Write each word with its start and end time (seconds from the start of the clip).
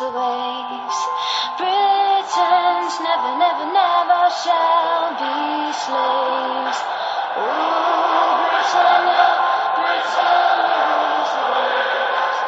Rules 0.00 0.12
the 0.12 0.18
waves. 0.18 0.98
Britons 1.58 2.94
never, 3.00 3.32
never, 3.38 3.66
never 3.72 4.22
shall 4.42 5.10
be 5.20 5.72
slaves. 5.72 6.78
Ooh, 7.36 8.32
Britannia, 8.50 9.28
Britannia 9.76 10.82
rules 10.88 11.30
the 11.36 11.46
waves. 11.52 12.38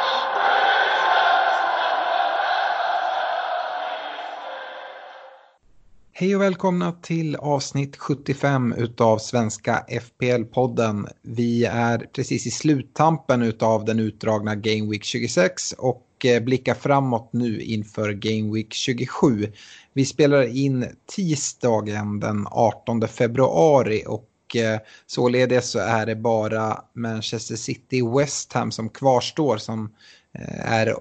Hej 6.15 6.37
och 6.37 6.43
välkomna 6.43 6.93
till 6.93 7.37
avsnitt 7.37 7.97
75 7.97 8.73
utav 8.73 9.19
Svenska 9.19 9.85
FPL-podden. 9.89 11.09
Vi 11.23 11.65
är 11.65 11.99
precis 11.99 12.47
i 12.47 12.51
sluttampen 12.51 13.43
utav 13.43 13.85
den 13.85 14.01
utdragna 14.01 14.55
Game 14.55 14.91
Week 14.91 15.05
26 15.05 15.73
och 15.73 16.07
eh, 16.25 16.43
blickar 16.43 16.75
framåt 16.75 17.31
nu 17.33 17.61
inför 17.61 18.13
Game 18.13 18.55
Week 18.55 18.73
27. 18.73 19.53
Vi 19.93 20.05
spelar 20.05 20.43
in 20.57 20.87
tisdagen 21.07 22.21
den 22.21 22.47
18 22.51 23.09
februari 23.09 24.05
och 24.07 24.57
eh, 24.57 24.81
således 25.07 25.71
så 25.71 25.79
är 25.79 26.07
det 26.07 26.17
bara 26.17 26.85
Manchester 26.93 27.57
City 27.57 28.03
West 28.19 28.53
Ham 28.53 28.71
som 28.71 28.89
kvarstår 28.89 29.57
som 29.57 29.95
eh, 30.39 30.73
är 30.73 30.95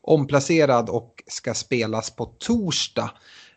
omplacerad 0.00 0.88
och 0.90 1.22
ska 1.26 1.54
spelas 1.54 2.10
på 2.10 2.24
torsdag. 2.24 3.10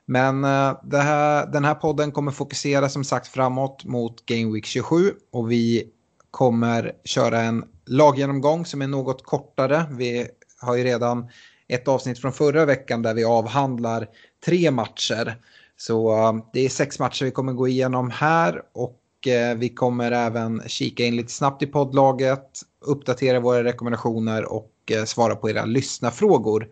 Men 0.06 0.44
eh, 0.44 0.80
det 0.84 1.02
här, 1.02 1.48
den 1.48 1.66
här 1.66 1.76
podden 1.76 2.12
kommer 2.12 2.32
fokusera 2.32 2.89
som 2.89 3.04
sagt 3.04 3.28
framåt 3.28 3.84
mot 3.86 4.26
Game 4.26 4.54
Week 4.54 4.66
27 4.66 5.14
och 5.32 5.52
vi 5.52 5.88
kommer 6.32 6.92
köra 7.06 7.42
en 7.42 7.64
laggenomgång 7.86 8.66
som 8.66 8.82
är 8.82 8.88
något 8.88 9.23
kortare. 9.23 9.86
Vi 9.92 10.28
har 10.62 10.76
ju 10.76 10.84
redan 10.84 11.30
ett 11.67 11.88
avsnitt 11.88 12.20
från 12.20 12.34
förra 12.34 12.66
veckan 12.66 13.02
där 13.02 13.14
vi 13.14 13.23
avhandlar 13.23 14.08
tre 14.45 14.72
matcher. 14.72 15.38
Så 15.78 16.12
eh, 16.12 16.34
det 16.54 16.66
är 16.66 16.70
sex 16.70 17.00
matcher 17.00 17.26
vi 17.26 17.31
kommer 17.31 17.54
gå 17.54 17.67
igenom 17.67 18.09
här 18.09 18.62
och 18.73 19.27
eh, 19.27 19.58
vi 19.58 19.70
kommer 19.70 20.11
även 20.11 20.61
kika 20.67 21.04
in 21.04 21.16
lite 21.16 21.32
snabbt 21.32 21.64
i 21.64 21.67
poddlaget, 21.67 22.61
uppdatera 22.86 23.39
våra 23.39 23.64
rekommendationer 23.64 24.54
och 24.54 24.72
eh, 24.92 25.04
svara 25.04 25.36
på 25.36 25.49
era 25.49 25.66
lyssnarfrågor. 25.66 26.67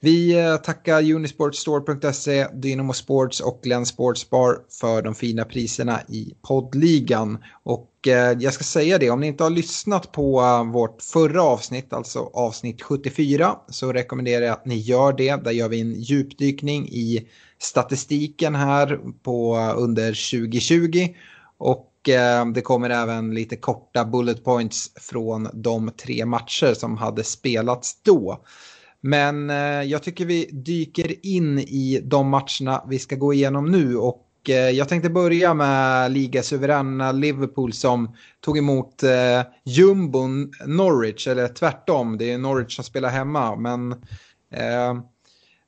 Vi 0.00 0.38
eh, 0.38 0.56
tackar 0.56 1.12
Unisportstore.se, 1.12 2.46
Dynamo 2.52 2.92
Sports 2.92 3.40
och 3.40 3.60
Glenn 3.62 3.86
Sportsbar 3.86 4.58
för 4.80 5.02
de 5.02 5.14
fina 5.14 5.44
priserna 5.44 6.00
i 6.08 6.34
poddligan. 6.42 7.38
Och 7.62 8.08
eh, 8.08 8.36
jag 8.40 8.54
ska 8.54 8.64
säga 8.64 8.98
det, 8.98 9.10
om 9.10 9.20
ni 9.20 9.26
inte 9.26 9.42
har 9.42 9.50
lyssnat 9.50 10.12
på 10.12 10.40
eh, 10.40 10.72
vårt 10.72 11.02
förra 11.02 11.42
avsnitt, 11.42 11.92
alltså 11.92 12.30
avsnitt 12.34 12.82
74, 12.82 13.56
så 13.68 13.92
rekommenderar 13.92 14.44
jag 14.44 14.52
att 14.52 14.66
ni 14.66 14.76
gör 14.76 15.12
det. 15.12 15.44
Där 15.44 15.50
gör 15.50 15.68
vi 15.68 15.80
en 15.80 16.00
djupdykning 16.00 16.88
i 16.88 17.28
statistiken 17.58 18.54
här 18.54 19.00
på 19.22 19.56
under 19.76 20.08
2020. 20.08 21.08
Och 21.58 21.90
det 22.54 22.60
kommer 22.60 22.90
även 22.90 23.34
lite 23.34 23.56
korta 23.56 24.04
bullet 24.04 24.44
points 24.44 24.90
från 24.96 25.48
de 25.52 25.90
tre 25.90 26.26
matcher 26.26 26.74
som 26.74 26.96
hade 26.96 27.24
spelats 27.24 28.02
då. 28.02 28.44
Men 29.06 29.50
eh, 29.50 29.82
jag 29.82 30.02
tycker 30.02 30.26
vi 30.26 30.50
dyker 30.52 31.26
in 31.26 31.58
i 31.58 32.00
de 32.04 32.28
matcherna 32.28 32.84
vi 32.88 32.98
ska 32.98 33.16
gå 33.16 33.32
igenom 33.32 33.70
nu 33.70 33.96
och 33.96 34.26
eh, 34.48 34.54
jag 34.54 34.88
tänkte 34.88 35.10
börja 35.10 35.54
med 35.54 36.12
ligasuveräna 36.12 37.12
Liverpool 37.12 37.72
som 37.72 38.16
tog 38.40 38.58
emot 38.58 39.02
eh, 39.02 39.42
jumbon 39.64 40.52
Norwich, 40.66 41.26
eller 41.26 41.48
tvärtom, 41.48 42.18
det 42.18 42.32
är 42.32 42.38
Norwich 42.38 42.76
som 42.76 42.84
spelar 42.84 43.08
hemma. 43.08 43.56
Men 43.56 43.92
eh, 44.50 44.94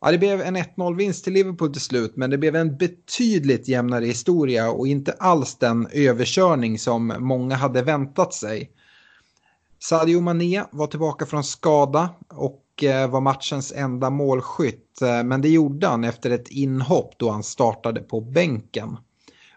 ja, 0.01 0.11
det 0.11 0.19
blev 0.19 0.41
en 0.41 0.57
1-0-vinst 0.57 1.25
till 1.25 1.33
Liverpool 1.33 1.73
till 1.73 1.83
slut, 1.83 2.17
men 2.17 2.31
det 2.31 2.39
blev 2.39 2.57
en 2.57 2.77
betydligt 2.77 3.69
jämnare 3.69 4.05
historia 4.05 4.71
och 4.71 4.87
inte 4.87 5.13
alls 5.13 5.59
den 5.59 5.89
överkörning 5.93 6.79
som 6.79 7.15
många 7.19 7.55
hade 7.55 7.83
väntat 7.83 8.35
sig. 8.35 8.71
Sadio 9.79 10.21
Mané 10.21 10.63
var 10.73 10.87
tillbaka 10.87 11.27
från 11.27 11.45
skada 11.45 12.11
och 12.29 12.63
Eh, 12.83 13.11
var 13.11 13.21
matchens 13.21 13.73
enda 13.73 14.11
målskytt. 14.11 15.03
Eh, 15.03 15.25
men 15.25 15.41
det 15.41 15.49
gjorde 15.49 15.87
han 15.87 16.05
efter 16.05 16.31
ett 16.31 16.49
inhopp 16.49 17.15
då 17.19 17.31
han 17.31 17.43
startade 17.43 18.01
på 18.01 18.21
bänken. 18.21 18.97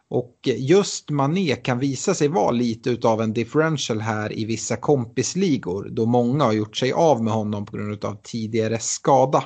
Och 0.09 0.35
just 0.57 1.09
Mané 1.09 1.55
kan 1.55 1.79
visa 1.79 2.13
sig 2.13 2.27
vara 2.27 2.51
lite 2.51 3.07
av 3.07 3.21
en 3.21 3.33
differential 3.33 4.01
här 4.01 4.39
i 4.39 4.45
vissa 4.45 4.75
kompisligor 4.75 5.87
då 5.91 6.05
många 6.05 6.43
har 6.43 6.53
gjort 6.53 6.77
sig 6.77 6.91
av 6.91 7.23
med 7.23 7.33
honom 7.33 7.65
på 7.65 7.77
grund 7.77 8.05
av 8.05 8.17
tidigare 8.23 8.79
skada. 8.79 9.43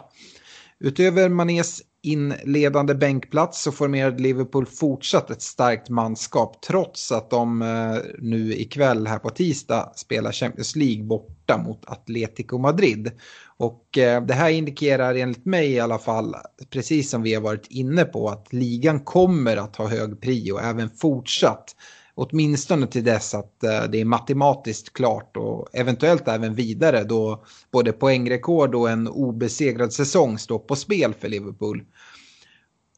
Utöver 0.79 1.29
Manés 1.29 1.81
inledande 2.03 2.95
bänkplats 2.95 3.63
så 3.63 3.71
formerade 3.71 4.23
Liverpool 4.23 4.65
fortsatt 4.65 5.29
ett 5.29 5.41
starkt 5.41 5.89
manskap 5.89 6.61
trots 6.61 7.11
att 7.11 7.29
de 7.29 7.61
eh, 7.61 7.97
nu 8.19 8.53
ikväll 8.53 9.07
här 9.07 9.19
på 9.19 9.29
tisdag 9.29 9.91
spelar 9.95 10.31
Champions 10.31 10.75
League 10.75 11.03
borta 11.03 11.57
mot 11.57 11.85
Atletico 11.85 12.57
Madrid. 12.57 13.11
Och 13.57 13.97
eh, 13.97 14.25
det 14.25 14.33
här 14.33 14.49
indikerar 14.49 15.15
enligt 15.15 15.45
mig 15.45 15.71
i 15.71 15.79
alla 15.79 15.99
fall, 15.99 16.35
precis 16.69 17.09
som 17.09 17.21
vi 17.21 17.33
har 17.33 17.41
varit 17.41 17.67
inne 17.69 18.03
på, 18.03 18.29
att 18.29 18.53
ligan 18.53 18.99
kommer 18.99 19.57
att 19.57 19.75
ha 19.75 19.87
hög 19.87 20.21
prio 20.21 20.57
även 20.57 20.89
fortsatt. 20.89 21.75
Åtminstone 22.15 22.87
till 22.87 23.03
dess 23.03 23.33
att 23.33 23.63
eh, 23.63 23.83
det 23.83 24.01
är 24.01 24.05
matematiskt 24.05 24.93
klart 24.93 25.37
och 25.37 25.67
eventuellt 25.73 26.27
även 26.27 26.55
vidare 26.55 27.03
då 27.03 27.43
både 27.71 27.91
poängrekord 27.91 28.75
och 28.75 28.89
en 28.89 29.07
obesegrad 29.07 29.93
säsong 29.93 30.39
står 30.39 30.59
på 30.59 30.75
spel 30.75 31.13
för 31.13 31.29
Liverpool. 31.29 31.83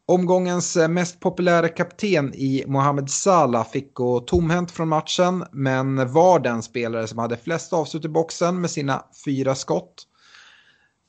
Omgångens 0.05 0.77
eh, 0.77 0.87
mest 0.87 1.19
populära 1.19 1.67
kapten 1.67 2.33
i 2.33 2.63
Mohamed 2.67 3.09
Salah 3.09 3.69
fick 3.69 3.93
gå 3.93 4.19
tomhänt 4.19 4.71
från 4.71 4.87
matchen 4.87 5.45
men 5.51 6.13
var 6.13 6.39
den 6.39 6.63
spelare 6.63 7.07
som 7.07 7.19
hade 7.19 7.37
flest 7.37 7.73
avslut 7.73 8.05
i 8.05 8.09
boxen 8.09 8.61
med 8.61 8.69
sina 8.69 9.03
fyra 9.25 9.55
skott. 9.55 10.07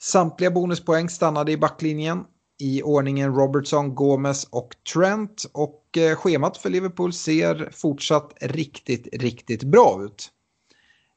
Samtliga 0.03 0.51
bonuspoäng 0.51 1.09
stannade 1.09 1.53
i 1.53 1.57
backlinjen 1.57 2.25
i 2.59 2.83
ordningen 2.83 3.35
Robertson, 3.35 3.95
Gomez 3.95 4.45
och 4.51 4.77
Trent 4.95 5.45
och 5.53 5.83
eh, 5.97 6.17
schemat 6.17 6.57
för 6.57 6.71
Liverpool 6.71 7.13
ser 7.13 7.71
fortsatt 7.73 8.33
riktigt, 8.41 9.09
riktigt 9.13 9.63
bra 9.63 10.05
ut. 10.05 10.31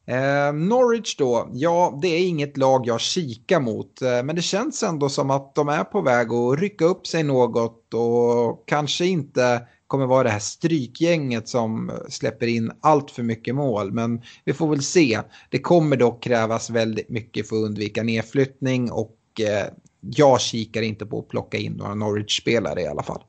Eh, 0.05 0.53
Norwich 0.53 1.15
då, 1.17 1.49
ja 1.53 1.99
det 2.01 2.07
är 2.07 2.27
inget 2.27 2.57
lag 2.57 2.87
jag 2.87 2.99
kikar 2.99 3.59
mot 3.59 4.01
eh, 4.01 4.23
men 4.23 4.35
det 4.35 4.41
känns 4.41 4.83
ändå 4.83 5.09
som 5.09 5.29
att 5.29 5.55
de 5.55 5.69
är 5.69 5.83
på 5.83 6.01
väg 6.01 6.33
att 6.33 6.59
rycka 6.59 6.85
upp 6.85 7.07
sig 7.07 7.23
något 7.23 7.93
och 7.93 8.63
kanske 8.67 9.05
inte 9.05 9.61
kommer 9.87 10.05
vara 10.05 10.23
det 10.23 10.29
här 10.29 10.39
strykgänget 10.39 11.47
som 11.47 11.91
släpper 12.09 12.47
in 12.47 12.71
allt 12.81 13.11
för 13.11 13.23
mycket 13.23 13.55
mål. 13.55 13.91
Men 13.91 14.21
vi 14.45 14.53
får 14.53 14.67
väl 14.69 14.83
se. 14.83 15.19
Det 15.49 15.59
kommer 15.59 15.97
dock 15.97 16.23
krävas 16.23 16.69
väldigt 16.69 17.09
mycket 17.09 17.49
för 17.49 17.55
att 17.55 17.63
undvika 17.63 18.03
nedflyttning 18.03 18.91
och 18.91 19.17
eh, 19.39 19.67
jag 19.99 20.41
kikar 20.41 20.81
inte 20.81 21.05
på 21.05 21.19
att 21.19 21.27
plocka 21.27 21.57
in 21.57 21.73
några 21.73 21.95
Norwich-spelare 21.95 22.81
i 22.81 22.87
alla 22.87 23.03
fall. 23.03 23.23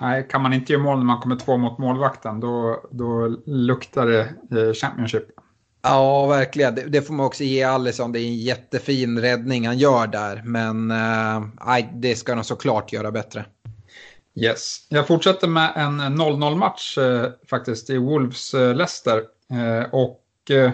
Nej, 0.00 0.26
kan 0.30 0.42
man 0.42 0.52
inte 0.52 0.72
göra 0.72 0.82
mål 0.82 0.98
när 0.98 1.04
man 1.04 1.20
kommer 1.20 1.36
två 1.36 1.56
mot 1.56 1.78
målvakten 1.78 2.40
då, 2.40 2.84
då 2.90 3.36
luktar 3.46 4.06
det 4.06 4.20
eh, 4.60 4.74
Championship. 4.74 5.24
Ja, 5.82 6.26
verkligen. 6.26 6.74
Det, 6.74 6.82
det, 6.82 7.02
får 7.02 7.14
man 7.14 7.26
också 7.26 7.44
ge 7.44 7.62
Alisson. 7.62 8.12
Det 8.12 8.20
är 8.20 8.26
en 8.26 8.36
jättefin 8.36 9.20
räddning 9.20 9.66
han 9.66 9.78
gör 9.78 10.06
där. 10.06 10.42
Men 10.44 10.90
äh, 10.90 11.86
det 11.94 12.16
ska 12.16 12.34
han 12.34 12.44
såklart 12.44 12.92
göra 12.92 13.10
bättre. 13.10 13.44
Yes. 14.34 14.86
Jag 14.88 15.06
fortsätter 15.06 15.48
med 15.48 15.72
en 15.76 16.00
0-0 16.00 16.56
match 16.56 16.98
eh, 16.98 17.30
faktiskt 17.50 17.90
i 17.90 17.98
Wolves-Leicester. 17.98 19.22
Eh, 19.50 19.90
och 19.92 20.50
eh, 20.50 20.70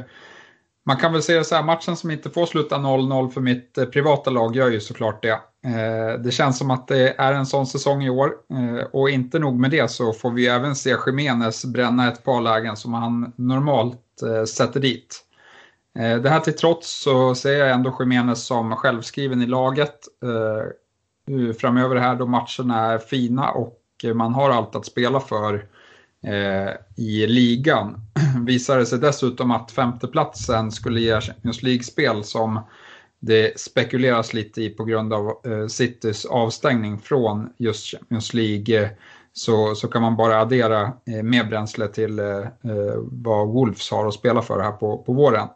man 0.86 0.96
kan 0.96 1.12
väl 1.12 1.22
säga 1.22 1.44
så 1.44 1.54
här, 1.54 1.62
matchen 1.62 1.96
som 1.96 2.10
inte 2.10 2.30
får 2.30 2.46
sluta 2.46 2.76
0-0 2.76 3.30
för 3.30 3.40
mitt 3.40 3.78
eh, 3.78 3.84
privata 3.84 4.30
lag 4.30 4.56
gör 4.56 4.70
ju 4.70 4.80
såklart 4.80 5.22
det. 5.22 5.40
Eh, 5.66 6.20
det 6.24 6.30
känns 6.30 6.58
som 6.58 6.70
att 6.70 6.88
det 6.88 7.14
är 7.18 7.32
en 7.32 7.46
sån 7.46 7.66
säsong 7.66 8.02
i 8.02 8.10
år. 8.10 8.32
Eh, 8.52 8.84
och 8.92 9.10
inte 9.10 9.38
nog 9.38 9.58
med 9.58 9.70
det 9.70 9.90
så 9.90 10.12
får 10.12 10.30
vi 10.30 10.46
även 10.46 10.74
se 10.74 10.96
Jiménez 11.06 11.64
bränna 11.64 12.08
ett 12.08 12.24
par 12.24 12.40
lägen 12.40 12.76
som 12.76 12.94
han 12.94 13.32
normalt 13.36 14.00
sätter 14.48 14.80
dit. 14.80 15.20
Det 16.22 16.28
här 16.28 16.40
till 16.40 16.56
trots 16.56 17.02
så 17.02 17.34
ser 17.34 17.52
jag 17.52 17.70
ändå 17.70 17.96
Jiménez 18.00 18.46
som 18.46 18.76
självskriven 18.76 19.42
i 19.42 19.46
laget 19.46 19.98
framöver 21.58 21.96
här 21.96 22.14
då 22.16 22.26
matcherna 22.26 22.92
är 22.92 22.98
fina 22.98 23.50
och 23.50 23.80
man 24.14 24.34
har 24.34 24.50
allt 24.50 24.76
att 24.76 24.86
spela 24.86 25.20
för 25.20 25.66
Eh, 26.26 26.70
i 26.96 27.26
ligan. 27.26 28.00
Visar 28.46 28.78
det 28.78 28.86
sig 28.86 28.98
dessutom 28.98 29.50
att 29.50 29.70
femteplatsen 29.70 30.72
skulle 30.72 31.00
ge 31.00 31.20
Champions 31.20 31.62
League-spel 31.62 32.24
som 32.24 32.60
det 33.20 33.60
spekuleras 33.60 34.34
lite 34.34 34.62
i 34.62 34.70
på 34.70 34.84
grund 34.84 35.12
av 35.12 35.40
eh, 35.44 35.66
Citys 35.66 36.24
avstängning 36.24 36.98
från 36.98 37.50
just 37.56 37.86
Champions 37.86 38.34
League 38.34 38.82
eh, 38.82 38.88
så, 39.32 39.74
så 39.74 39.88
kan 39.88 40.02
man 40.02 40.16
bara 40.16 40.40
addera 40.40 40.92
mer 41.04 41.44
bränsle 41.44 41.88
till 41.88 42.20
vad 43.02 43.48
Wolves 43.48 43.90
har 43.90 44.08
att 44.08 44.14
spela 44.14 44.42
för 44.42 44.60
här 44.60 44.72
på, 44.72 44.98
på 44.98 45.12
våren. 45.12 45.48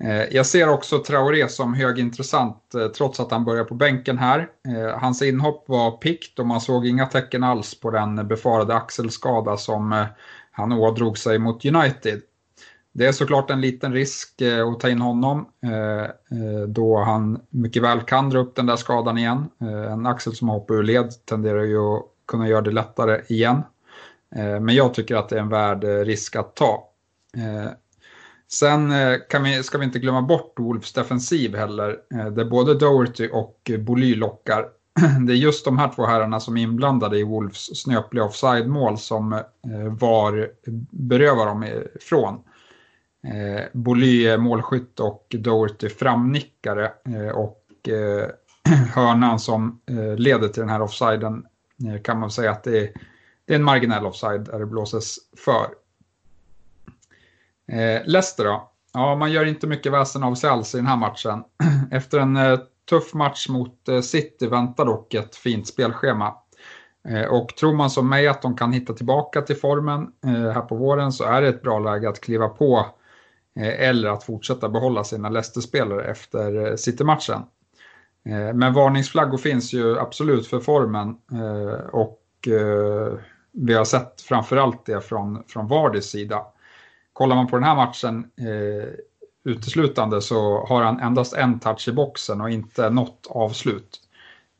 Eh, 0.00 0.24
jag 0.30 0.46
ser 0.46 0.68
också 0.68 0.98
Traoré 0.98 1.48
som 1.48 1.74
högintressant 1.74 2.74
eh, 2.74 2.88
trots 2.88 3.20
att 3.20 3.30
han 3.30 3.44
börjar 3.44 3.64
på 3.64 3.74
bänken 3.74 4.18
här. 4.18 4.48
Eh, 4.68 4.98
hans 4.98 5.22
inhopp 5.22 5.64
var 5.68 5.90
pikt 5.90 6.38
och 6.38 6.46
man 6.46 6.60
såg 6.60 6.86
inga 6.86 7.06
tecken 7.06 7.44
alls 7.44 7.80
på 7.80 7.90
den 7.90 8.28
befarade 8.28 8.74
axelskada 8.74 9.56
som 9.56 10.06
han 10.50 10.72
ådrog 10.72 11.18
sig 11.18 11.38
mot 11.38 11.64
United. 11.64 12.20
Det 12.92 13.06
är 13.06 13.12
såklart 13.12 13.50
en 13.50 13.60
liten 13.60 13.92
risk 13.92 14.42
att 14.42 14.80
ta 14.80 14.88
in 14.88 15.00
honom 15.00 15.46
då 16.66 16.98
han 16.98 17.40
mycket 17.50 17.82
väl 17.82 18.00
kan 18.00 18.30
dra 18.30 18.38
upp 18.38 18.56
den 18.56 18.66
där 18.66 18.76
skadan 18.76 19.18
igen. 19.18 19.48
En 19.90 20.06
axel 20.06 20.34
som 20.34 20.48
hoppar 20.48 20.74
ur 20.74 20.82
led 20.82 21.12
tenderar 21.24 21.62
ju 21.62 21.78
att 21.78 22.02
kunna 22.26 22.48
göra 22.48 22.60
det 22.60 22.70
lättare 22.70 23.20
igen. 23.28 23.62
Men 24.60 24.68
jag 24.68 24.94
tycker 24.94 25.16
att 25.16 25.28
det 25.28 25.36
är 25.36 25.40
en 25.40 25.48
värd 25.48 25.84
risk 25.84 26.36
att 26.36 26.56
ta. 26.56 26.88
Sen 28.52 28.92
eh, 28.92 29.18
kan 29.30 29.42
vi, 29.42 29.62
ska 29.62 29.78
vi 29.78 29.84
inte 29.84 29.98
glömma 29.98 30.22
bort 30.22 30.54
Wolves 30.58 30.92
defensiv 30.92 31.56
heller, 31.56 31.98
eh, 32.14 32.26
där 32.26 32.44
både 32.44 32.74
Doherty 32.74 33.28
och 33.32 33.70
Boly 33.78 34.14
lockar. 34.14 34.68
Det 35.26 35.32
är 35.32 35.36
just 35.36 35.64
de 35.64 35.78
här 35.78 35.92
två 35.94 36.06
herrarna 36.06 36.40
som 36.40 36.56
är 36.56 36.62
inblandade 36.62 37.18
i 37.18 37.24
Wolves 37.24 37.80
snöpliga 37.82 38.24
offside-mål 38.24 38.98
som 38.98 39.32
eh, 39.32 39.42
VAR 40.00 40.50
berövar 40.90 41.46
dem 41.46 41.64
ifrån. 41.96 42.40
Boly 43.72 44.26
är 44.26 44.38
målskytt 44.38 45.00
och 45.00 45.26
Doherty 45.38 45.88
framnickare 45.88 46.92
och 47.34 47.64
hörnan 48.94 49.38
som 49.38 49.80
leder 50.16 50.48
till 50.48 50.60
den 50.60 50.68
här 50.68 50.82
offsiden 50.82 51.44
kan 52.04 52.20
man 52.20 52.30
säga 52.30 52.50
att 52.50 52.64
det 52.64 52.78
är, 52.78 52.92
det 53.44 53.52
är 53.52 53.56
en 53.56 53.64
marginell 53.64 54.06
offside 54.06 54.44
där 54.44 54.58
det 54.58 54.66
blåses 54.66 55.16
för. 55.44 55.66
Eh, 57.72 58.02
Leicester 58.06 58.44
då? 58.44 58.70
Ja, 58.92 59.16
man 59.16 59.32
gör 59.32 59.44
inte 59.44 59.66
mycket 59.66 59.92
väsen 59.92 60.22
av 60.22 60.34
sig 60.34 60.50
alls 60.50 60.74
i 60.74 60.78
den 60.78 60.86
här 60.86 60.96
matchen. 60.96 61.44
Efter 61.90 62.18
en 62.18 62.36
eh, 62.36 62.58
tuff 62.90 63.14
match 63.14 63.48
mot 63.48 63.88
eh, 63.88 64.00
City 64.00 64.46
väntar 64.46 64.84
dock 64.84 65.14
ett 65.14 65.36
fint 65.36 65.66
spelschema. 65.66 66.34
Eh, 67.08 67.24
och 67.24 67.48
tror 67.48 67.74
man 67.74 67.90
som 67.90 68.08
mig 68.08 68.28
att 68.28 68.42
de 68.42 68.56
kan 68.56 68.72
hitta 68.72 68.92
tillbaka 68.92 69.42
till 69.42 69.56
formen 69.56 70.08
eh, 70.24 70.52
här 70.52 70.60
på 70.60 70.76
våren 70.76 71.12
så 71.12 71.24
är 71.24 71.42
det 71.42 71.48
ett 71.48 71.62
bra 71.62 71.78
läge 71.78 72.08
att 72.08 72.20
kliva 72.20 72.48
på 72.48 72.86
eh, 73.56 73.88
eller 73.88 74.08
att 74.08 74.24
fortsätta 74.24 74.68
behålla 74.68 75.04
sina 75.04 75.28
Leicester-spelare 75.28 76.04
efter 76.04 76.66
eh, 76.66 76.76
City-matchen. 76.76 77.42
Eh, 78.24 78.54
men 78.54 78.74
varningsflaggor 78.74 79.38
finns 79.38 79.72
ju 79.72 79.98
absolut 79.98 80.46
för 80.46 80.60
formen 80.60 81.16
eh, 81.32 81.86
och 81.92 82.24
vi 83.52 83.74
har 83.74 83.84
sett 83.84 84.20
framförallt 84.20 84.86
det 84.86 85.00
från, 85.00 85.44
från 85.48 85.68
Vardys 85.68 86.10
sida 86.10 86.46
kollar 87.18 87.36
man 87.36 87.46
på 87.46 87.56
den 87.56 87.64
här 87.64 87.76
matchen 87.76 88.30
eh, 88.36 88.88
uteslutande 89.44 90.22
så 90.22 90.66
har 90.68 90.82
han 90.82 91.00
endast 91.00 91.34
en 91.34 91.60
touch 91.60 91.88
i 91.88 91.92
boxen 91.92 92.40
och 92.40 92.50
inte 92.50 92.90
något 92.90 93.26
avslut. 93.30 94.00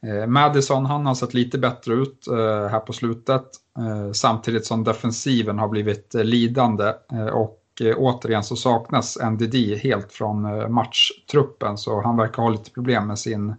Eh, 0.06 0.26
Madison 0.26 0.86
han 0.86 1.06
har 1.06 1.14
sett 1.14 1.34
lite 1.34 1.58
bättre 1.58 1.94
ut 1.94 2.26
eh, 2.26 2.68
här 2.68 2.80
på 2.80 2.92
slutet 2.92 3.44
eh, 3.78 4.12
samtidigt 4.12 4.66
som 4.66 4.84
defensiven 4.84 5.58
har 5.58 5.68
blivit 5.68 6.14
eh, 6.14 6.24
lidande 6.24 6.92
eh, 7.12 7.26
och 7.26 7.62
eh, 7.80 7.94
återigen 7.96 8.44
så 8.44 8.56
saknas 8.56 9.18
NDD 9.30 9.54
helt 9.82 10.12
från 10.12 10.44
eh, 10.44 10.68
matchtruppen 10.68 11.78
så 11.78 12.02
han 12.02 12.16
verkar 12.16 12.42
ha 12.42 12.50
lite 12.50 12.70
problem 12.70 13.06
med 13.06 13.18
sin, 13.18 13.54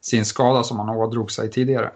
sin 0.00 0.24
skada 0.24 0.62
som 0.62 0.78
han 0.78 0.88
ådrog 0.88 1.30
sig 1.30 1.50
tidigare. 1.50 1.90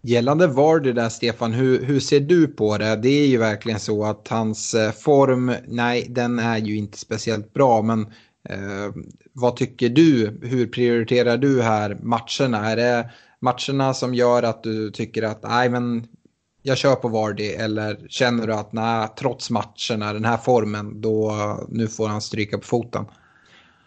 Gällande 0.00 0.46
Vardy 0.46 0.92
där 0.92 1.08
Stefan, 1.08 1.52
hur, 1.52 1.84
hur 1.84 2.00
ser 2.00 2.20
du 2.20 2.46
på 2.46 2.78
det? 2.78 2.96
Det 2.96 3.08
är 3.08 3.26
ju 3.26 3.38
verkligen 3.38 3.80
så 3.80 4.04
att 4.04 4.28
hans 4.28 4.74
eh, 4.74 4.92
form, 4.92 5.52
nej 5.66 6.06
den 6.08 6.38
är 6.38 6.58
ju 6.58 6.76
inte 6.76 6.98
speciellt 6.98 7.52
bra 7.52 7.82
men 7.82 8.00
eh, 8.48 8.94
vad 9.32 9.56
tycker 9.56 9.88
du? 9.88 10.38
Hur 10.42 10.66
prioriterar 10.66 11.36
du 11.36 11.62
här 11.62 11.98
matcherna? 12.02 12.70
Är 12.70 12.76
det 12.76 13.10
matcherna 13.40 13.94
som 13.94 14.14
gör 14.14 14.42
att 14.42 14.62
du 14.62 14.90
tycker 14.90 15.22
att 15.22 15.42
nej 15.42 15.68
men 15.68 16.06
jag 16.62 16.78
kör 16.78 16.94
på 16.94 17.08
Vardy 17.08 17.46
eller 17.46 18.06
känner 18.08 18.46
du 18.46 18.54
att 18.54 18.72
nej, 18.72 19.08
trots 19.18 19.50
matcherna, 19.50 20.12
den 20.12 20.24
här 20.24 20.36
formen, 20.36 21.00
då 21.00 21.34
nu 21.68 21.88
får 21.88 22.08
han 22.08 22.20
stryka 22.20 22.58
på 22.58 22.64
foten? 22.64 23.04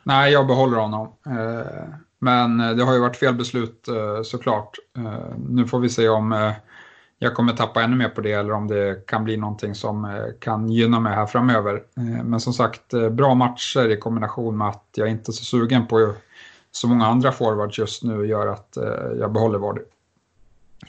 Nej, 0.04 0.31
jag 0.31 0.48
behåller 0.48 0.78
honom. 0.78 1.08
Eh, 1.25 1.94
men 2.23 2.59
eh, 2.59 2.71
det 2.71 2.83
har 2.83 2.94
ju 2.94 3.00
varit 3.00 3.18
fel 3.18 3.35
beslut 3.35 3.88
eh, 3.88 4.21
såklart. 4.23 4.77
Eh, 4.97 5.35
nu 5.50 5.68
får 5.68 5.79
vi 5.79 5.89
se 5.89 6.09
om 6.09 6.53
jag 7.19 7.35
kommer 7.35 7.53
tappa 7.53 7.81
ännu 7.81 7.95
mer 7.95 8.09
på 8.09 8.21
det 8.21 8.31
eller 8.31 8.51
om 8.51 8.68
det 8.68 9.07
kan 9.07 9.23
bli 9.23 9.38
någonting 9.38 9.75
som 9.75 10.21
kan 10.39 10.69
gynna 10.69 11.00
mig 11.00 11.15
här 11.15 11.25
framöver. 11.25 11.83
Men 12.23 12.39
som 12.39 12.53
sagt, 12.53 12.94
bra 13.12 13.35
matcher 13.35 13.89
i 13.89 13.97
kombination 13.97 14.57
med 14.57 14.68
att 14.68 14.85
jag 14.95 15.09
inte 15.09 15.31
är 15.31 15.33
så 15.33 15.44
sugen 15.44 15.88
på 15.88 16.13
så 16.71 16.88
många 16.88 17.06
andra 17.06 17.31
forwards 17.31 17.79
just 17.79 18.03
nu 18.03 18.25
gör 18.25 18.48
att 18.48 18.77
jag 19.19 19.31
behåller 19.31 19.60
Vardy. 19.60 19.81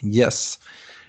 Yes. 0.03 0.59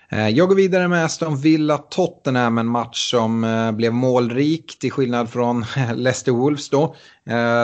Jag 0.08 0.48
går 0.48 0.56
vidare 0.56 0.88
med 0.88 1.04
Aston 1.04 1.36
Villa-Tottenham, 1.36 2.58
en 2.58 2.68
match 2.68 3.10
som 3.10 3.46
blev 3.76 3.92
målrik 3.92 4.78
till 4.78 4.92
skillnad 4.92 5.30
från 5.30 5.64
Leicester 5.94 6.32
Wolves 6.32 6.70
då. 6.70 6.94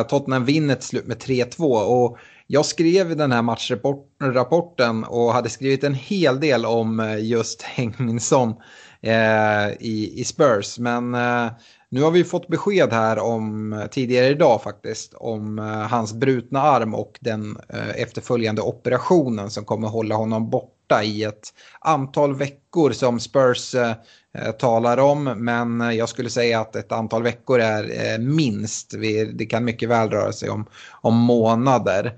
Tottenham 0.09 0.45
vinner 0.45 0.75
till 0.75 0.87
slut 0.87 1.07
med 1.07 1.17
3-2 1.17 1.63
och 1.83 2.19
jag 2.53 2.67
skrev 2.67 3.17
den 3.17 3.33
här 3.33 3.43
matchrapporten 3.43 5.05
och 5.05 5.33
hade 5.33 5.49
skrivit 5.49 5.85
en 5.85 5.95
hel 5.95 6.41
del 6.41 6.67
om 6.67 7.01
eh, 7.01 7.25
just 7.25 7.63
Hengminsson 7.77 8.55
eh, 9.01 9.69
i, 9.81 10.13
i 10.17 10.25
Spurs. 10.25 10.79
Men 10.79 11.15
eh, 11.15 11.47
nu 11.89 12.03
har 12.03 12.11
vi 12.11 12.25
fått 12.25 12.49
besked 12.49 12.93
här 12.93 13.19
om 13.19 13.73
eh, 13.73 13.87
tidigare 13.87 14.27
idag 14.27 14.63
faktiskt 14.63 15.15
om 15.15 15.59
eh, 15.59 15.65
hans 15.65 16.13
brutna 16.13 16.63
arm 16.63 16.95
och 16.95 17.19
den 17.21 17.59
eh, 17.69 17.91
efterföljande 17.91 18.63
operationen 18.63 19.51
som 19.51 19.65
kommer 19.65 19.89
hålla 19.89 20.15
honom 20.15 20.51
borta 20.51 21.03
i 21.03 21.23
ett 21.25 21.49
antal 21.81 22.35
veckor 22.35 22.91
som 22.91 23.21
Spurs 23.21 23.75
eh, 23.75 23.93
eh 24.35 24.51
talar 24.51 24.99
om. 24.99 25.25
Men 25.25 25.97
jag 25.97 26.09
skulle 26.09 26.31
säga 26.31 26.61
att 26.61 26.77
ett 26.77 26.93
antal 26.93 27.23
veckor 27.23 27.61
är 27.61 28.19
minst. 28.19 28.95
Det 29.35 29.47
kan 29.47 29.65
mycket 29.65 29.89
väl 29.89 30.11
röra 30.11 30.33
sig 30.33 30.51
om, 30.51 30.67
om 30.91 31.17
månader. 31.17 32.13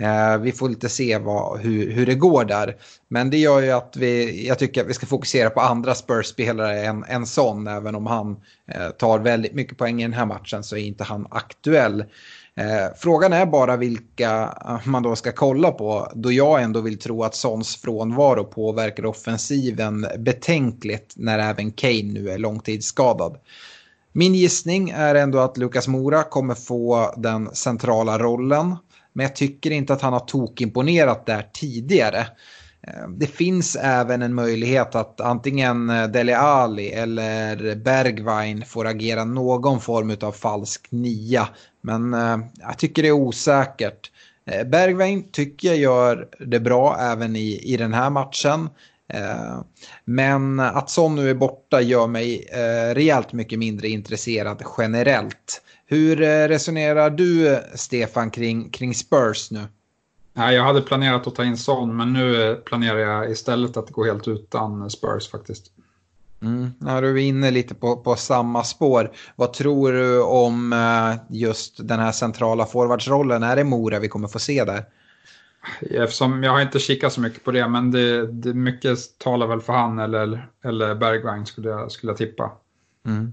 Eh, 0.00 0.38
vi 0.38 0.52
får 0.52 0.68
lite 0.68 0.88
se 0.88 1.18
vad, 1.18 1.60
hur, 1.60 1.90
hur 1.90 2.06
det 2.06 2.14
går 2.14 2.44
där. 2.44 2.76
Men 3.08 3.30
det 3.30 3.38
gör 3.38 3.60
ju 3.60 3.70
att 3.70 3.96
vi, 3.96 4.46
jag 4.46 4.58
tycker 4.58 4.80
att 4.80 4.88
vi 4.88 4.94
ska 4.94 5.06
fokusera 5.06 5.50
på 5.50 5.60
andra 5.60 5.94
Spurs-spelare 5.94 6.84
än, 6.84 7.04
än 7.04 7.26
Son. 7.26 7.66
Även 7.66 7.94
om 7.94 8.06
han 8.06 8.36
eh, 8.66 8.88
tar 8.88 9.18
väldigt 9.18 9.54
mycket 9.54 9.78
poäng 9.78 10.00
i 10.00 10.04
den 10.04 10.12
här 10.12 10.26
matchen 10.26 10.64
så 10.64 10.76
är 10.76 10.80
inte 10.80 11.04
han 11.04 11.26
aktuell. 11.30 12.04
Eh, 12.56 12.94
frågan 12.96 13.32
är 13.32 13.46
bara 13.46 13.76
vilka 13.76 14.58
man 14.84 15.02
då 15.02 15.16
ska 15.16 15.32
kolla 15.32 15.70
på. 15.70 16.12
Då 16.14 16.32
jag 16.32 16.62
ändå 16.62 16.80
vill 16.80 16.98
tro 16.98 17.22
att 17.22 17.34
Sons 17.34 17.76
frånvaro 17.76 18.44
påverkar 18.44 19.06
offensiven 19.06 20.06
betänkligt 20.18 21.14
när 21.16 21.38
även 21.38 21.72
Kane 21.72 22.02
nu 22.02 22.30
är 22.30 22.38
långtidsskadad. 22.38 23.36
Min 24.12 24.34
gissning 24.34 24.90
är 24.90 25.14
ändå 25.14 25.38
att 25.38 25.56
Lukas 25.56 25.88
Mora 25.88 26.22
kommer 26.22 26.54
få 26.54 27.14
den 27.16 27.54
centrala 27.54 28.18
rollen. 28.18 28.76
Men 29.16 29.22
jag 29.22 29.36
tycker 29.36 29.70
inte 29.70 29.92
att 29.92 30.02
han 30.02 30.12
har 30.12 30.20
tokimponerat 30.20 31.26
där 31.26 31.46
tidigare. 31.52 32.26
Eh, 32.86 33.08
det 33.08 33.26
finns 33.26 33.76
även 33.76 34.22
en 34.22 34.34
möjlighet 34.34 34.94
att 34.94 35.20
antingen 35.20 35.90
eh, 35.90 36.06
Dele 36.06 36.36
Alli 36.36 36.88
eller 36.88 37.74
Bergwijn 37.74 38.64
får 38.64 38.86
agera 38.86 39.24
någon 39.24 39.80
form 39.80 40.16
av 40.20 40.32
falsk 40.32 40.86
nia. 40.90 41.48
Men 41.80 42.14
eh, 42.14 42.38
jag 42.58 42.78
tycker 42.78 43.02
det 43.02 43.08
är 43.08 43.12
osäkert. 43.12 44.10
Bergwijn 44.66 45.30
tycker 45.32 45.68
jag 45.68 45.76
gör 45.76 46.28
det 46.38 46.60
bra 46.60 46.98
även 47.00 47.36
i, 47.36 47.60
i 47.64 47.76
den 47.76 47.94
här 47.94 48.10
matchen. 48.10 48.68
Men 50.04 50.60
att 50.60 50.90
Son 50.90 51.14
nu 51.14 51.30
är 51.30 51.34
borta 51.34 51.80
gör 51.80 52.06
mig 52.06 52.48
rejält 52.94 53.32
mycket 53.32 53.58
mindre 53.58 53.88
intresserad 53.88 54.62
generellt. 54.78 55.62
Hur 55.86 56.16
resonerar 56.48 57.10
du, 57.10 57.62
Stefan, 57.74 58.30
kring, 58.30 58.70
kring 58.70 58.94
Spurs 58.94 59.50
nu? 59.50 59.66
Nej, 60.32 60.54
jag 60.54 60.64
hade 60.64 60.82
planerat 60.82 61.26
att 61.26 61.34
ta 61.34 61.44
in 61.44 61.56
Son, 61.56 61.96
men 61.96 62.12
nu 62.12 62.54
planerar 62.66 62.98
jag 62.98 63.30
istället 63.30 63.76
att 63.76 63.90
gå 63.90 64.04
helt 64.04 64.28
utan 64.28 64.90
Spurs 64.90 65.30
faktiskt. 65.30 65.72
Mm, 66.42 66.70
ja, 66.80 67.00
du 67.00 67.10
är 67.10 67.16
inne 67.16 67.50
lite 67.50 67.74
på, 67.74 67.96
på 67.96 68.16
samma 68.16 68.64
spår. 68.64 69.12
Vad 69.36 69.52
tror 69.52 69.92
du 69.92 70.22
om 70.22 70.74
just 71.30 71.88
den 71.88 72.00
här 72.00 72.12
centrala 72.12 72.66
forwardsrollen? 72.66 73.42
Är 73.42 73.56
det 73.56 73.64
Mora 73.64 73.98
vi 73.98 74.08
kommer 74.08 74.28
få 74.28 74.38
se 74.38 74.64
där? 74.64 74.84
Eftersom 75.80 76.42
jag 76.42 76.52
har 76.52 76.60
inte 76.60 76.78
kikat 76.78 77.12
så 77.12 77.20
mycket 77.20 77.44
på 77.44 77.50
det, 77.50 77.68
men 77.68 77.90
det, 77.90 78.26
det 78.26 78.54
mycket 78.54 79.18
talar 79.18 79.46
väl 79.46 79.60
för 79.60 79.72
han 79.72 79.98
eller, 79.98 80.48
eller 80.64 80.94
Bergwijn 80.94 81.46
skulle 81.46 81.68
jag, 81.68 81.92
skulle 81.92 82.10
jag 82.10 82.18
tippa. 82.18 82.52
Mm. 83.06 83.32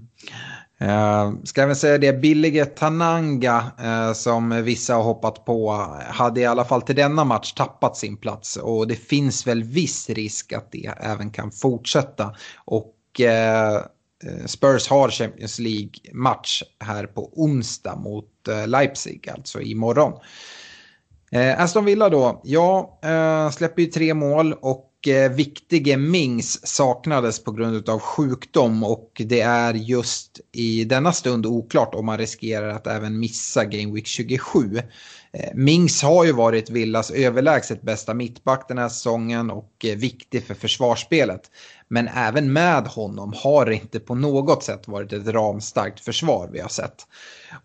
Eh, 0.84 1.32
ska 1.44 1.60
jag 1.60 1.68
väl 1.68 1.76
säga 1.76 1.98
det, 1.98 2.12
billige 2.12 2.64
Tananga 2.64 3.72
eh, 3.80 4.12
som 4.12 4.62
vissa 4.64 4.94
har 4.94 5.02
hoppat 5.02 5.44
på 5.44 5.72
hade 6.06 6.40
i 6.40 6.46
alla 6.46 6.64
fall 6.64 6.82
till 6.82 6.96
denna 6.96 7.24
match 7.24 7.52
tappat 7.52 7.96
sin 7.96 8.16
plats 8.16 8.56
och 8.56 8.88
det 8.88 8.96
finns 8.96 9.46
väl 9.46 9.62
viss 9.62 10.10
risk 10.10 10.52
att 10.52 10.72
det 10.72 10.90
även 11.00 11.30
kan 11.30 11.50
fortsätta. 11.50 12.34
Och 12.64 13.20
eh, 13.20 13.74
eh 13.74 14.46
Spurs 14.46 14.88
har 14.88 15.10
Champions 15.10 15.58
League-match 15.58 16.62
här 16.78 17.06
på 17.06 17.30
onsdag 17.32 17.96
mot 17.96 18.48
eh, 18.48 18.66
Leipzig, 18.66 19.28
alltså 19.28 19.60
imorgon. 19.60 20.12
Eh, 21.32 21.60
Aston 21.60 21.84
Villa 21.84 22.08
då, 22.08 22.40
ja, 22.44 23.00
släpper 23.52 23.82
ju 23.82 23.88
tre 23.88 24.14
mål 24.14 24.52
och 24.52 24.93
Eh, 25.06 25.32
viktige 25.32 25.96
Mings 25.96 26.66
saknades 26.66 27.44
på 27.44 27.52
grund 27.52 27.88
av 27.88 28.00
sjukdom 28.00 28.84
och 28.84 29.22
det 29.24 29.40
är 29.40 29.74
just 29.74 30.40
i 30.52 30.84
denna 30.84 31.12
stund 31.12 31.46
oklart 31.46 31.94
om 31.94 32.06
man 32.06 32.18
riskerar 32.18 32.68
att 32.68 32.86
även 32.86 33.20
missa 33.20 33.64
Game 33.64 33.94
Week 33.94 34.06
27. 34.06 34.78
Eh, 35.32 35.50
mings 35.54 36.02
har 36.02 36.24
ju 36.24 36.32
varit 36.32 36.70
Villas 36.70 37.10
överlägset 37.10 37.82
bästa 37.82 38.14
mittback 38.14 38.68
den 38.68 38.78
här 38.78 38.88
säsongen 38.88 39.50
och 39.50 39.84
eh, 39.84 39.96
viktig 39.96 40.44
för 40.44 40.54
försvarsspelet. 40.54 41.50
Men 41.88 42.08
även 42.08 42.52
med 42.52 42.86
honom 42.86 43.32
har 43.36 43.66
det 43.66 43.74
inte 43.74 44.00
på 44.00 44.14
något 44.14 44.62
sätt 44.62 44.88
varit 44.88 45.12
ett 45.12 45.26
ramstarkt 45.26 46.00
försvar 46.00 46.48
vi 46.52 46.60
har 46.60 46.68
sett. 46.68 47.06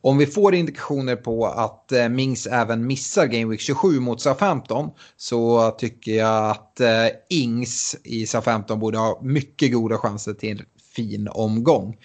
Om 0.01 0.17
vi 0.17 0.25
får 0.25 0.55
indikationer 0.55 1.15
på 1.15 1.45
att 1.45 1.91
eh, 1.91 2.09
Mings 2.09 2.47
även 2.47 2.87
missar 2.87 3.25
Game 3.25 3.51
Week 3.51 3.61
27 3.61 3.99
mot 3.99 4.21
Southampton 4.21 4.89
så 5.17 5.71
tycker 5.71 6.11
jag 6.11 6.49
att 6.49 6.79
eh, 6.79 7.07
Ings 7.29 7.95
i 8.03 8.25
Southampton 8.25 8.79
borde 8.79 8.97
ha 8.97 9.19
mycket 9.23 9.73
goda 9.73 9.97
chanser 9.97 10.33
till 10.33 10.59
en 10.59 10.65
fin 10.95 11.27
omgång. 11.27 11.97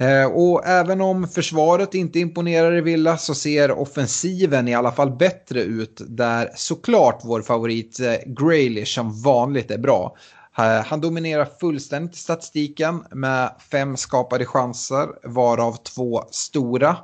Eh, 0.00 0.24
och 0.24 0.66
även 0.66 1.00
om 1.00 1.28
försvaret 1.28 1.94
inte 1.94 2.18
imponerar 2.18 2.76
i 2.76 2.80
Villa 2.80 3.16
så 3.16 3.34
ser 3.34 3.70
offensiven 3.70 4.68
i 4.68 4.74
alla 4.74 4.92
fall 4.92 5.16
bättre 5.16 5.62
ut 5.62 6.02
där 6.08 6.50
såklart 6.56 7.20
vår 7.24 7.42
favorit 7.42 8.00
Graylish 8.26 8.94
som 8.94 9.22
vanligt 9.22 9.70
är 9.70 9.78
bra. 9.78 10.16
Eh, 10.58 10.84
han 10.86 11.00
dominerar 11.00 11.48
fullständigt 11.60 12.16
statistiken 12.16 13.04
med 13.10 13.50
fem 13.70 13.96
skapade 13.96 14.46
chanser 14.46 15.28
varav 15.28 15.76
två 15.76 16.24
stora. 16.30 16.96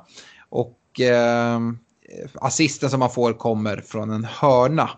Och 0.49 0.99
eh, 0.99 1.59
assisten 2.33 2.89
som 2.89 3.01
han 3.01 3.11
får 3.11 3.33
kommer 3.33 3.77
från 3.77 4.11
en 4.11 4.23
hörna. 4.25 4.89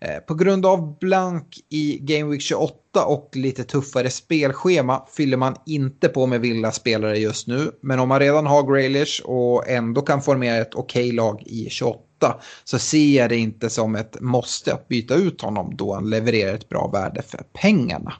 Eh, 0.00 0.18
på 0.18 0.34
grund 0.34 0.66
av 0.66 0.98
blank 0.98 1.58
i 1.68 1.98
Game 2.00 2.30
Week 2.30 2.42
28 2.42 3.04
och 3.06 3.30
lite 3.32 3.64
tuffare 3.64 4.10
spelschema 4.10 5.06
fyller 5.16 5.36
man 5.36 5.56
inte 5.66 6.08
på 6.08 6.26
med 6.26 6.40
vilda 6.40 6.72
spelare 6.72 7.18
just 7.18 7.46
nu. 7.46 7.70
Men 7.80 7.98
om 7.98 8.08
man 8.08 8.20
redan 8.20 8.46
har 8.46 8.72
Graylish 8.72 9.22
och 9.24 9.68
ändå 9.68 10.02
kan 10.02 10.22
formera 10.22 10.56
ett 10.56 10.74
okej 10.74 11.06
okay 11.06 11.16
lag 11.16 11.42
i 11.46 11.70
28 11.70 12.07
så 12.64 12.78
ser 12.78 13.18
jag 13.20 13.28
det 13.28 13.36
inte 13.36 13.70
som 13.70 13.96
ett 13.96 14.20
måste 14.20 14.74
att 14.74 14.88
byta 14.88 15.14
ut 15.14 15.42
honom 15.42 15.76
då 15.76 15.94
han 15.94 16.10
levererar 16.10 16.54
ett 16.54 16.68
bra 16.68 16.88
värde 16.88 17.22
för 17.22 17.42
pengarna. 17.52 18.14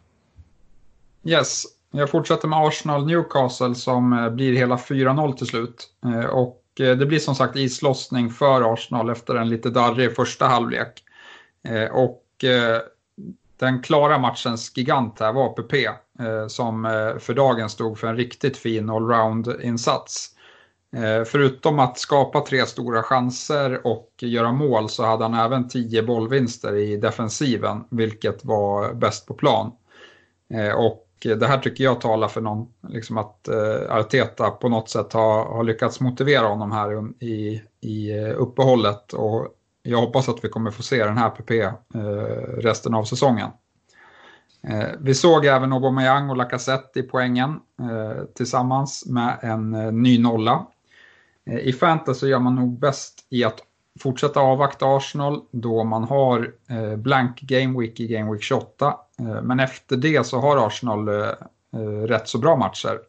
Yes, 1.25 1.64
jag 1.90 2.11
fortsätter 2.11 2.49
med 2.49 2.59
Arsenal 2.59 3.07
Newcastle 3.07 3.75
som 3.75 4.12
eh, 4.12 4.31
blir 4.31 4.52
hela 4.52 4.76
4-0 4.76 5.33
till 5.33 5.47
slut. 5.47 5.88
Eh, 6.05 6.25
och 6.25 6.62
eh, 6.81 6.97
det 6.97 7.07
blir 7.07 7.19
som 7.19 7.35
sagt 7.35 7.57
islossning 7.57 8.31
för 8.31 8.73
Arsenal 8.73 9.11
efter 9.11 9.35
en 9.35 9.49
lite 9.49 9.71
darrig 9.71 10.17
första 10.17 10.47
halvlek. 10.47 11.05
Och 11.93 12.25
den 13.59 13.83
klara 13.83 14.19
matchens 14.19 14.76
gigant 14.76 15.21
här 15.21 15.33
var 15.33 15.49
PP 15.49 15.88
som 16.49 16.83
för 17.21 17.35
dagen 17.35 17.71
stod 17.71 17.99
för 17.99 18.07
en 18.07 18.17
riktigt 18.17 18.57
fin 18.57 18.90
allround-insats. 18.90 20.35
Eh, 20.97 21.25
förutom 21.25 21.78
att 21.78 21.99
skapa 21.99 22.40
tre 22.40 22.66
stora 22.66 23.02
chanser 23.02 23.87
och 23.87 24.11
göra 24.21 24.52
mål 24.52 24.88
så 24.88 25.04
hade 25.04 25.25
han 25.25 25.35
även 25.35 25.68
tio 25.68 26.02
bollvinster 26.02 26.76
i 26.76 26.97
defensiven, 26.97 27.85
vilket 27.90 28.45
var 28.45 28.95
bäst 28.95 29.26
på 29.26 29.35
plan. 29.35 29.73
Eh, 30.54 30.73
och 30.73 31.04
det 31.23 31.47
här 31.47 31.59
tycker 31.59 31.85
jag 31.85 32.00
talar 32.00 32.28
för 32.28 32.40
någon, 32.40 32.68
liksom 32.88 33.18
att 33.18 33.49
eh, 33.49 33.97
Arteta 33.97 34.50
på 34.50 34.68
något 34.68 34.88
sätt 34.88 35.12
har, 35.12 35.45
har 35.45 35.64
lyckats 35.64 36.00
motivera 36.00 36.47
honom 36.47 36.73
här 36.73 37.23
i, 37.25 37.62
i 37.80 38.21
uppehållet 38.21 39.12
och 39.12 39.47
jag 39.83 39.99
hoppas 39.99 40.28
att 40.28 40.45
vi 40.45 40.49
kommer 40.49 40.71
få 40.71 40.83
se 40.83 41.04
den 41.04 41.18
här 41.18 41.30
PP 41.30 41.50
resten 42.62 42.95
av 42.95 43.04
säsongen. 43.04 43.50
Vi 44.99 45.14
såg 45.14 45.47
även 45.47 45.73
Aubameyang 45.73 46.30
och 46.30 46.37
Lacazette 46.37 47.00
i 47.00 47.02
poängen 47.02 47.61
tillsammans 48.35 49.07
med 49.07 49.38
en 49.42 49.71
ny 50.02 50.18
nolla. 50.18 50.66
Eh, 51.49 51.59
I 51.59 51.73
fantasy 51.73 52.28
gör 52.28 52.38
man 52.38 52.55
nog 52.55 52.78
bäst 52.78 53.26
i 53.31 53.45
att 53.45 53.59
fortsätta 54.00 54.40
avvakta 54.40 54.97
Arsenal 54.97 55.43
då 55.50 55.85
man 55.85 56.05
har 56.05 56.52
eh, 56.69 56.97
blank 56.97 57.40
game 57.40 57.81
week 57.81 58.00
i 58.00 58.07
game 58.07 58.33
week 58.33 58.43
28. 58.43 58.97
Eh, 59.19 59.43
men 59.43 59.61
efter 59.61 59.97
det 59.97 60.26
så 60.26 60.38
har 60.38 60.67
Arsenal 60.67 61.09
rätt 62.07 62.28
så 62.28 62.38
bra 62.38 62.57
matcher 62.57 63.00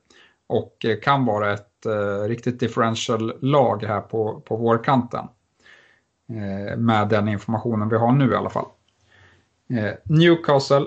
och 0.48 0.86
kan 1.04 1.26
vara 1.26 1.54
ett 1.54 1.86
riktigt 2.28 2.60
differential 2.60 3.34
lag 3.42 3.84
här 3.84 4.02
på, 4.02 4.42
på 4.42 4.56
vårkanten. 4.56 5.26
Med 6.78 7.10
den 7.10 7.28
informationen 7.28 7.90
vi 7.90 7.98
har 7.98 8.12
nu 8.12 8.32
i 8.32 8.36
alla 8.36 8.50
fall. 8.50 8.66
Newcastle, 10.04 10.86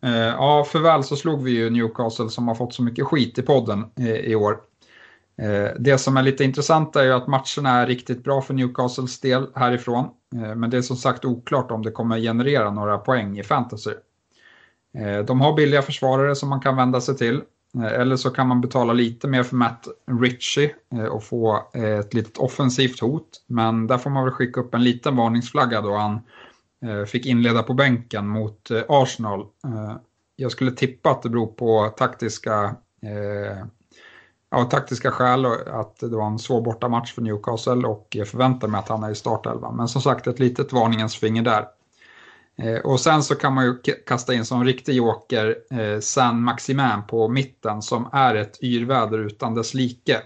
ja 0.38 0.64
för 0.64 0.78
väl 0.78 1.04
så 1.04 1.16
slog 1.16 1.42
vi 1.42 1.50
ju 1.50 1.70
Newcastle 1.70 2.28
som 2.28 2.48
har 2.48 2.54
fått 2.54 2.74
så 2.74 2.82
mycket 2.82 3.06
skit 3.06 3.38
i 3.38 3.42
podden 3.42 3.84
i 4.24 4.34
år. 4.34 4.60
Eh, 5.42 5.70
det 5.78 5.98
som 5.98 6.16
är 6.16 6.22
lite 6.22 6.44
intressant 6.44 6.96
är 6.96 7.04
ju 7.04 7.12
att 7.12 7.26
matcherna 7.26 7.70
är 7.70 7.86
riktigt 7.86 8.24
bra 8.24 8.42
för 8.42 8.54
Newcastles 8.54 9.20
del 9.20 9.46
härifrån. 9.54 10.08
Eh, 10.34 10.54
men 10.54 10.70
det 10.70 10.76
är 10.76 10.82
som 10.82 10.96
sagt 10.96 11.24
oklart 11.24 11.70
om 11.70 11.82
det 11.82 11.90
kommer 11.90 12.18
generera 12.18 12.70
några 12.70 12.98
poäng 12.98 13.38
i 13.38 13.42
fantasy. 13.42 13.90
Eh, 14.98 15.18
de 15.18 15.40
har 15.40 15.56
billiga 15.56 15.82
försvarare 15.82 16.34
som 16.34 16.48
man 16.48 16.60
kan 16.60 16.76
vända 16.76 17.00
sig 17.00 17.16
till. 17.16 17.42
Eller 17.92 18.16
så 18.16 18.30
kan 18.30 18.48
man 18.48 18.60
betala 18.60 18.92
lite 18.92 19.28
mer 19.28 19.42
för 19.42 19.56
Matt 19.56 19.88
Ritchie 20.20 20.74
och 21.10 21.24
få 21.24 21.68
ett 21.72 22.14
litet 22.14 22.38
offensivt 22.38 23.00
hot. 23.00 23.28
Men 23.46 23.86
där 23.86 23.98
får 23.98 24.10
man 24.10 24.24
väl 24.24 24.32
skicka 24.32 24.60
upp 24.60 24.74
en 24.74 24.84
liten 24.84 25.16
varningsflagga 25.16 25.80
då 25.80 25.96
han 25.96 26.20
fick 27.06 27.26
inleda 27.26 27.62
på 27.62 27.74
bänken 27.74 28.28
mot 28.28 28.70
Arsenal. 28.88 29.46
Jag 30.36 30.52
skulle 30.52 30.70
tippa 30.70 31.10
att 31.10 31.22
det 31.22 31.28
beror 31.28 31.46
på 31.46 31.94
taktiska, 31.96 32.76
av 34.50 34.64
taktiska 34.64 35.10
skäl 35.10 35.46
att 35.66 36.00
det 36.00 36.16
var 36.16 36.26
en 36.26 36.38
svår 36.38 36.60
bortamatch 36.60 37.14
för 37.14 37.22
Newcastle 37.22 37.88
och 37.88 38.06
jag 38.10 38.28
förväntar 38.28 38.68
mig 38.68 38.78
att 38.78 38.88
han 38.88 39.02
är 39.02 39.10
i 39.10 39.14
startelvan. 39.14 39.76
Men 39.76 39.88
som 39.88 40.02
sagt 40.02 40.26
ett 40.26 40.38
litet 40.38 40.72
varningens 40.72 41.16
finger 41.16 41.42
där. 41.42 41.66
Eh, 42.62 42.78
och 42.78 43.00
sen 43.00 43.22
så 43.22 43.34
kan 43.34 43.54
man 43.54 43.64
ju 43.64 43.76
kasta 44.06 44.34
in 44.34 44.44
som 44.44 44.64
riktig 44.64 44.94
joker 44.94 45.56
eh, 45.70 46.00
San 46.00 46.42
Maximin 46.42 47.02
på 47.08 47.28
mitten 47.28 47.82
som 47.82 48.08
är 48.12 48.34
ett 48.34 48.62
yrväder 48.62 49.18
utan 49.18 49.54
dess 49.54 49.74
like. 49.74 50.20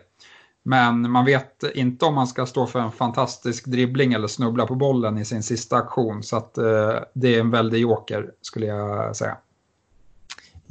Men 0.64 1.10
man 1.10 1.24
vet 1.24 1.64
inte 1.74 2.04
om 2.04 2.14
man 2.14 2.26
ska 2.26 2.46
stå 2.46 2.66
för 2.66 2.80
en 2.80 2.92
fantastisk 2.92 3.66
dribbling 3.66 4.12
eller 4.12 4.28
snubbla 4.28 4.66
på 4.66 4.74
bollen 4.74 5.18
i 5.18 5.24
sin 5.24 5.42
sista 5.42 5.76
aktion. 5.76 6.22
Så 6.22 6.36
att 6.36 6.58
eh, 6.58 6.98
det 7.14 7.34
är 7.34 7.40
en 7.40 7.50
väldig 7.50 7.80
joker 7.80 8.30
skulle 8.40 8.66
jag 8.66 9.16
säga. 9.16 9.36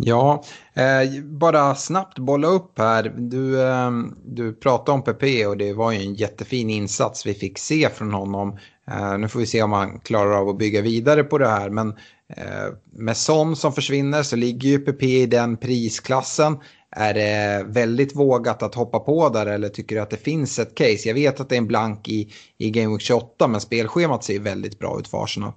Ja, 0.03 0.43
eh, 0.73 1.23
bara 1.23 1.75
snabbt 1.75 2.19
bolla 2.19 2.47
upp 2.47 2.79
här. 2.79 3.13
Du, 3.17 3.61
eh, 3.61 3.91
du 4.25 4.53
pratade 4.53 4.91
om 4.91 5.03
PP 5.03 5.45
och 5.45 5.57
det 5.57 5.73
var 5.73 5.91
ju 5.91 5.97
en 5.99 6.13
jättefin 6.13 6.69
insats 6.69 7.25
vi 7.25 7.33
fick 7.33 7.57
se 7.57 7.89
från 7.89 8.13
honom. 8.13 8.57
Eh, 8.87 9.17
nu 9.17 9.27
får 9.27 9.39
vi 9.39 9.45
se 9.45 9.63
om 9.63 9.71
han 9.71 9.99
klarar 9.99 10.31
av 10.31 10.49
att 10.49 10.57
bygga 10.57 10.81
vidare 10.81 11.23
på 11.23 11.37
det 11.37 11.47
här. 11.47 11.69
Men 11.69 11.89
eh, 12.37 12.73
med 12.93 13.17
Son 13.17 13.55
som 13.55 13.73
försvinner 13.73 14.23
så 14.23 14.35
ligger 14.35 14.69
ju 14.69 14.79
PP 14.79 15.03
i 15.03 15.25
den 15.25 15.57
prisklassen. 15.57 16.57
Är 16.95 17.13
det 17.13 17.65
väldigt 17.67 18.15
vågat 18.15 18.63
att 18.63 18.75
hoppa 18.75 18.99
på 18.99 19.29
där 19.29 19.45
eller 19.45 19.69
tycker 19.69 19.95
du 19.95 20.01
att 20.01 20.09
det 20.09 20.17
finns 20.17 20.59
ett 20.59 20.75
case? 20.75 21.07
Jag 21.07 21.13
vet 21.13 21.39
att 21.39 21.49
det 21.49 21.55
är 21.55 21.57
en 21.57 21.67
blank 21.67 22.07
i, 22.07 22.33
i 22.57 22.69
Game 22.69 22.89
Week 22.89 23.01
28 23.01 23.47
men 23.47 23.61
spelschemat 23.61 24.23
ser 24.23 24.39
väldigt 24.39 24.79
bra 24.79 24.99
ut 24.99 25.07
för 25.07 25.23
Arsenal. 25.23 25.51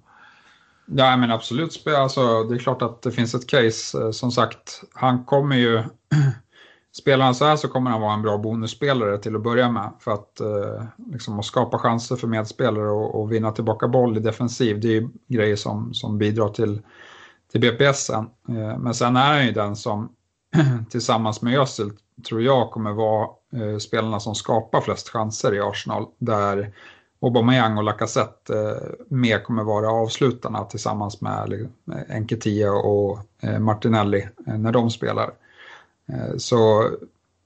Ja, 0.87 1.17
men 1.17 1.31
absolut. 1.31 1.87
Alltså, 1.87 2.45
det 2.45 2.55
är 2.55 2.59
klart 2.59 2.83
att 2.83 3.03
det 3.03 3.11
finns 3.11 3.35
ett 3.35 3.47
case. 3.47 4.03
Eh, 4.03 4.11
som 4.11 4.31
sagt, 4.31 4.83
han 4.93 5.25
kommer 5.25 5.57
ju... 5.57 5.83
Spelar 6.93 7.25
han 7.25 7.35
så 7.35 7.45
här 7.45 7.57
så 7.57 7.69
kommer 7.69 7.91
han 7.91 8.00
vara 8.00 8.14
en 8.14 8.23
bra 8.23 8.38
bonusspelare 8.38 9.19
till 9.19 9.37
att 9.37 9.43
börja 9.43 9.71
med. 9.71 9.93
För 10.00 10.12
att 10.12 10.41
eh, 10.41 10.85
liksom, 11.12 11.38
att 11.38 11.45
skapa 11.45 11.79
chanser 11.79 12.17
för 12.17 12.26
medspelare 12.26 12.91
och, 12.91 13.21
och, 13.21 13.33
vinna 13.33 13.53
tillbaka 13.53 13.88
boll 13.88 14.17
i 14.17 14.21
defensiv, 14.21 14.81
det 14.81 14.88
är 14.88 14.93
ju 14.93 15.09
grejer 15.29 15.57
som, 15.57 15.95
som 15.95 16.19
bidrar 16.19 16.49
till, 16.49 16.83
till 17.53 17.61
BPSen. 17.61 18.26
Eh, 18.49 18.79
men 18.79 18.95
sen 18.95 19.17
är 19.17 19.35
han 19.35 19.47
ju 19.47 19.53
den 19.53 19.76
som 19.76 20.12
tillsammans 20.91 21.43
med 21.43 21.59
Özil 21.59 21.91
tror 22.29 22.43
jag 22.43 22.71
kommer 22.71 22.93
vara 22.93 23.29
eh, 23.57 23.79
spelarna 23.79 24.21
som 24.21 24.35
skapar 24.35 24.81
flest 24.81 25.09
chanser 25.09 25.55
i 25.55 25.61
Arsenal. 25.61 26.07
Där 26.19 26.75
Aubameyang 27.25 27.78
och 27.78 27.85
Lacazette 27.85 28.54
eh, 28.59 29.07
mer 29.09 29.45
kommer 29.45 29.64
vara 29.64 29.90
avslutarna 29.90 30.64
tillsammans 30.64 31.21
med 31.21 31.69
eh, 31.93 32.16
Enketia 32.16 32.73
och 32.73 33.19
eh, 33.43 33.59
Martinelli 33.59 34.28
eh, 34.47 34.59
när 34.59 34.73
de 34.73 34.90
spelar. 34.90 35.31
Eh, 36.09 36.37
så 36.37 36.90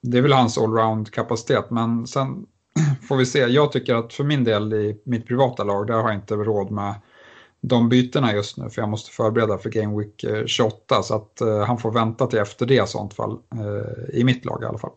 det 0.01 0.17
är 0.17 0.21
väl 0.21 0.33
hans 0.33 0.57
allround-kapacitet, 0.57 1.69
men 1.69 2.07
sen 2.07 2.45
får 3.07 3.17
vi 3.17 3.25
se. 3.25 3.39
Jag 3.39 3.71
tycker 3.71 3.95
att 3.95 4.13
för 4.13 4.23
min 4.23 4.43
del 4.43 4.73
i 4.73 5.01
mitt 5.03 5.27
privata 5.27 5.63
lag, 5.63 5.87
där 5.87 5.93
har 5.93 6.09
jag 6.09 6.15
inte 6.15 6.35
råd 6.35 6.71
med 6.71 6.93
de 7.61 7.89
bytena 7.89 8.33
just 8.33 8.57
nu 8.57 8.69
för 8.69 8.81
jag 8.81 8.89
måste 8.89 9.11
förbereda 9.11 9.57
för 9.57 9.69
Game 9.69 9.97
Week 9.97 10.23
eh, 10.23 10.45
28 10.45 11.03
så 11.03 11.15
att 11.15 11.41
eh, 11.41 11.59
han 11.59 11.77
får 11.77 11.91
vänta 11.91 12.27
till 12.27 12.39
efter 12.39 12.65
det 12.65 12.83
i 12.83 12.87
sånt 12.87 13.13
fall, 13.13 13.37
eh, 13.51 14.19
i 14.19 14.23
mitt 14.23 14.45
lag 14.45 14.63
i 14.63 14.65
alla 14.65 14.77
fall. 14.77 14.91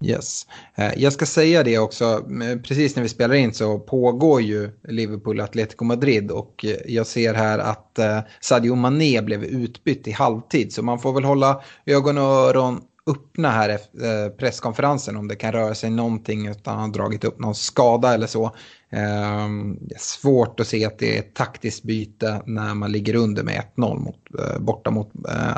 Yes. 0.00 0.46
Eh, 0.74 0.92
jag 0.96 1.12
ska 1.12 1.26
säga 1.26 1.62
det 1.62 1.78
också, 1.78 2.24
precis 2.62 2.96
när 2.96 3.02
vi 3.02 3.08
spelar 3.08 3.34
in 3.34 3.54
så 3.54 3.78
pågår 3.78 4.42
ju 4.42 4.70
Liverpool-Atletico 4.88 5.84
Madrid 5.84 6.30
och 6.30 6.64
eh, 6.64 6.76
jag 6.86 7.06
ser 7.06 7.34
här 7.34 7.58
att 7.58 7.98
eh, 7.98 8.20
Sadio 8.40 8.74
Mané 8.74 9.22
blev 9.22 9.44
utbytt 9.44 10.08
i 10.08 10.12
halvtid 10.12 10.72
så 10.72 10.82
man 10.82 10.98
får 10.98 11.12
väl 11.12 11.24
hålla 11.24 11.62
ögon 11.86 12.18
och 12.18 12.24
öron 12.24 12.80
öppna 13.10 13.50
här 13.50 13.68
efter 13.68 14.30
presskonferensen 14.30 15.16
om 15.16 15.28
det 15.28 15.36
kan 15.36 15.52
röra 15.52 15.74
sig 15.74 15.90
någonting 15.90 16.46
utan 16.46 16.74
att 16.74 16.80
har 16.80 16.92
dragit 16.92 17.24
upp 17.24 17.38
någon 17.38 17.54
skada 17.54 18.14
eller 18.14 18.26
så. 18.26 18.56
Ehm, 18.90 19.78
svårt 19.98 20.60
att 20.60 20.66
se 20.66 20.84
att 20.84 20.98
det 20.98 21.16
är 21.16 21.18
ett 21.18 21.34
taktiskt 21.34 21.82
byte 21.82 22.42
när 22.46 22.74
man 22.74 22.92
ligger 22.92 23.14
under 23.14 23.42
med 23.42 23.62
1-0 23.76 23.98
mot, 23.98 24.18
borta 24.60 24.90
mot 24.90 25.10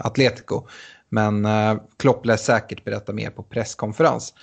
Atletico. 0.05 0.67
Men 1.09 1.45
eh, 1.45 1.75
Klopp 1.97 2.27
lär 2.27 2.37
säkert 2.37 2.85
berätta 2.85 3.13
mer 3.13 3.31
på 3.31 3.43
presskonferens. 3.43 4.35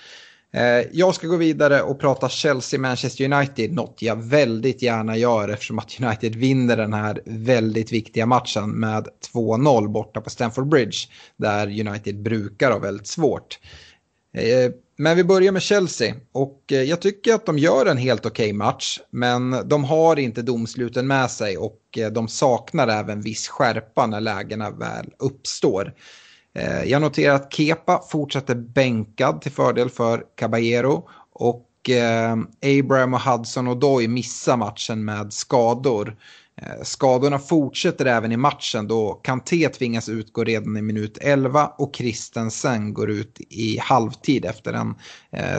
Eh, 0.52 0.86
jag 0.92 1.14
ska 1.14 1.26
gå 1.26 1.36
vidare 1.36 1.82
och 1.82 2.00
prata 2.00 2.28
Chelsea-Manchester 2.28 3.32
United, 3.32 3.72
något 3.72 4.02
jag 4.02 4.16
väldigt 4.16 4.82
gärna 4.82 5.16
gör 5.16 5.48
eftersom 5.48 5.78
att 5.78 6.00
United 6.00 6.34
vinner 6.34 6.76
den 6.76 6.92
här 6.92 7.20
väldigt 7.26 7.92
viktiga 7.92 8.26
matchen 8.26 8.70
med 8.70 9.08
2-0 9.32 9.88
borta 9.88 10.20
på 10.20 10.30
Stamford 10.30 10.68
Bridge, 10.68 10.96
där 11.36 11.66
United 11.66 12.22
brukar 12.22 12.70
ha 12.70 12.78
väldigt 12.78 13.06
svårt. 13.06 13.58
Eh, 14.36 14.70
men 14.98 15.16
vi 15.16 15.24
börjar 15.24 15.52
med 15.52 15.62
Chelsea 15.62 16.14
och 16.32 16.62
eh, 16.72 16.82
jag 16.82 17.00
tycker 17.00 17.34
att 17.34 17.46
de 17.46 17.58
gör 17.58 17.86
en 17.86 17.96
helt 17.96 18.26
okej 18.26 18.46
okay 18.46 18.52
match, 18.52 19.00
men 19.10 19.68
de 19.68 19.84
har 19.84 20.18
inte 20.18 20.42
domsluten 20.42 21.06
med 21.06 21.30
sig 21.30 21.56
och 21.58 21.80
eh, 21.98 22.10
de 22.10 22.28
saknar 22.28 22.88
även 22.88 23.20
viss 23.20 23.48
skärpa 23.48 24.06
när 24.06 24.20
lägena 24.20 24.70
väl 24.70 25.12
uppstår. 25.18 25.94
Eh, 26.56 26.84
jag 26.84 27.02
noterar 27.02 27.34
att 27.34 27.52
Kepa 27.52 28.02
fortsätter 28.10 28.54
bänkad 28.54 29.40
till 29.40 29.52
fördel 29.52 29.90
för 29.90 30.22
Caballero 30.36 31.08
och 31.32 31.90
eh, 31.90 32.36
Abraham 32.80 33.14
och 33.14 33.20
Hudson 33.20 33.68
och 33.68 33.76
Doy 33.76 34.08
missar 34.08 34.56
matchen 34.56 35.04
med 35.04 35.32
skador. 35.32 36.16
Eh, 36.62 36.82
skadorna 36.82 37.38
fortsätter 37.38 38.06
även 38.06 38.32
i 38.32 38.36
matchen 38.36 38.88
då 38.88 39.12
Kanté 39.12 39.68
tvingas 39.68 40.08
utgå 40.08 40.44
redan 40.44 40.76
i 40.76 40.82
minut 40.82 41.18
11 41.20 41.66
och 41.66 41.96
Christensen 41.96 42.94
går 42.94 43.10
ut 43.10 43.40
i 43.48 43.78
halvtid 43.78 44.44
efter 44.44 44.72
en 44.72 44.94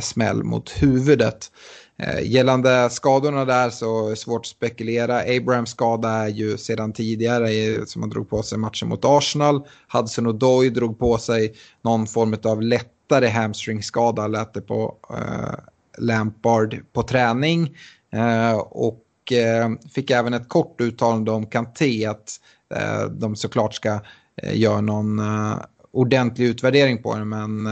smäll 0.02 0.44
mot 0.44 0.70
huvudet. 0.70 1.52
Eh, 2.00 2.32
gällande 2.32 2.90
skadorna 2.90 3.46
där 3.46 3.70
så 3.70 4.06
är 4.06 4.10
det 4.10 4.16
svårt 4.16 4.42
att 4.42 4.46
spekulera. 4.46 5.20
Abrahams 5.38 5.70
skada 5.70 6.10
är 6.10 6.28
ju 6.28 6.58
sedan 6.58 6.94
tidigare 6.94 7.52
eh, 7.52 7.86
som 7.86 8.02
han 8.02 8.10
drog 8.10 8.30
på 8.30 8.44
sig 8.44 8.58
matchen 8.58 8.90
mot 8.90 9.06
Arsenal. 9.06 9.68
Hudson 9.94 10.28
och 10.28 10.36
Doy 10.36 10.70
drog 10.70 11.00
på 11.00 11.18
sig 11.18 11.54
någon 11.82 12.08
form 12.08 12.38
av 12.44 12.62
lättare 12.62 13.28
hamstringskada 13.28 14.28
lät 14.28 14.54
det 14.54 14.62
på 14.62 14.96
eh, 15.10 15.60
Lampard 15.98 16.80
på 16.94 17.04
träning. 17.04 17.78
Eh, 18.14 18.58
och 18.58 19.32
eh, 19.32 19.70
fick 19.94 20.12
även 20.12 20.34
ett 20.34 20.50
kort 20.50 20.82
uttalande 20.82 21.32
om 21.32 21.46
Kanté 21.46 22.06
att 22.06 22.40
eh, 22.76 23.06
de 23.06 23.36
såklart 23.36 23.74
ska 23.74 24.00
eh, 24.44 24.60
göra 24.60 24.82
någon 24.82 25.20
eh, 25.20 25.58
ordentlig 25.92 26.46
utvärdering 26.46 27.04
på 27.04 27.16
den 27.16 27.30
men 27.30 27.68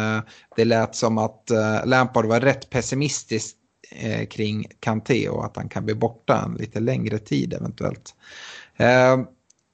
det 0.55 0.65
lät 0.65 0.95
som 0.95 1.17
att 1.17 1.51
Lampard 1.85 2.25
var 2.25 2.39
rätt 2.39 2.69
pessimistisk 2.69 3.55
eh, 3.89 4.25
kring 4.25 4.65
Kanté 4.79 5.29
och 5.29 5.45
att 5.45 5.57
han 5.57 5.69
kan 5.69 5.85
bli 5.85 5.95
borta 5.95 6.43
en 6.45 6.53
lite 6.53 6.79
längre 6.79 7.17
tid 7.17 7.53
eventuellt. 7.53 8.15
Eh, 8.77 9.17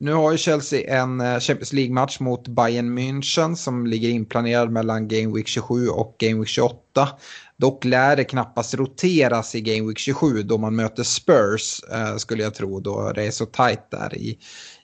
nu 0.02 0.14
har 0.14 0.32
ju 0.32 0.38
Chelsea 0.38 1.02
en 1.02 1.22
eh, 1.22 1.40
Champions 1.40 1.74
League-match 1.74 2.20
mot 2.20 2.48
Bayern 2.48 3.00
München 3.00 3.56
som 3.56 3.86
ligger 3.88 4.10
inplanerad 4.10 4.72
mellan 4.72 5.08
Game 5.08 5.36
Week 5.36 5.48
27 5.48 5.88
och 5.88 6.16
Game 6.20 6.40
Week 6.40 6.48
28. 6.48 7.10
Dock 7.58 7.86
lär 7.86 8.16
det 8.16 8.24
knappast 8.24 8.74
roteras 8.74 9.56
i 9.56 9.62
Game 9.62 9.88
Week 9.88 9.98
27 9.98 10.44
då 10.44 10.58
man 10.58 10.76
möter 10.76 11.04
Spurs 11.04 11.82
eh, 11.92 12.16
skulle 12.16 12.44
jag 12.44 12.54
tro 12.54 12.80
då 12.80 13.12
det 13.12 13.24
är 13.24 13.32
så 13.32 13.46
tajt 13.46 13.92
där 13.92 14.18
i, 14.18 14.38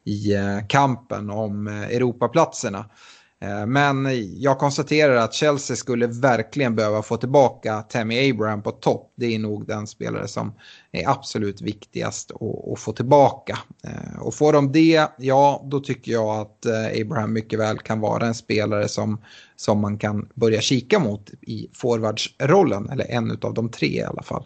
i 0.04 0.34
eh, 0.34 0.68
kampen 0.68 1.30
om 1.30 1.68
eh, 1.68 1.84
Europaplatserna. 1.84 2.86
Eh, 3.42 3.66
men 3.66 4.08
jag 4.42 4.60
konstaterar 4.60 5.16
att 5.16 5.34
Chelsea 5.34 5.76
skulle 5.76 6.08
verkligen 6.08 6.76
behöva 6.76 7.02
få 7.02 7.18
tillbaka 7.18 7.82
Tammy 7.82 8.32
Abraham 8.32 8.64
på 8.64 8.72
topp. 8.72 9.14
Det 9.16 9.36
är 9.36 9.40
nog 9.40 9.68
den 9.68 9.88
spelare 9.88 10.28
som 10.28 10.54
är 10.92 11.10
absolut 11.10 11.62
viktigast 11.62 12.32
att, 12.74 12.80
få 12.80 12.94
tillbaka. 12.94 13.60
Eh, 13.84 14.20
och 14.20 14.34
får 14.34 14.54
de 14.54 14.72
det, 14.72 15.08
ja 15.18 15.66
då 15.66 15.80
tycker 15.80 16.12
jag 16.12 16.30
att 16.30 16.66
eh, 16.66 17.02
Abraham 17.02 17.34
mycket 17.34 17.60
väl 17.60 17.80
kan 17.80 18.00
vara 18.00 18.28
en 18.28 18.36
spelare 18.36 18.88
som, 18.88 19.22
som 19.56 19.80
man 19.80 19.98
kan 19.98 20.30
börja 20.34 20.62
kika 20.62 21.00
mot 21.00 21.30
i 21.42 21.70
forwardsrollen. 21.74 22.90
Eller 22.90 23.12
en 23.12 23.40
av 23.42 23.54
de 23.54 23.70
tre 23.70 23.88
i 23.88 24.04
alla 24.04 24.24
fall. 24.24 24.46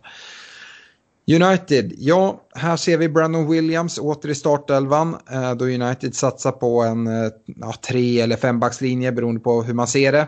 United, 1.35 1.93
ja, 1.97 2.41
här 2.55 2.77
ser 2.77 2.97
vi 2.97 3.09
Brandon 3.09 3.49
Williams 3.49 3.97
åter 3.97 4.29
i 4.29 4.35
startelvan. 4.35 5.17
Eh, 5.31 5.55
då 5.55 5.65
United 5.65 6.15
satsar 6.15 6.51
på 6.51 6.81
en 6.81 7.07
eh, 7.07 7.31
ja, 7.45 7.73
tre 7.87 8.21
eller 8.21 8.35
fembackslinje 8.35 9.11
beroende 9.11 9.41
på 9.41 9.63
hur 9.63 9.73
man 9.73 9.87
ser 9.87 10.11
det. 10.11 10.27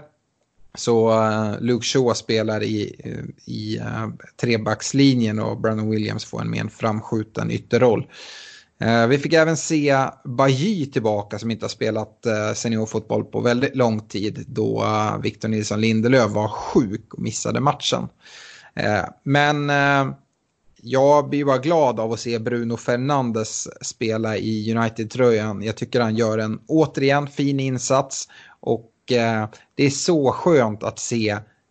Så 0.77 1.09
uh, 1.09 1.61
Luke 1.61 1.85
Shaw 1.85 2.13
spelar 2.13 2.63
i, 2.63 2.95
i 3.45 3.79
uh, 3.79 4.07
trebackslinjen 4.41 5.39
och 5.39 5.61
Brandon 5.61 5.89
Williams 5.89 6.25
får 6.25 6.41
en 6.41 6.49
mer 6.49 6.67
framskjuten 6.67 7.51
ytterroll. 7.51 8.07
Uh, 8.83 9.07
vi 9.07 9.17
fick 9.17 9.33
även 9.33 9.57
se 9.57 9.97
Bajy 10.25 10.85
tillbaka 10.85 11.39
som 11.39 11.51
inte 11.51 11.63
har 11.63 11.69
spelat 11.69 12.25
uh, 12.27 12.53
seniorfotboll 12.53 13.23
på 13.23 13.41
väldigt 13.41 13.75
lång 13.75 14.07
tid 14.07 14.45
då 14.47 14.83
uh, 14.83 15.21
Victor 15.21 15.49
Nilsson 15.49 15.81
Lindelöf 15.81 16.31
var 16.31 16.47
sjuk 16.47 17.13
och 17.13 17.21
missade 17.21 17.59
matchen. 17.59 18.07
men 19.23 19.71
jag 20.85 21.29
blir 21.29 21.45
bara 21.45 21.57
glad 21.57 21.99
av 21.99 22.11
att 22.11 22.19
se 22.19 22.39
Bruno 22.39 22.77
Fernandes 22.77 23.67
spela 23.85 24.37
i 24.37 24.75
United-tröjan. 24.77 25.63
Jag 25.63 25.77
tycker 25.77 26.01
han 26.01 26.15
gör 26.15 26.37
en 26.37 26.59
återigen 26.67 27.27
fin 27.27 27.59
insats 27.59 28.27
och 28.59 28.91
eh, 29.11 29.49
det 29.75 29.85
är 29.85 29.89
så 29.89 30.31
skönt 30.31 30.83
att 30.83 30.99
se 30.99 31.29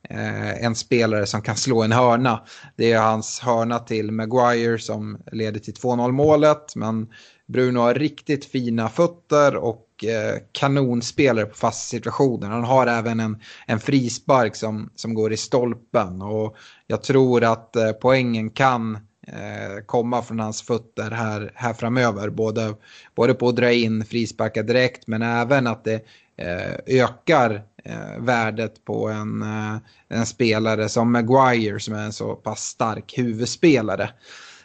eh, 0.09 0.64
en 0.64 0.75
spelare 0.75 1.27
som 1.27 1.42
kan 1.42 1.57
slå 1.57 1.83
en 1.83 1.92
hörna. 1.92 2.42
Det 2.77 2.92
är 2.92 3.01
hans 3.01 3.40
hörna 3.40 3.79
till 3.79 4.11
Maguire 4.11 4.79
som 4.79 5.22
leder 5.33 5.61
till 5.61 5.75
2-0 5.75 6.12
målet 6.12 6.77
men 6.77 7.09
Bruno 7.46 7.79
har 7.79 7.94
riktigt 7.94 8.44
fina 8.44 8.88
fötter 8.88 9.57
och 9.57 9.87
eh, 10.04 10.38
kanonspelare 10.52 11.46
på 11.46 11.54
fasta 11.54 11.96
situationer. 11.96 12.48
Han 12.48 12.64
har 12.64 12.86
även 12.86 13.20
en, 13.20 13.40
en 13.66 13.80
frispark 13.80 14.56
som, 14.56 14.90
som 14.94 15.14
går 15.14 15.32
i 15.32 15.36
stolpen 15.36 16.22
och 16.22 16.56
jag 16.86 17.02
tror 17.02 17.44
att 17.44 17.76
eh, 17.76 17.92
poängen 17.92 18.50
kan 18.50 18.94
eh, 19.26 19.84
komma 19.86 20.22
från 20.22 20.40
hans 20.40 20.62
fötter 20.62 21.10
här, 21.10 21.52
här 21.54 21.74
framöver. 21.74 22.30
Både, 22.30 22.74
både 23.14 23.34
på 23.34 23.48
att 23.48 23.56
dra 23.56 23.72
in 23.72 24.04
frisparkar 24.04 24.62
direkt 24.62 25.06
men 25.06 25.22
även 25.22 25.66
att 25.66 25.84
det 25.84 26.04
eh, 26.36 27.02
ökar 27.02 27.62
eh, 27.84 28.18
värdet 28.18 28.84
på 28.84 29.08
en, 29.08 29.42
eh, 29.42 29.76
en 30.08 30.26
spelare 30.26 30.88
som 30.88 31.12
Maguire 31.12 31.80
som 31.80 31.94
är 31.94 32.04
en 32.04 32.12
så 32.12 32.34
pass 32.34 32.60
stark 32.60 33.18
huvudspelare. 33.18 34.10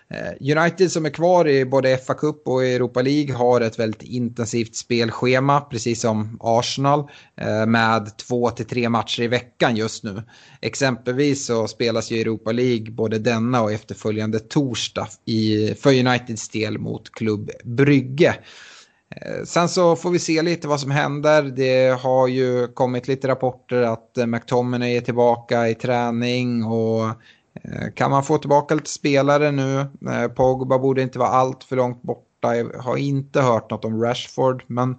Eh, 0.09 0.57
United 0.57 0.91
som 0.91 1.05
är 1.05 1.09
kvar 1.09 1.47
i 1.47 1.65
både 1.65 1.97
FA 1.97 2.13
Cup 2.13 2.47
och 2.47 2.65
Europa 2.65 3.01
League 3.01 3.35
har 3.35 3.61
ett 3.61 3.79
väldigt 3.79 4.03
intensivt 4.03 4.75
spelschema, 4.75 5.61
precis 5.61 6.01
som 6.01 6.37
Arsenal, 6.41 6.99
eh, 7.41 7.65
med 7.65 8.17
två 8.17 8.49
till 8.49 8.65
tre 8.65 8.89
matcher 8.89 9.23
i 9.23 9.27
veckan 9.27 9.75
just 9.75 10.03
nu. 10.03 10.23
Exempelvis 10.61 11.45
så 11.45 11.67
spelas 11.67 12.11
ju 12.11 12.21
Europa 12.21 12.51
League 12.51 12.91
både 12.91 13.19
denna 13.19 13.61
och 13.61 13.71
efterföljande 13.71 14.39
torsdag 14.39 15.07
i, 15.25 15.73
för 15.79 15.89
Uniteds 15.89 16.49
del 16.49 16.77
mot 16.77 17.11
Klubb 17.11 17.51
Brygge. 17.63 18.35
Eh, 19.15 19.43
sen 19.45 19.69
så 19.69 19.95
får 19.95 20.09
vi 20.09 20.19
se 20.19 20.41
lite 20.41 20.67
vad 20.67 20.79
som 20.79 20.91
händer. 20.91 21.43
Det 21.43 22.01
har 22.01 22.27
ju 22.27 22.67
kommit 22.67 23.07
lite 23.07 23.27
rapporter 23.27 23.81
att 23.81 24.17
McTominay 24.27 24.97
är 24.97 25.01
tillbaka 25.01 25.69
i 25.69 25.75
träning 25.75 26.63
och 26.63 27.05
Eh, 27.63 27.91
kan 27.95 28.11
man 28.11 28.23
få 28.23 28.37
tillbaka 28.37 28.75
lite 28.75 28.89
spelare 28.89 29.51
nu? 29.51 29.79
Eh, 30.11 30.27
Pogba 30.27 30.77
borde 30.77 31.01
inte 31.01 31.19
vara 31.19 31.29
allt 31.29 31.63
för 31.63 31.75
långt 31.75 32.01
borta. 32.01 32.55
Jag 32.55 32.79
har 32.79 32.97
inte 32.97 33.41
hört 33.41 33.71
något 33.71 33.85
om 33.85 34.01
Rashford. 34.03 34.63
Men 34.67 34.97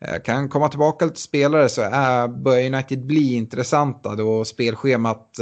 eh, 0.00 0.22
kan 0.24 0.48
komma 0.48 0.68
tillbaka 0.68 1.04
lite 1.04 1.20
spelare 1.20 1.68
så 1.68 1.82
är, 1.82 2.28
börjar 2.28 2.74
United 2.74 3.06
bli 3.06 3.34
intressanta 3.34 4.14
då 4.14 4.44
spelschemat 4.44 5.36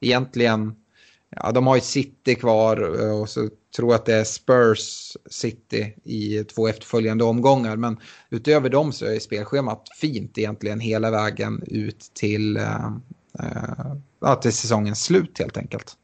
egentligen, 0.00 0.74
ja 1.30 1.52
de 1.52 1.66
har 1.66 1.74
ju 1.74 1.80
City 1.80 2.34
kvar 2.34 2.80
och 3.20 3.28
så 3.28 3.48
tror 3.76 3.90
jag 3.90 3.98
att 3.98 4.06
det 4.06 4.14
är 4.14 4.24
Spurs 4.24 5.16
City 5.30 5.94
i 6.04 6.44
två 6.44 6.68
efterföljande 6.68 7.24
omgångar. 7.24 7.76
Men 7.76 8.00
utöver 8.30 8.68
dem 8.68 8.92
så 8.92 9.06
är 9.06 9.18
spelschemat 9.18 9.88
fint 10.00 10.38
egentligen 10.38 10.80
hela 10.80 11.10
vägen 11.10 11.62
ut 11.66 12.10
till, 12.14 12.56
äh, 12.56 14.40
till 14.40 14.52
säsongens 14.52 15.04
slut 15.04 15.38
helt 15.38 15.56
enkelt. 15.56 15.96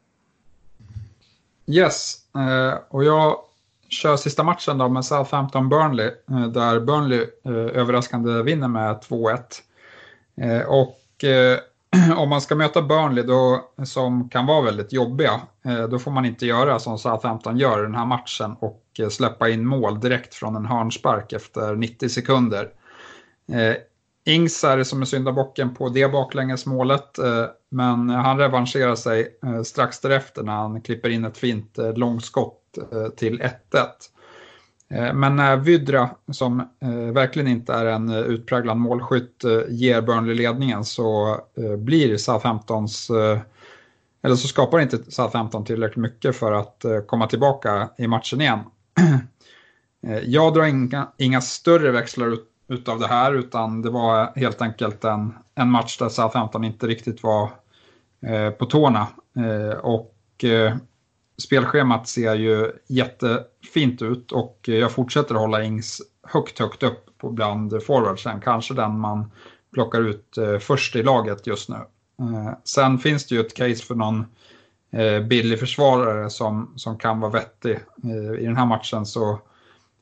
Yes, 1.71 2.17
eh, 2.35 2.79
och 2.89 3.05
jag 3.05 3.37
kör 3.89 4.17
sista 4.17 4.43
matchen 4.43 4.79
då 4.79 4.89
med 4.89 5.05
Southampton-Burnley 5.05 6.11
eh, 6.31 6.47
där 6.47 6.81
Burnley 6.81 7.21
eh, 7.45 7.81
överraskande 7.81 8.43
vinner 8.43 8.69
med 8.69 8.97
2-1. 8.97 9.39
Och 10.67 11.25
om 12.17 12.29
man 12.29 12.41
ska 12.41 12.55
möta 12.55 12.83
Burnley 12.83 13.25
då, 13.25 13.71
som 13.85 14.29
kan 14.29 14.47
vara 14.47 14.63
väldigt 14.63 14.93
jobbiga, 14.93 15.41
då 15.91 15.99
får 15.99 16.11
man 16.11 16.25
inte 16.25 16.47
göra 16.47 16.79
som 16.79 16.99
Southampton 16.99 17.59
gör 17.59 17.79
i 17.79 17.83
den 17.83 17.95
här 17.95 18.07
matchen 18.07 18.57
och 18.61 18.83
släppa 19.11 19.49
in 19.49 19.67
mål 19.67 20.01
direkt 20.01 20.35
från 20.35 20.57
en 20.57 20.67
hörnspark 20.67 21.33
efter 21.33 21.77
90 21.77 22.09
sekunder. 22.09 22.69
Ings 24.25 24.65
är 24.65 24.77
det 24.77 24.85
som 24.85 25.03
är 25.03 25.07
syndabocken 25.07 25.75
på 25.75 25.89
det 25.89 26.13
baklängesmålet, 26.13 27.19
men 27.71 28.11
han 28.11 28.39
revanscherar 28.39 28.95
sig 28.95 29.39
eh, 29.47 29.63
strax 29.63 30.01
därefter 30.01 30.43
när 30.43 30.53
han 30.53 30.81
klipper 30.81 31.09
in 31.09 31.25
ett 31.25 31.39
fint 31.39 31.79
eh, 31.79 31.95
långskott 31.95 32.79
eh, 32.93 33.09
till 33.09 33.41
1-1. 33.41 33.53
Men 35.15 35.37
när 35.37 35.57
Vydra, 35.57 36.11
som 36.33 36.69
verkligen 37.13 37.49
inte 37.49 37.73
är 37.73 37.87
en 37.87 38.11
utpräglad 38.11 38.77
målskytt, 38.77 39.45
ger 39.69 40.01
Burnley 40.01 40.35
ledningen 40.35 40.85
så 40.85 41.37
blir 41.79 42.17
Southamptons 42.17 43.11
eller 44.23 44.37
så 44.37 44.49
skapar 44.49 44.81
inte 44.81 45.11
Southampton 45.11 45.65
tillräckligt 45.65 46.03
mycket 46.03 46.37
för 46.37 46.53
att 46.53 46.85
komma 47.07 47.27
tillbaka 47.27 47.89
i 47.99 48.07
matchen 48.07 48.41
igen. 48.41 48.59
Jag 50.25 50.55
drar 50.55 50.65
inga, 50.65 51.09
inga 51.17 51.41
större 51.41 51.91
växlar 51.91 52.27
ut 52.27 52.49
utav 52.69 52.99
det 52.99 53.07
här 53.07 53.35
utan 53.35 53.83
det 53.83 53.91
var 53.91 54.33
helt 54.37 54.63
enkelt 54.63 55.05
en, 55.05 55.35
en 55.55 55.71
match 55.71 55.99
där 55.99 56.09
Southampton 56.09 56.65
inte 56.65 56.87
riktigt 56.87 57.23
var 57.23 57.51
eh, 58.27 58.51
på 58.51 58.67
tårna. 58.67 59.07
Eh, 59.37 59.79
och 59.79 60.45
eh, 60.45 60.77
spelschemat 61.43 62.09
ser 62.09 62.35
ju 62.35 62.73
jättefint 62.89 64.03
ut 64.03 64.33
och 64.33 64.61
jag 64.63 64.93
fortsätter 64.93 65.35
hålla 65.35 65.63
Ings 65.65 66.03
högt, 66.23 66.59
högt 66.59 66.83
upp 66.83 67.19
på 67.19 67.31
bland 67.31 67.83
forwardsen. 67.83 68.41
Kanske 68.41 68.75
den 68.75 68.99
man 68.99 69.31
plockar 69.73 70.01
ut 70.01 70.39
eh, 70.39 70.59
först 70.59 70.97
i 70.97 71.03
laget 71.03 71.47
just 71.47 71.69
nu. 71.69 71.77
Eh, 72.21 72.53
sen 72.65 72.99
finns 72.99 73.27
det 73.27 73.35
ju 73.35 73.41
ett 73.41 73.57
case 73.57 73.85
för 73.85 73.95
någon 73.95 74.27
eh, 74.93 75.21
billig 75.21 75.61
försvarare 75.61 76.31
som, 76.31 76.73
som 76.77 76.99
kan 76.99 77.21
vara 77.21 77.31
vettig. 77.31 77.79
Eh, 78.05 78.41
I 78.41 78.45
den 78.45 78.57
här 78.57 78.67
matchen 78.67 79.07
så 79.07 79.41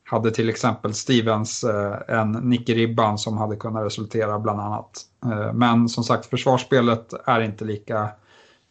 hade 0.09 0.31
till 0.31 0.49
exempel 0.49 0.93
Stevens 0.93 1.63
eh, 1.63 1.95
en 2.07 2.31
nick 2.31 2.69
i 2.69 2.73
ribban 2.75 3.17
som 3.17 3.37
hade 3.37 3.55
kunnat 3.55 3.85
resultera 3.85 4.39
bland 4.39 4.59
annat. 4.59 5.01
Eh, 5.25 5.53
men 5.53 5.89
som 5.89 6.03
sagt, 6.03 6.25
försvarsspelet 6.25 7.13
är 7.25 7.41
inte 7.41 7.65
lika 7.65 8.09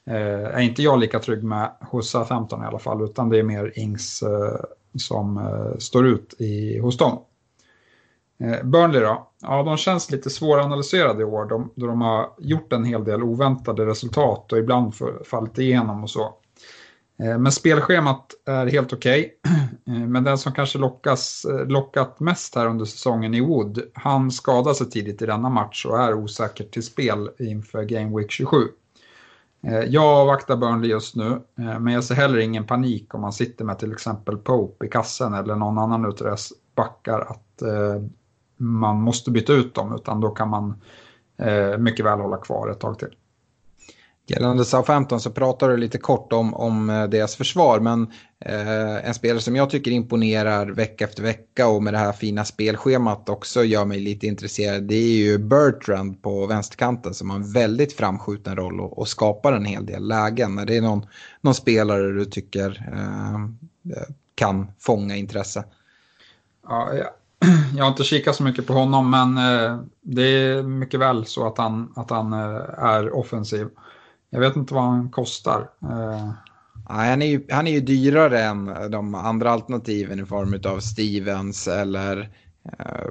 eh, 0.07 0.45
är 0.45 0.61
inte 0.61 0.83
jag 0.83 0.99
lika 0.99 1.19
trygg 1.19 1.45
med 1.45 1.71
hos 1.81 2.13
15 2.29 2.63
i 2.63 2.67
alla 2.67 2.79
fall, 2.79 3.05
utan 3.05 3.29
det 3.29 3.39
är 3.39 3.43
mer 3.43 3.73
Ings 3.79 4.23
eh, 4.23 4.61
som 4.99 5.37
eh, 5.37 5.79
står 5.79 6.07
ut 6.07 6.35
i, 6.39 6.79
hos 6.79 6.97
dem. 6.97 7.19
Eh, 8.41 8.65
Burnley 8.65 9.01
då? 9.01 9.31
Ja, 9.43 9.63
de 9.63 9.77
känns 9.77 10.11
lite 10.11 10.31
svåranalyserade 10.31 11.23
i 11.23 11.25
år, 11.25 11.45
de, 11.45 11.71
då 11.75 11.87
de 11.87 12.01
har 12.01 12.29
gjort 12.39 12.73
en 12.73 12.85
hel 12.85 13.05
del 13.05 13.23
oväntade 13.23 13.87
resultat 13.87 14.53
och 14.53 14.59
ibland 14.59 14.95
fallit 15.25 15.59
igenom 15.59 16.03
och 16.03 16.11
så. 16.11 16.35
Eh, 17.19 17.39
men 17.39 17.53
spelschemat 17.53 18.35
är 18.47 18.67
helt 18.67 18.93
okej. 18.93 19.35
Okay. 19.85 20.07
Men 20.07 20.25
den 20.25 20.39
som 20.39 20.53
kanske 20.53 20.79
lockas, 20.79 21.45
eh, 21.45 21.67
lockat 21.67 22.21
mest 22.21 22.55
här 22.55 22.67
under 22.67 22.85
säsongen 22.85 23.35
i 23.35 23.41
Wood. 23.41 23.83
Han 23.95 24.31
skadar 24.31 24.73
sig 24.73 24.91
tidigt 24.91 25.23
i 25.23 25.27
denna 25.27 25.49
match 25.49 25.87
och 25.87 26.01
är 26.01 26.15
osäker 26.15 26.65
till 26.65 26.83
spel 26.83 27.31
inför 27.39 27.83
Game 27.83 28.17
Week 28.17 28.31
27. 28.31 28.57
Jag 29.87 30.05
avvaktar 30.05 30.57
Burnley 30.57 30.91
just 30.91 31.17
nu, 31.17 31.41
men 31.55 31.87
jag 31.87 32.05
ser 32.05 32.15
heller 32.15 32.39
ingen 32.39 32.67
panik 32.67 33.15
om 33.15 33.21
man 33.21 33.33
sitter 33.33 33.65
med 33.65 33.79
till 33.79 33.93
exempel 33.93 34.37
Pope 34.37 34.87
i 34.87 34.89
kassen 34.89 35.35
eller 35.35 35.55
någon 35.55 35.79
annan 35.79 36.05
av 36.05 36.37
backar 36.75 37.21
att 37.21 37.63
man 38.57 39.03
måste 39.03 39.31
byta 39.31 39.53
ut 39.53 39.75
dem, 39.75 39.95
utan 39.95 40.21
då 40.21 40.31
kan 40.31 40.49
man 40.49 40.83
mycket 41.79 42.07
väl 42.07 42.21
hålla 42.21 42.37
kvar 42.37 42.71
ett 42.71 42.81
tag 42.81 42.99
till. 42.99 43.15
Gällande 44.29 44.65
Southampton 44.65 45.21
så 45.21 45.31
pratar 45.31 45.69
du 45.69 45.77
lite 45.77 45.99
kort 45.99 46.33
om, 46.33 46.55
om 46.55 46.91
eh, 46.91 47.05
deras 47.05 47.37
försvar 47.37 47.81
men 47.81 48.03
eh, 48.41 49.09
en 49.09 49.15
spelare 49.15 49.41
som 49.41 49.57
jag 49.57 49.71
tycker 49.71 49.91
imponerar 49.91 50.67
vecka 50.67 51.05
efter 51.05 51.23
vecka 51.23 51.69
och 51.69 51.83
med 51.83 51.95
det 51.95 51.99
här 51.99 52.13
fina 52.13 52.45
spelschemat 52.45 53.29
också 53.29 53.65
gör 53.65 53.85
mig 53.85 54.01
lite 54.01 54.27
intresserad 54.27 54.83
det 54.83 54.95
är 54.95 55.17
ju 55.17 55.39
Bertrand 55.39 56.23
på 56.23 56.47
vänsterkanten 56.47 57.15
som 57.15 57.31
har 57.31 57.37
en 57.37 57.53
väldigt 57.53 57.93
framskjuten 57.93 58.57
roll 58.57 58.81
och, 58.81 58.99
och 58.99 59.09
skapar 59.09 59.53
en 59.53 59.65
hel 59.65 59.87
del 59.87 60.09
lägen. 60.09 60.59
Är 60.59 60.67
det 60.67 60.81
någon, 60.81 61.07
någon 61.41 61.55
spelare 61.55 62.13
du 62.13 62.25
tycker 62.25 62.89
eh, 62.93 63.35
eh 63.97 64.09
kan 64.35 64.71
fånga 64.79 65.17
intresse? 65.17 65.65
Ja, 66.69 66.95
ja. 66.95 67.11
Jag 67.77 67.85
har 67.85 67.91
inte 67.91 68.05
kikat 68.05 68.37
så 68.37 68.43
mycket 68.43 68.67
på 68.67 68.73
honom 68.73 69.11
men 69.11 69.39
eh, 69.39 69.81
det 70.01 70.23
är 70.23 70.63
mycket 70.63 71.01
väl 71.01 71.27
så 71.27 71.47
att 71.47 71.59
han, 71.59 71.93
att 71.97 72.11
han 72.11 72.33
eh, 72.33 72.85
är 72.85 73.17
offensiv. 73.17 73.69
Jag 74.37 74.41
vet 74.41 74.57
inte 74.57 74.75
vad 74.75 74.83
han 74.83 75.11
kostar. 75.11 75.69
Uh... 75.83 76.33
Nej, 76.89 77.11
han, 77.11 77.23
är 77.23 77.27
ju, 77.27 77.47
han 77.51 77.67
är 77.67 77.71
ju 77.71 77.81
dyrare 77.81 78.43
än 78.43 78.91
de 78.91 79.15
andra 79.15 79.51
alternativen 79.51 80.21
i 80.21 80.27
form 80.27 80.61
av 80.65 80.81
Stevens 80.81 81.69
eller 81.69 82.19
uh, 82.81 83.09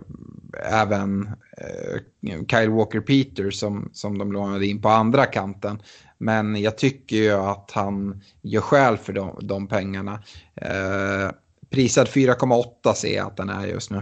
även 0.63 1.21
uh, 1.23 2.45
Kyle 2.47 2.69
Walker-Peter 2.69 3.51
som, 3.51 3.89
som 3.93 4.17
de 4.17 4.31
lånade 4.31 4.67
in 4.67 4.81
på 4.81 4.89
andra 4.89 5.25
kanten. 5.25 5.81
Men 6.17 6.55
jag 6.55 6.77
tycker 6.77 7.15
ju 7.15 7.31
att 7.31 7.71
han 7.73 8.21
gör 8.41 8.61
skäl 8.61 8.97
för 8.97 9.13
de, 9.13 9.39
de 9.41 9.67
pengarna. 9.67 10.13
Uh, 10.61 11.31
prisad 11.69 12.07
4,8 12.07 12.93
ser 12.93 13.15
jag 13.15 13.27
att 13.27 13.37
den 13.37 13.49
är 13.49 13.67
just 13.67 13.91
nu. 13.91 14.01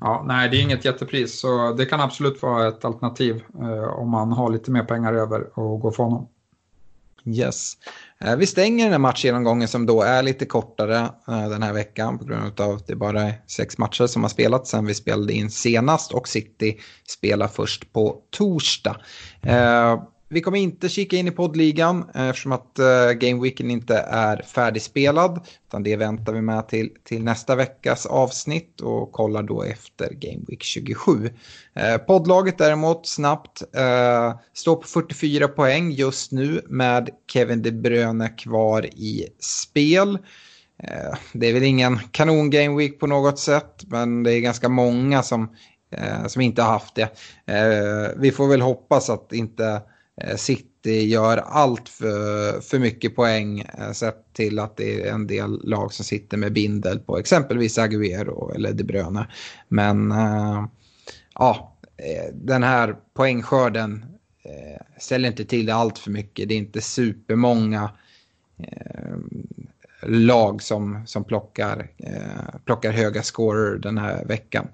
Ja, 0.00 0.24
nej, 0.26 0.48
det 0.48 0.56
är 0.56 0.62
inget 0.62 0.84
jättepris, 0.84 1.40
så 1.40 1.72
det 1.72 1.86
kan 1.86 2.00
absolut 2.00 2.42
vara 2.42 2.68
ett 2.68 2.84
alternativ 2.84 3.42
eh, 3.60 3.98
om 3.98 4.10
man 4.10 4.32
har 4.32 4.50
lite 4.50 4.70
mer 4.70 4.84
pengar 4.84 5.12
över 5.12 5.58
och 5.58 5.80
går 5.80 5.90
för 5.90 6.02
honom. 6.02 6.28
Yes. 7.24 7.72
Eh, 8.20 8.36
vi 8.36 8.46
stänger 8.46 8.84
den 8.84 8.92
här 8.92 8.98
matchgenomgången 8.98 9.68
som 9.68 9.86
då 9.86 10.02
är 10.02 10.22
lite 10.22 10.46
kortare 10.46 10.98
eh, 11.28 11.48
den 11.48 11.62
här 11.62 11.72
veckan 11.72 12.18
på 12.18 12.24
grund 12.24 12.60
av 12.60 12.70
att 12.70 12.86
det 12.86 12.96
bara 12.96 13.22
är 13.22 13.34
sex 13.46 13.78
matcher 13.78 14.06
som 14.06 14.22
har 14.22 14.30
spelats 14.30 14.70
sen 14.70 14.86
vi 14.86 14.94
spelade 14.94 15.32
in 15.32 15.50
senast 15.50 16.12
och 16.12 16.28
City 16.28 16.78
spelar 17.08 17.48
först 17.48 17.92
på 17.92 18.16
torsdag. 18.30 18.96
Eh, 19.42 20.02
vi 20.32 20.40
kommer 20.40 20.58
inte 20.58 20.88
kika 20.88 21.16
in 21.16 21.28
i 21.28 21.30
poddligan 21.30 22.10
eh, 22.14 22.28
eftersom 22.28 22.52
att 22.52 22.78
eh, 22.78 23.10
Gameweeken 23.10 23.70
inte 23.70 23.96
är 23.98 24.42
färdigspelad. 24.42 25.40
Utan 25.68 25.82
det 25.82 25.96
väntar 25.96 26.32
vi 26.32 26.40
med 26.40 26.68
till, 26.68 26.90
till 27.04 27.24
nästa 27.24 27.56
veckas 27.56 28.06
avsnitt 28.06 28.80
och 28.80 29.12
kollar 29.12 29.42
då 29.42 29.62
efter 29.62 30.08
Gameweek 30.10 30.62
27. 30.62 31.30
Eh, 31.74 31.96
poddlaget 31.96 32.58
däremot 32.58 33.06
snabbt 33.06 33.62
står 34.52 34.76
på 34.76 34.88
44 34.88 35.48
poäng 35.48 35.90
just 35.90 36.32
nu 36.32 36.62
med 36.68 37.10
Kevin 37.32 37.62
De 37.62 37.72
Bruyne 37.72 38.28
kvar 38.28 38.86
i 38.86 39.26
spel. 39.38 40.18
Det 41.32 41.46
är 41.46 41.54
väl 41.54 41.62
ingen 41.62 41.98
kanon 42.10 42.50
Gameweek 42.50 43.00
på 43.00 43.06
något 43.06 43.38
sätt 43.38 43.84
men 43.86 44.22
det 44.22 44.34
är 44.34 44.40
ganska 44.40 44.68
många 44.68 45.22
som, 45.22 45.54
som 46.26 46.42
inte 46.42 46.62
har 46.62 46.72
haft 46.72 46.94
det. 46.94 47.08
Vi 48.16 48.30
får 48.30 48.48
väl 48.48 48.60
hoppas 48.60 49.10
att 49.10 49.32
inte 49.32 49.82
Eh, 50.20 50.36
City 50.36 51.06
gör 51.06 51.36
allt 51.36 51.88
för, 51.88 52.60
för 52.60 52.78
mycket 52.78 53.16
poäng 53.16 53.60
eh, 53.60 53.92
sett 53.92 54.32
till 54.32 54.58
att 54.58 54.76
det 54.76 55.02
är 55.02 55.12
en 55.12 55.26
del 55.26 55.60
lag 55.64 55.92
som 55.92 56.04
sitter 56.04 56.36
med 56.36 56.52
bindel 56.52 56.98
på 56.98 57.18
exempelvis 57.18 57.78
Agüero 57.78 58.54
eller 58.54 58.72
De 58.72 58.84
Bruyne. 58.84 59.26
Men 59.68 60.12
äh, 60.12 60.64
ja, 61.34 61.76
den 62.32 62.62
här 62.62 62.96
poängskörden 63.14 64.04
äh, 64.44 64.86
ställer 64.98 65.28
inte 65.28 65.44
till 65.44 65.66
det 65.66 65.74
allt 65.74 65.98
för 65.98 66.10
mycket. 66.10 66.48
Det 66.48 66.54
är 66.54 66.58
inte 66.58 66.80
supermånga 66.80 67.90
äh, 68.58 69.16
lag 70.02 70.62
som, 70.62 71.06
som 71.06 71.24
plockar, 71.24 71.90
plockar 72.64 72.92
höga 72.92 73.22
scorer 73.22 73.78
den 73.78 73.98
här 73.98 74.24
veckan. 74.24 74.68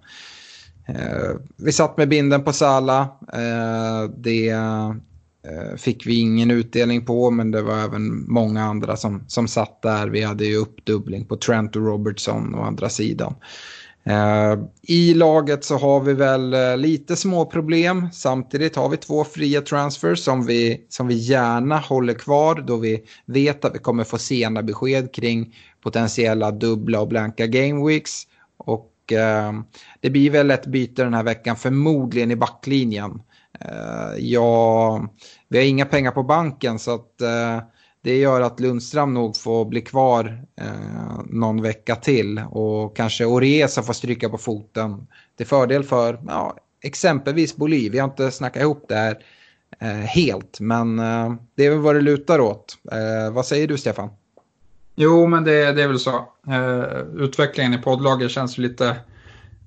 vi 1.56 1.72
satt 1.72 1.96
med 1.96 2.08
binden 2.08 2.44
på 2.44 2.52
Sala. 2.52 3.08
det 4.16 4.54
Eh, 5.46 5.76
fick 5.76 6.06
vi 6.06 6.20
ingen 6.20 6.50
utdelning 6.50 7.04
på, 7.04 7.30
men 7.30 7.50
det 7.50 7.62
var 7.62 7.78
även 7.78 8.32
många 8.32 8.64
andra 8.64 8.96
som, 8.96 9.24
som 9.28 9.48
satt 9.48 9.82
där. 9.82 10.08
Vi 10.08 10.22
hade 10.22 10.44
ju 10.44 10.56
uppdubbling 10.56 11.24
på 11.24 11.36
Trent 11.36 11.76
och 11.76 11.86
Robertson 11.86 12.54
å 12.54 12.62
andra 12.62 12.88
sidan. 12.88 13.34
Eh, 14.04 14.58
I 14.82 15.14
laget 15.14 15.64
så 15.64 15.78
har 15.78 16.00
vi 16.00 16.12
väl 16.12 16.54
eh, 16.54 16.76
lite 16.76 17.16
små 17.16 17.46
problem. 17.46 18.08
Samtidigt 18.12 18.76
har 18.76 18.88
vi 18.88 18.96
två 18.96 19.24
fria 19.24 19.60
transfers 19.60 20.18
som 20.18 20.46
vi, 20.46 20.86
som 20.88 21.08
vi 21.08 21.14
gärna 21.14 21.78
håller 21.78 22.14
kvar 22.14 22.64
då 22.66 22.76
vi 22.76 23.02
vet 23.26 23.64
att 23.64 23.74
vi 23.74 23.78
kommer 23.78 24.04
få 24.04 24.18
sena 24.18 24.62
besked 24.62 25.14
kring 25.14 25.54
potentiella 25.82 26.50
dubbla 26.50 27.00
och 27.00 27.08
blanka 27.08 27.46
gameweeks. 27.46 28.22
Och 28.56 29.12
eh, 29.12 29.52
det 30.00 30.10
blir 30.10 30.30
väl 30.30 30.50
ett 30.50 30.66
byte 30.66 31.04
den 31.04 31.14
här 31.14 31.22
veckan, 31.22 31.56
förmodligen 31.56 32.30
i 32.30 32.36
backlinjen. 32.36 33.20
Eh, 33.60 34.18
ja, 34.18 35.08
vi 35.48 35.58
har 35.58 35.64
inga 35.64 35.84
pengar 35.84 36.10
på 36.10 36.22
banken 36.22 36.78
så 36.78 36.94
att 36.94 37.20
eh, 37.20 37.60
det 38.02 38.18
gör 38.18 38.40
att 38.40 38.60
Lundström 38.60 39.14
nog 39.14 39.36
får 39.36 39.64
bli 39.64 39.80
kvar 39.80 40.44
eh, 40.60 41.20
någon 41.26 41.62
vecka 41.62 41.96
till 41.96 42.42
och 42.50 42.96
kanske 42.96 43.24
Oresa 43.24 43.82
får 43.82 43.92
stryka 43.92 44.28
på 44.28 44.38
foten 44.38 45.06
till 45.36 45.46
fördel 45.46 45.84
för 45.84 46.20
ja, 46.26 46.56
exempelvis 46.82 47.56
Bolivia. 47.56 47.92
Vi 47.92 47.98
har 47.98 48.08
inte 48.08 48.30
snackat 48.30 48.62
ihop 48.62 48.84
det 48.88 48.94
här 48.94 49.18
eh, 49.80 49.88
helt 49.88 50.60
men 50.60 50.98
eh, 50.98 51.34
det 51.54 51.66
är 51.66 51.70
väl 51.70 51.78
vad 51.78 51.94
det 51.94 52.00
lutar 52.00 52.40
åt. 52.40 52.78
Eh, 52.92 53.32
vad 53.32 53.46
säger 53.46 53.68
du 53.68 53.78
Stefan? 53.78 54.10
Jo, 54.94 55.26
men 55.26 55.44
det, 55.44 55.72
det 55.72 55.82
är 55.82 55.88
väl 55.88 55.98
så. 55.98 56.28
Eh, 56.48 56.84
utvecklingen 57.16 57.74
i 57.74 57.78
poddlaget 57.78 58.30
känns 58.30 58.58
lite 58.58 58.96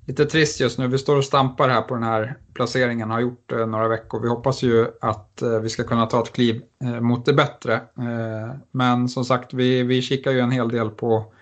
lite 0.09 0.25
trist 0.25 0.59
just 0.59 0.79
nu. 0.79 0.87
Vi 0.87 0.97
står 0.97 1.15
och 1.15 1.25
stampar 1.25 1.69
här 1.69 1.81
på 1.81 1.93
den 1.93 2.03
här 2.03 2.37
placeringen, 2.53 3.09
har 3.09 3.19
gjort 3.19 3.51
eh, 3.51 3.67
några 3.67 3.87
veckor. 3.87 4.21
Vi 4.21 4.29
hoppas 4.29 4.63
ju 4.63 4.87
att 5.01 5.41
eh, 5.41 5.59
vi 5.59 5.69
ska 5.69 5.83
kunna 5.83 6.05
ta 6.05 6.23
ett 6.23 6.33
kliv 6.33 6.61
eh, 6.83 6.99
mot 6.99 7.25
det 7.25 7.33
bättre. 7.33 7.73
Eh, 7.73 8.55
men 8.71 9.09
som 9.09 9.25
sagt, 9.25 9.53
vi, 9.53 9.83
vi 9.83 10.01
kikar 10.01 10.31
ju 10.31 10.39
en 10.39 10.51
hel 10.51 10.69
del 10.69 10.89
på 10.89 11.33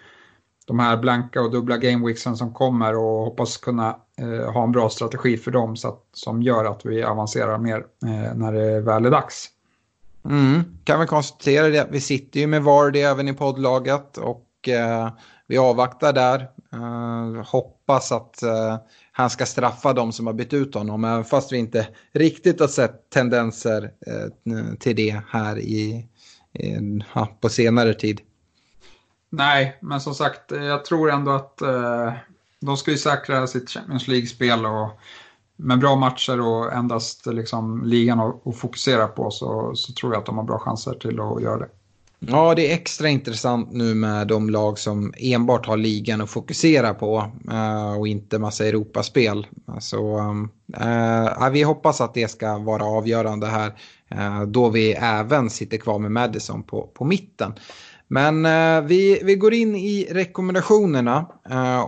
de 0.65 0.79
här 0.79 0.97
blanka 0.97 1.41
och 1.41 1.51
dubbla 1.51 1.77
gameweeksen 1.77 2.37
som 2.37 2.53
kommer 2.53 2.95
och 2.95 3.25
hoppas 3.25 3.57
kunna 3.57 3.95
eh, 4.17 4.51
ha 4.51 4.63
en 4.63 4.71
bra 4.71 4.89
strategi 4.89 5.37
för 5.37 5.51
dem 5.51 5.75
så 5.75 5.87
att, 5.87 6.03
som 6.13 6.41
gör 6.41 6.65
att 6.65 6.85
vi 6.85 7.03
avancerar 7.03 7.57
mer 7.57 7.85
eh, 8.03 8.35
när 8.35 8.53
det 8.53 8.81
väl 8.81 9.05
är 9.05 9.11
dags. 9.11 9.49
Mm, 10.25 10.63
kan 10.83 10.99
vi 10.99 11.05
konstatera 11.05 11.69
det. 11.69 11.87
Vi 11.91 12.01
sitter 12.01 12.39
ju 12.39 12.47
med 12.47 12.63
Vardy 12.63 12.99
även 12.99 13.27
i 13.27 13.33
poddlaget 13.33 14.17
och 14.17 14.69
eh, 14.69 15.09
vi 15.47 15.57
avvaktar 15.57 16.13
där. 16.13 16.47
Uh, 16.73 17.43
hoppas 17.43 18.11
att 18.11 18.39
uh, 18.43 18.75
han 19.11 19.29
ska 19.29 19.45
straffa 19.45 19.93
de 19.93 20.11
som 20.11 20.27
har 20.27 20.33
bytt 20.33 20.53
ut 20.53 20.75
honom, 20.75 21.03
även 21.03 21.23
fast 21.23 21.51
vi 21.51 21.57
inte 21.57 21.87
riktigt 22.11 22.59
har 22.59 22.67
sett 22.67 23.09
tendenser 23.09 23.83
uh, 23.83 24.73
till 24.79 24.95
det 24.95 25.21
här 25.29 25.59
i, 25.59 26.07
i, 26.53 26.77
på 27.41 27.49
senare 27.49 27.93
tid. 27.93 28.21
Nej, 29.29 29.77
men 29.81 30.01
som 30.01 30.15
sagt, 30.15 30.51
jag 30.51 30.85
tror 30.85 31.11
ändå 31.11 31.31
att 31.31 31.57
de 32.59 32.77
ska 32.77 32.91
ju 32.91 32.97
säkra 32.97 33.47
sitt 33.47 33.69
Champions 33.69 34.07
League-spel 34.07 34.65
och 34.65 34.89
med 35.55 35.79
bra 35.79 35.95
matcher 35.95 36.41
och 36.41 36.73
endast 36.73 37.25
liksom 37.25 37.83
ligan 37.85 38.19
att 38.19 38.57
fokusera 38.57 39.07
på 39.07 39.31
så, 39.31 39.75
så 39.75 39.93
tror 39.93 40.13
jag 40.13 40.19
att 40.19 40.25
de 40.25 40.37
har 40.37 40.43
bra 40.43 40.59
chanser 40.59 40.93
till 40.93 41.19
att 41.19 41.41
göra 41.41 41.57
det. 41.57 41.69
Ja, 42.19 42.55
det 42.55 42.71
är 42.71 42.73
extra 42.73 43.09
intressant 43.09 43.71
nu 43.71 43.95
med 43.95 44.27
de 44.27 44.49
lag 44.49 44.79
som 44.79 45.13
enbart 45.17 45.65
har 45.65 45.77
ligan 45.77 46.21
att 46.21 46.29
fokusera 46.29 46.93
på 46.93 47.31
eh, 47.51 47.99
och 47.99 48.07
inte 48.07 48.39
massa 48.39 48.65
Europaspel. 48.65 49.47
Så 49.79 50.17
äh, 50.77 51.49
vi 51.49 51.63
hoppas 51.63 52.01
att 52.01 52.13
det 52.13 52.27
ska 52.27 52.57
vara 52.57 52.85
avgörande 52.85 53.47
här 53.47 53.73
eh, 54.11 54.41
då 54.41 54.69
vi 54.69 54.91
även 54.91 55.49
sitter 55.49 55.77
kvar 55.77 55.99
med 55.99 56.11
Madison 56.11 56.63
på, 56.63 56.81
på 56.81 57.05
mitten. 57.05 57.53
Men 58.07 58.43
vi, 58.87 59.21
vi 59.23 59.35
går 59.35 59.53
in 59.53 59.75
i 59.75 60.07
rekommendationerna 60.11 61.25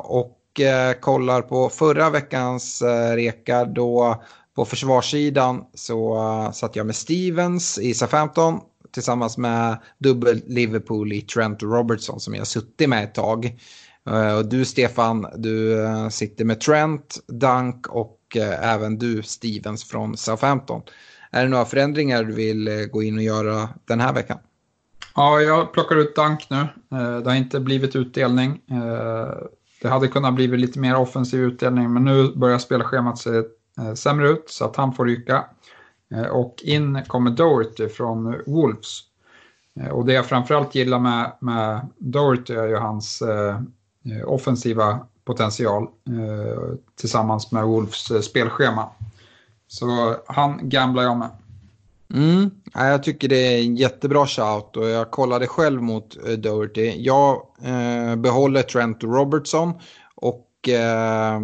och 0.03 0.35
kollar 0.99 1.41
på 1.41 1.69
förra 1.69 2.09
veckans 2.09 2.81
rekar 3.15 3.65
då 3.65 4.23
på 4.55 4.65
försvarssidan 4.65 5.63
så 5.73 6.17
satt 6.53 6.75
jag 6.75 6.85
med 6.85 6.95
Stevens 6.95 7.79
i 7.79 7.93
SA-15 7.93 8.59
tillsammans 8.91 9.38
med 9.38 9.78
dubbel 9.97 10.41
Liverpool 10.47 11.13
i 11.13 11.21
Trent 11.21 11.63
Robertson 11.63 12.19
som 12.19 12.36
jag 12.36 12.47
suttit 12.47 12.89
med 12.89 13.04
ett 13.04 13.13
tag. 13.13 13.60
Eh, 14.10 14.38
och 14.38 14.45
du 14.45 14.65
Stefan, 14.65 15.28
du 15.36 15.84
eh, 15.86 16.10
sitter 16.10 16.45
med 16.45 16.60
Trent, 16.62 17.19
Dunk 17.28 17.88
och 17.88 18.19
eh, 18.36 18.73
även 18.73 18.97
du 18.97 19.23
Stevens 19.23 19.84
från 19.84 20.17
Southampton. 20.17 20.82
Är 21.32 21.43
det 21.43 21.49
några 21.49 21.65
förändringar 21.65 22.23
du 22.23 22.34
vill 22.34 22.88
gå 22.91 23.04
in 23.04 23.17
och 23.17 23.23
göra 23.23 23.69
den 23.86 23.99
här 23.99 24.13
veckan? 24.13 24.38
Ja, 25.15 25.41
jag 25.41 25.73
plockar 25.73 25.95
ut 25.95 26.15
Dunk 26.15 26.49
nu. 26.49 26.67
Det 27.23 27.30
har 27.30 27.36
inte 27.36 27.60
blivit 27.60 27.95
utdelning. 27.95 28.62
Det 29.82 29.88
hade 29.88 30.08
kunnat 30.08 30.34
bli 30.34 30.47
lite 30.47 30.80
mer 30.80 30.95
offensiv 30.95 31.39
utdelning, 31.39 31.93
men 31.93 32.06
nu 32.06 32.36
börjar 32.36 32.58
spelschemat 32.58 33.17
se 33.17 33.43
sämre 33.95 34.30
ut 34.30 34.43
så 34.47 34.65
att 34.65 34.75
han 34.75 34.93
får 34.93 35.06
ryka. 35.06 35.45
Eh, 36.15 36.26
och 36.26 36.56
in 36.63 37.04
kommer 37.08 37.32
Doherty 37.32 37.89
från 37.89 38.36
Wolves. 38.45 39.00
Eh, 39.80 39.89
och 39.89 40.06
det 40.06 40.13
jag 40.13 40.26
framförallt 40.26 40.76
gillar 40.76 41.00
med, 41.00 41.32
med 41.39 41.88
Doherty 41.98 42.54
är 42.54 42.67
ju 42.67 42.76
hans 42.76 43.22
eh, 43.22 43.62
eh, 44.06 44.28
offensiva 44.28 45.00
potential 45.26 45.84
eh, 45.84 46.76
tillsammans 46.95 47.52
med 47.52 47.63
Wolves 47.63 48.12
eh, 48.12 48.22
spelschema. 48.22 48.89
Så 49.67 50.15
han 50.28 50.69
gamblar 50.69 51.04
jag 51.04 51.17
med. 51.17 51.30
Mm. 52.13 52.52
Jag 52.74 53.04
tycker 53.04 53.28
det 53.28 53.36
är 53.36 53.62
en 53.62 53.76
jättebra 53.76 54.28
shout 54.28 54.78
och 54.78 54.89
jag 54.89 55.12
kollade 55.12 55.48
själv 55.48 55.82
mot 55.82 56.17
Doherty. 56.38 56.93
Jag 56.98 57.41
eh, 57.63 58.15
behåller 58.15 58.62
Trent 58.62 59.04
Robertson 59.04 59.74
och 60.15 60.69
eh, 60.69 61.39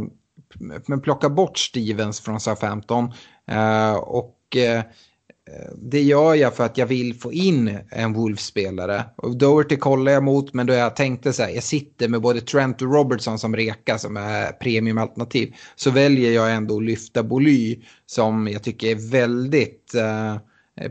men 0.86 1.01
plockar 1.01 1.30
bort 1.30 1.58
Stevens 1.58 2.21
från 2.21 2.39
Southampton. 2.39 3.12
Eh, 3.47 3.93
och 3.93 4.34
Eh, 4.55 4.84
det 5.77 6.01
gör 6.01 6.36
jag 6.36 6.55
för 6.55 6.65
att 6.65 6.77
jag 6.77 6.86
vill 6.86 7.15
få 7.15 7.34
in 7.34 7.79
en 7.89 8.13
Wolves-spelare. 8.13 9.03
Och 9.15 9.38
Doherty 9.38 9.77
kollar 9.77 10.12
jag 10.12 10.23
mot, 10.23 10.53
men 10.53 10.67
då 10.67 10.73
jag 10.73 10.95
tänkte 10.95 11.34
så 11.34 11.43
här, 11.43 11.49
jag 11.49 11.63
sitter 11.63 12.08
med 12.08 12.21
både 12.21 12.41
Trent 12.41 12.81
och 12.81 12.93
Robertson 12.93 13.39
som 13.39 13.55
reka 13.55 13.97
som 13.97 14.17
är 14.17 14.51
premiumalternativ. 14.51 15.55
Så 15.75 15.91
väljer 15.91 16.31
jag 16.31 16.53
ändå 16.53 16.77
att 16.77 16.84
lyfta 16.84 17.23
Boly 17.23 17.81
som 18.05 18.47
jag 18.47 18.63
tycker 18.63 18.88
är 18.88 19.12
väldigt 19.12 19.95
eh, 19.95 20.38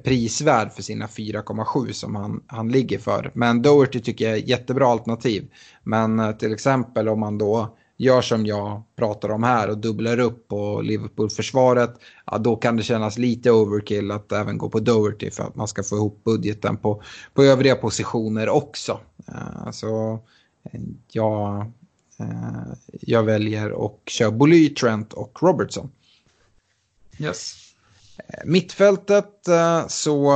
prisvärd 0.05 0.73
för 0.73 0.83
sina 0.83 1.07
4,7 1.07 1.93
som 1.93 2.17
han, 2.17 2.43
han 2.47 2.69
ligger 2.69 2.99
för. 2.99 3.31
Men 3.35 3.63
Doherty 3.63 4.01
tycker 4.01 4.25
jag 4.25 4.35
är 4.35 4.49
jättebra 4.49 4.87
alternativ. 4.87 5.49
Men 5.83 6.21
eh, 6.21 6.33
till 6.33 6.53
exempel 6.53 7.09
om 7.09 7.21
man 7.21 7.39
då 7.39 7.77
gör 7.97 8.23
som 8.23 8.47
jag 8.47 8.83
pratar 8.97 9.29
om 9.29 9.43
här 9.43 9.71
och 9.71 9.79
dubblar 9.79 10.19
upp 10.19 10.49
på 10.49 10.81
Liverpool-försvaret, 10.81 11.95
ja, 12.27 12.39
då 12.39 12.57
kan 12.57 12.77
det 12.77 12.83
kännas 12.83 13.19
lite 13.19 13.51
overkill 13.51 14.11
att 14.11 14.33
även 14.33 14.59
gå 14.59 14.69
på 14.69 14.81
Doherty 14.81 15.31
för 15.31 15.43
att 15.43 15.55
man 15.55 15.69
ska 15.69 15.83
få 15.83 15.97
ihop 15.97 16.25
budgeten 16.25 16.77
på, 16.77 17.03
på 17.35 17.43
övriga 17.43 17.77
positioner 17.77 18.49
också. 18.49 19.01
Uh, 19.29 19.71
så 19.71 20.13
uh, 20.75 20.81
jag, 21.13 21.73
uh, 22.21 22.73
jag 23.01 23.23
väljer 23.23 23.73
och 23.73 24.03
kör 24.07 24.31
Boly, 24.31 24.69
Trent 24.69 25.13
och 25.13 25.39
Robertson. 25.43 25.91
Yes. 27.19 27.55
Mittfältet 28.45 29.31
så 29.89 30.33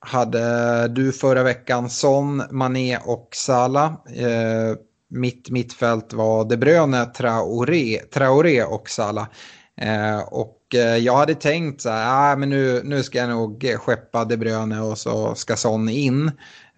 hade 0.00 0.88
du 0.88 1.12
förra 1.12 1.42
veckan 1.42 1.90
Son, 1.90 2.42
Mané 2.50 2.98
och 2.98 3.28
Salah. 3.32 3.92
Mitt 5.10 5.50
mittfält 5.50 6.12
var 6.12 6.44
De 6.44 6.56
Bruyne, 6.56 7.04
Traoré, 7.06 7.98
Traoré 7.98 8.62
och 8.62 8.90
Salah. 8.90 9.26
Eh, 9.80 10.20
och 10.20 10.74
eh, 10.74 10.96
jag 10.96 11.16
hade 11.16 11.34
tänkt 11.34 11.80
så 11.80 11.90
här, 11.90 12.32
ah, 12.32 12.36
men 12.36 12.48
nu, 12.50 12.80
nu 12.84 13.02
ska 13.02 13.18
jag 13.18 13.28
nog 13.28 13.74
skeppa 13.78 14.24
De 14.24 14.36
Bruyne 14.36 14.80
och 14.80 14.98
så 14.98 15.34
ska 15.34 15.56
Son 15.56 15.88
in. 15.88 16.30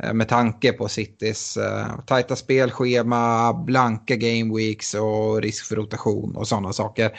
Eh, 0.02 0.12
med 0.12 0.28
tanke 0.28 0.72
på 0.72 0.88
Citys 0.88 1.56
eh, 1.56 1.86
tajta 2.06 2.36
spelschema, 2.36 3.52
blanka 3.52 4.16
game 4.16 4.56
weeks 4.56 4.94
och 4.94 5.42
risk 5.42 5.66
för 5.66 5.76
rotation 5.76 6.36
och 6.36 6.48
sådana 6.48 6.72
saker. 6.72 7.18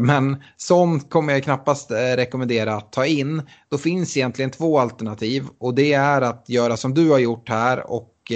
Men 0.00 0.42
Son 0.56 1.00
kommer 1.00 1.32
jag 1.32 1.44
knappast 1.44 1.90
rekommendera 1.90 2.74
att 2.74 2.92
ta 2.92 3.06
in. 3.06 3.42
Då 3.70 3.78
finns 3.78 4.16
egentligen 4.16 4.50
två 4.50 4.78
alternativ 4.78 5.46
och 5.58 5.74
det 5.74 5.92
är 5.92 6.22
att 6.22 6.44
göra 6.48 6.76
som 6.76 6.94
du 6.94 7.10
har 7.10 7.18
gjort 7.18 7.48
här 7.48 7.90
och 7.90 8.32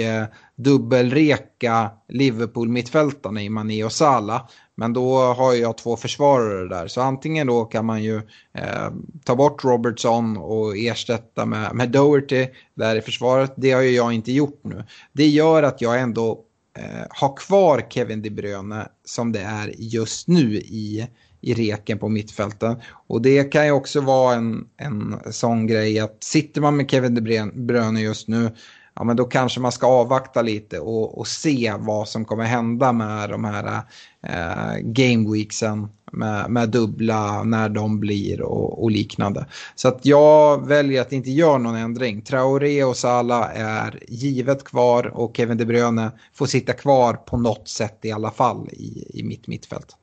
dubbelreka 0.55 1.91
Liverpool-mittfältarna 2.07 3.43
i 3.43 3.49
Mané 3.49 3.83
och 3.83 3.91
Salah. 3.91 4.47
Men 4.75 4.93
då 4.93 5.17
har 5.19 5.53
jag 5.53 5.77
två 5.77 5.97
försvarare 5.97 6.67
där. 6.67 6.87
Så 6.87 7.01
antingen 7.01 7.47
då 7.47 7.65
kan 7.65 7.85
man 7.85 8.03
ju 8.03 8.17
eh, 8.53 8.91
ta 9.23 9.35
bort 9.35 9.63
Robertson 9.63 10.37
och 10.37 10.77
ersätta 10.77 11.45
med, 11.45 11.75
med 11.75 11.89
Doherty 11.89 12.47
där 12.73 12.95
i 12.95 13.01
försvaret. 13.01 13.53
Det 13.55 13.71
har 13.71 13.81
ju 13.81 13.89
jag 13.89 14.13
inte 14.13 14.31
gjort 14.31 14.59
nu. 14.63 14.83
Det 15.13 15.27
gör 15.27 15.63
att 15.63 15.81
jag 15.81 15.99
ändå 15.99 16.39
eh, 16.77 17.05
har 17.09 17.37
kvar 17.37 17.85
Kevin 17.89 18.21
De 18.21 18.29
Bruyne 18.29 18.87
som 19.05 19.31
det 19.31 19.41
är 19.41 19.73
just 19.77 20.27
nu 20.27 20.55
i, 20.55 21.07
i 21.41 21.53
reken 21.53 21.99
på 21.99 22.09
mittfälten. 22.09 22.75
Och 23.07 23.21
det 23.21 23.43
kan 23.43 23.65
ju 23.65 23.71
också 23.71 24.01
vara 24.01 24.35
en, 24.35 24.67
en 24.77 25.19
sån 25.31 25.67
grej 25.67 25.99
att 25.99 26.23
sitter 26.23 26.61
man 26.61 26.77
med 26.77 26.91
Kevin 26.91 27.15
De 27.15 27.51
Bruyne 27.53 28.01
just 28.01 28.27
nu 28.27 28.51
ja, 28.95 29.03
men 29.03 29.15
då 29.15 29.25
kanske 29.25 29.59
man 29.59 29.71
ska 29.71 29.87
avvakta 29.87 30.41
lite 30.41 30.79
och, 30.79 31.17
och 31.17 31.27
se 31.27 31.73
vad 31.79 32.07
som 32.07 32.25
kommer 32.25 32.43
hända 32.43 32.91
med 32.91 33.29
de 33.29 33.43
här 33.43 33.81
eh, 34.23 34.77
gameweeksen 34.81 35.87
med, 36.11 36.49
med 36.49 36.69
dubbla 36.69 37.43
när 37.43 37.69
de 37.69 37.99
blir 37.99 38.41
och, 38.41 38.83
och, 38.83 38.91
liknande. 38.91 39.45
Så 39.75 39.87
att 39.87 40.05
jag 40.05 40.67
väljer 40.67 41.01
att 41.01 41.11
inte 41.11 41.31
göra 41.31 41.57
någon 41.57 41.75
ändring. 41.75 42.21
Traoré 42.21 42.83
och 42.83 42.97
Salah 42.97 43.49
är 43.53 43.99
givet 44.07 44.63
kvar 44.63 45.05
och 45.05 45.37
Kevin 45.37 45.57
De 45.57 45.65
Bruyne 45.65 46.11
får 46.33 46.45
sitta 46.45 46.73
kvar 46.73 47.13
på 47.13 47.37
något 47.37 47.67
sätt 47.67 47.99
i 48.01 48.11
alla 48.11 48.31
fall 48.31 48.69
i, 48.71 49.19
i 49.19 49.23
mitt 49.23 49.47
mittfält. 49.47 49.95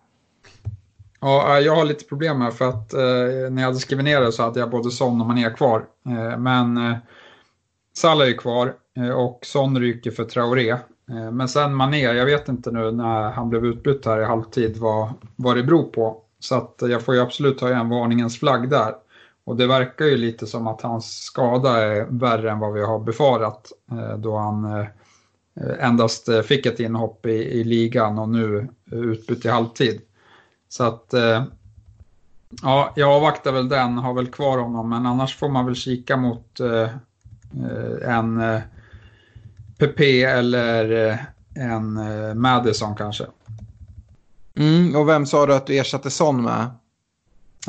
Ja, 1.20 1.56
eh, 1.56 1.64
jag 1.64 1.76
har 1.76 1.84
lite 1.84 2.04
problem 2.04 2.40
här 2.40 2.50
för 2.50 2.68
att 2.68 2.92
eh, 2.92 3.00
när 3.50 3.62
jag 3.62 3.68
hade 3.68 3.78
skrivit 3.78 4.04
ner 4.04 4.20
det 4.20 4.32
så 4.32 4.42
hade 4.42 4.60
jag 4.60 4.70
både 4.70 4.90
Son 4.90 5.20
och 5.20 5.26
Mané 5.26 5.50
kvar. 5.50 5.84
Eh, 6.06 6.38
men 6.38 6.76
eh, 6.76 6.96
Salah 7.96 8.28
är 8.28 8.38
kvar. 8.38 8.74
Eh, 8.96 9.10
och 9.10 9.38
Son 9.42 9.80
ryker 9.80 10.10
för 10.10 10.24
Traoré. 10.24 10.70
Eh, 11.10 11.30
men 11.32 11.48
sen 11.48 11.74
Mané, 11.74 12.00
jag 12.00 12.26
vet 12.26 12.48
inte 12.48 12.70
nu 12.70 12.92
när 12.92 13.30
han 13.30 13.48
blev 13.48 13.66
utbytt 13.66 14.06
här 14.06 14.20
i 14.20 14.24
halvtid 14.24 14.76
vad, 14.76 15.12
vad 15.36 15.56
det 15.56 15.62
beror 15.62 15.82
på. 15.82 16.22
Så 16.38 16.54
att 16.54 16.74
jag 16.80 17.02
får 17.02 17.14
ju 17.14 17.20
absolut 17.20 17.60
ha 17.60 17.68
en 17.68 17.88
varningens 17.88 18.38
flagg 18.38 18.70
där. 18.70 18.94
Och 19.44 19.56
det 19.56 19.66
verkar 19.66 20.04
ju 20.04 20.16
lite 20.16 20.46
som 20.46 20.66
att 20.66 20.82
hans 20.82 21.22
skada 21.22 21.82
är 21.82 22.06
värre 22.10 22.50
än 22.50 22.58
vad 22.58 22.72
vi 22.72 22.84
har 22.84 22.98
befarat. 22.98 23.72
Eh, 23.90 24.18
då 24.18 24.36
han 24.36 24.86
endast 25.80 26.28
fick 26.44 26.66
ett 26.66 26.80
inhopp 26.80 27.26
i, 27.26 27.30
i 27.30 27.64
ligan 27.64 28.18
och 28.18 28.28
nu 28.28 28.68
utbytt 28.90 29.44
i 29.44 29.48
halvtid. 29.48 30.00
Så 30.68 30.84
att 30.84 31.14
ja, 32.62 32.92
jag 32.96 33.10
avvaktar 33.10 33.52
väl 33.52 33.68
den, 33.68 33.98
har 33.98 34.14
väl 34.14 34.26
kvar 34.26 34.58
honom, 34.58 34.90
men 34.90 35.06
annars 35.06 35.36
får 35.36 35.48
man 35.48 35.66
väl 35.66 35.74
kika 35.74 36.16
mot 36.16 36.60
en 38.02 38.42
PP 39.82 40.24
eller 40.24 41.08
eh, 41.08 41.18
en 41.54 41.96
eh, 41.96 42.34
Madison 42.34 42.94
kanske. 42.96 43.24
Mm, 44.56 44.96
och 44.96 45.08
vem 45.08 45.26
sa 45.26 45.46
du 45.46 45.54
att 45.54 45.66
du 45.66 45.78
ersatte 45.78 46.10
Son 46.10 46.42
med? 46.42 46.70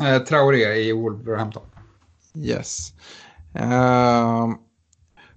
Eh, 0.02 0.22
Traoré 0.22 0.74
i 0.74 0.92
Wolverhampton. 0.92 1.62
Yes. 2.34 2.92
Uh, 3.56 4.54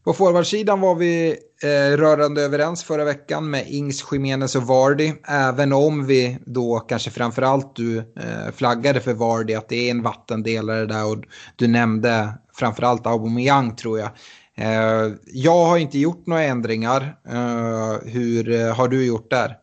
på 0.04 0.14
forwardsidan 0.14 0.82
var 0.82 0.96
vi 0.96 1.38
eh, 1.64 1.98
rörande 1.98 2.42
överens 2.42 2.84
förra 2.84 3.04
veckan 3.04 3.50
med 3.50 3.66
Ings, 3.68 4.06
Jimenez 4.12 4.56
och 4.56 4.64
Vardy. 4.64 5.14
Även 5.28 5.74
om 5.74 6.06
vi 6.06 6.38
då 6.46 6.80
kanske 6.80 7.12
framförallt 7.12 7.76
du 7.76 7.98
eh, 7.98 8.52
flaggade 8.56 9.00
för 9.00 9.14
Vardy 9.14 9.54
att 9.54 9.70
det 9.70 9.88
är 9.88 9.92
en 9.92 10.04
vattendelare 10.04 10.86
där 10.86 11.12
och 11.12 11.18
du 11.56 11.68
nämnde 11.68 12.34
framförallt 12.54 13.08
Aubameyang 13.08 13.76
tror 13.76 14.00
jag. 14.00 14.10
Eh, 14.58 15.14
jag 15.26 15.66
har 15.66 15.78
inte 15.78 16.00
gjort 16.00 16.28
några 16.28 16.44
ändringar. 16.44 17.18
Eh, 17.30 18.10
hur 18.10 18.52
eh, 18.52 18.76
har 18.76 18.88
du 18.88 19.06
gjort 19.06 19.30
där? 19.30 19.58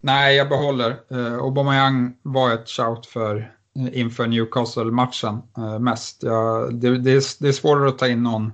Nej, 0.00 0.36
jag 0.36 0.48
behåller. 0.48 0.96
Aubameyang 1.40 2.14
var 2.22 2.52
ett 2.52 2.68
shout 2.68 3.06
för 3.06 3.52
inför 3.92 4.26
Newcastle-matchen 4.26 5.42
mest. 5.80 6.22
Ja, 6.22 6.68
det, 6.72 6.98
det, 6.98 7.10
är, 7.10 7.42
det 7.42 7.48
är 7.48 7.52
svårare 7.52 7.88
att 7.88 7.98
ta 7.98 8.08
in 8.08 8.22
någon 8.22 8.52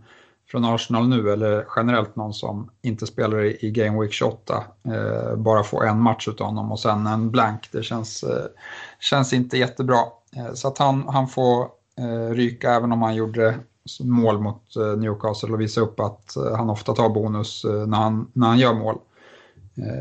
från 0.51 0.65
Arsenal 0.65 1.09
nu 1.09 1.33
eller 1.33 1.67
generellt 1.77 2.17
någon 2.17 2.35
som 2.35 2.71
inte 2.83 3.07
spelar 3.07 3.65
i, 3.65 3.71
Game 3.71 4.01
Week 4.01 4.13
28. 4.13 4.65
Eh, 4.85 5.37
bara 5.37 5.63
få 5.63 5.83
en 5.83 6.01
match 6.01 6.29
utav 6.29 6.47
honom 6.47 6.73
och 6.73 6.81
sen 6.81 7.07
en 7.07 7.31
blank. 7.31 7.69
Det 7.73 7.83
känns, 7.83 8.23
eh, 8.23 8.47
känns 9.01 9.33
inte 9.33 9.59
jättebra. 9.59 10.01
Eh, 10.37 10.53
så 10.55 10.69
att 10.69 10.79
han, 10.79 11.09
han 11.09 11.29
får 11.29 11.69
ryka 12.33 12.75
även 12.75 12.93
om 12.93 13.03
han 13.03 13.15
gjorde 13.15 13.59
mål 14.01 14.41
mot 14.41 14.77
eh, 14.77 14.97
Newcastle 14.97 15.53
och 15.53 15.61
visa 15.61 15.81
upp 15.81 16.01
att 16.01 16.37
eh, 16.37 16.57
han 16.57 16.71
ofta 16.71 16.95
tar 16.95 17.09
bonus 17.09 17.65
eh, 17.65 17.87
när 17.87 17.99
han, 17.99 18.31
när 18.33 18.47
han 18.47 18.59
gör 18.59 18.75
mål. 18.75 18.99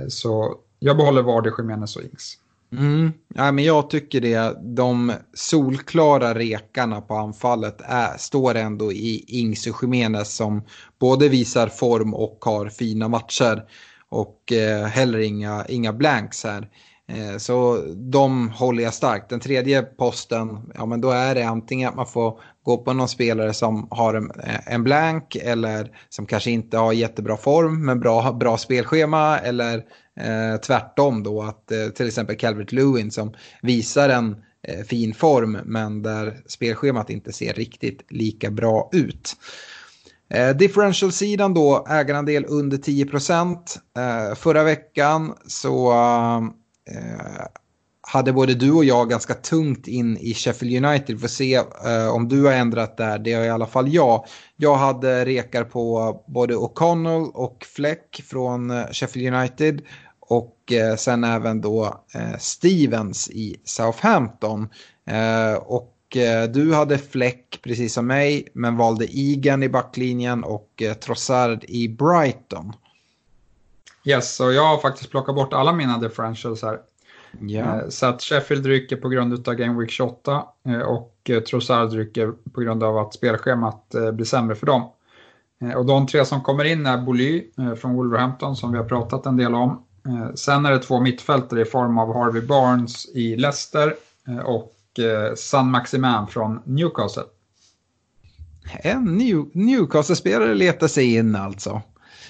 Så 0.09 0.55
jag 0.79 0.97
behåller 0.97 1.21
Vardy, 1.21 1.49
Jiménez 1.57 1.95
och 1.95 2.01
Ings. 2.01 2.37
Mm. 2.77 3.11
Ja, 3.35 3.51
men 3.51 3.63
jag 3.63 3.89
tycker 3.89 4.21
det. 4.21 4.57
De 4.61 5.13
solklara 5.33 6.33
rekarna 6.33 7.01
på 7.01 7.15
anfallet 7.15 7.81
är, 7.81 8.17
står 8.17 8.55
ändå 8.55 8.91
i 8.91 9.25
Ings 9.27 9.67
och 9.67 9.83
Jiménez 9.83 10.35
som 10.35 10.61
både 10.99 11.29
visar 11.29 11.67
form 11.67 12.13
och 12.13 12.37
har 12.41 12.69
fina 12.69 13.07
matcher. 13.07 13.63
Och 14.09 14.51
eh, 14.51 14.85
heller 14.85 15.19
inga, 15.19 15.65
inga 15.69 15.93
blanks 15.93 16.43
här. 16.43 16.69
Eh, 17.07 17.37
så 17.37 17.77
de 17.95 18.49
håller 18.49 18.83
jag 18.83 18.93
starkt. 18.93 19.29
Den 19.29 19.39
tredje 19.39 19.81
posten, 19.81 20.71
ja 20.75 20.85
men 20.85 21.01
då 21.01 21.11
är 21.11 21.35
det 21.35 21.43
antingen 21.43 21.89
att 21.89 21.95
man 21.95 22.07
får 22.07 22.39
gå 22.63 22.77
på 22.77 22.93
någon 22.93 23.07
spelare 23.07 23.53
som 23.53 23.87
har 23.91 24.13
en, 24.13 24.31
eh, 24.31 24.73
en 24.73 24.83
blank 24.83 25.35
eller 25.35 25.91
som 26.09 26.25
kanske 26.25 26.51
inte 26.51 26.77
har 26.77 26.93
jättebra 26.93 27.37
form 27.37 27.85
men 27.85 27.99
bra, 27.99 28.33
bra 28.33 28.57
spelschema 28.57 29.39
eller 29.39 29.77
eh, 30.19 30.59
tvärtom 30.65 31.23
då 31.23 31.41
att 31.41 31.71
eh, 31.71 31.87
till 31.87 32.07
exempel 32.07 32.35
Calvert 32.35 32.71
Lewin 32.71 33.11
som 33.11 33.33
visar 33.61 34.09
en 34.09 34.35
eh, 34.67 34.83
fin 34.85 35.13
form 35.13 35.57
men 35.65 36.01
där 36.01 36.41
spelschemat 36.47 37.09
inte 37.09 37.33
ser 37.33 37.53
riktigt 37.53 38.05
lika 38.09 38.51
bra 38.51 38.89
ut. 38.93 39.35
Eh, 40.29 40.49
Differential-sidan 40.49 41.53
då, 41.53 41.85
ägarandel 41.89 42.45
under 42.47 42.77
10 42.77 43.05
Eh, 43.97 44.35
förra 44.35 44.63
veckan 44.63 45.33
så 45.47 45.91
eh, 45.91 46.41
Eh, 46.91 47.45
hade 48.07 48.33
både 48.33 48.53
du 48.53 48.71
och 48.71 48.85
jag 48.85 49.09
ganska 49.09 49.33
tungt 49.33 49.87
in 49.87 50.17
i 50.17 50.33
Sheffield 50.33 50.85
United. 50.85 51.15
Vi 51.15 51.21
får 51.21 51.27
se 51.27 51.55
eh, 51.55 52.15
om 52.15 52.29
du 52.29 52.45
har 52.45 52.51
ändrat 52.51 52.97
där. 52.97 53.19
Det 53.19 53.33
har 53.33 53.43
i 53.43 53.49
alla 53.49 53.67
fall 53.67 53.93
jag. 53.93 54.25
Jag 54.55 54.75
hade 54.75 55.25
rekar 55.25 55.63
på 55.63 56.15
både 56.27 56.55
O'Connell 56.55 57.31
och 57.33 57.65
Fleck 57.75 58.23
från 58.29 58.71
eh, 58.71 58.85
Sheffield 58.91 59.35
United. 59.35 59.81
Och 60.19 60.71
eh, 60.71 60.95
sen 60.95 61.23
även 61.23 61.61
då 61.61 62.03
eh, 62.15 62.37
Stevens 62.39 63.29
i 63.29 63.55
Southampton. 63.63 64.69
Eh, 65.07 65.53
och 65.53 66.17
eh, 66.17 66.49
du 66.49 66.73
hade 66.73 66.97
Fleck 66.97 67.59
precis 67.63 67.93
som 67.93 68.07
mig 68.07 68.47
men 68.53 68.77
valde 68.77 69.17
Egan 69.17 69.63
i 69.63 69.69
backlinjen 69.69 70.43
och 70.43 70.81
eh, 70.81 70.93
Trossard 70.93 71.63
i 71.63 71.87
Brighton. 71.87 72.73
Yes, 74.05 74.39
och 74.39 74.53
jag 74.53 74.67
har 74.67 74.77
faktiskt 74.77 75.11
plockat 75.11 75.35
bort 75.35 75.53
alla 75.53 75.73
mina 75.73 75.97
differentials 75.97 76.61
här. 76.61 76.79
Yeah. 77.41 77.89
Så 77.89 78.05
att 78.05 78.21
Sheffield 78.21 78.65
rycker 78.65 78.95
på 78.95 79.09
grund 79.09 79.47
av 79.47 79.53
Game 79.53 79.79
Week 79.79 79.91
28 79.91 80.45
eh, 80.65 80.79
och 80.79 81.17
eh, 81.29 81.39
Trossard 81.39 81.93
rycker 81.93 82.33
på 82.53 82.61
grund 82.61 82.83
av 82.83 82.97
att 82.97 83.13
spelschemat 83.13 83.95
eh, 83.95 84.11
blir 84.11 84.25
sämre 84.25 84.55
för 84.55 84.65
dem. 84.65 84.89
Och 85.75 85.85
de 85.85 86.07
tre 86.07 86.25
som 86.25 86.41
kommer 86.41 86.63
in 86.63 86.85
är 86.85 86.97
Boly 86.97 87.43
från 87.77 87.95
Wolverhampton 87.95 88.55
som 88.55 88.71
vi 88.71 88.77
har 88.77 88.85
pratat 88.85 89.25
en 89.25 89.37
del 89.37 89.55
om. 89.55 89.83
Sen 90.35 90.65
är 90.65 90.71
det 90.71 90.79
två 90.79 90.99
mittfältare 90.99 91.61
i 91.61 91.65
form 91.65 91.97
av 91.97 92.13
Harvey 92.13 92.41
Barnes 92.41 93.05
i 93.15 93.35
Leicester 93.35 93.95
och 94.45 94.75
San 95.35 95.71
Maximan 95.71 96.27
från 96.27 96.59
Newcastle. 96.65 97.23
En 98.83 99.03
New 99.03 99.45
Newcastle-spelare 99.53 100.53
letar 100.53 100.87
sig 100.87 101.15
in 101.15 101.35
alltså. 101.35 101.81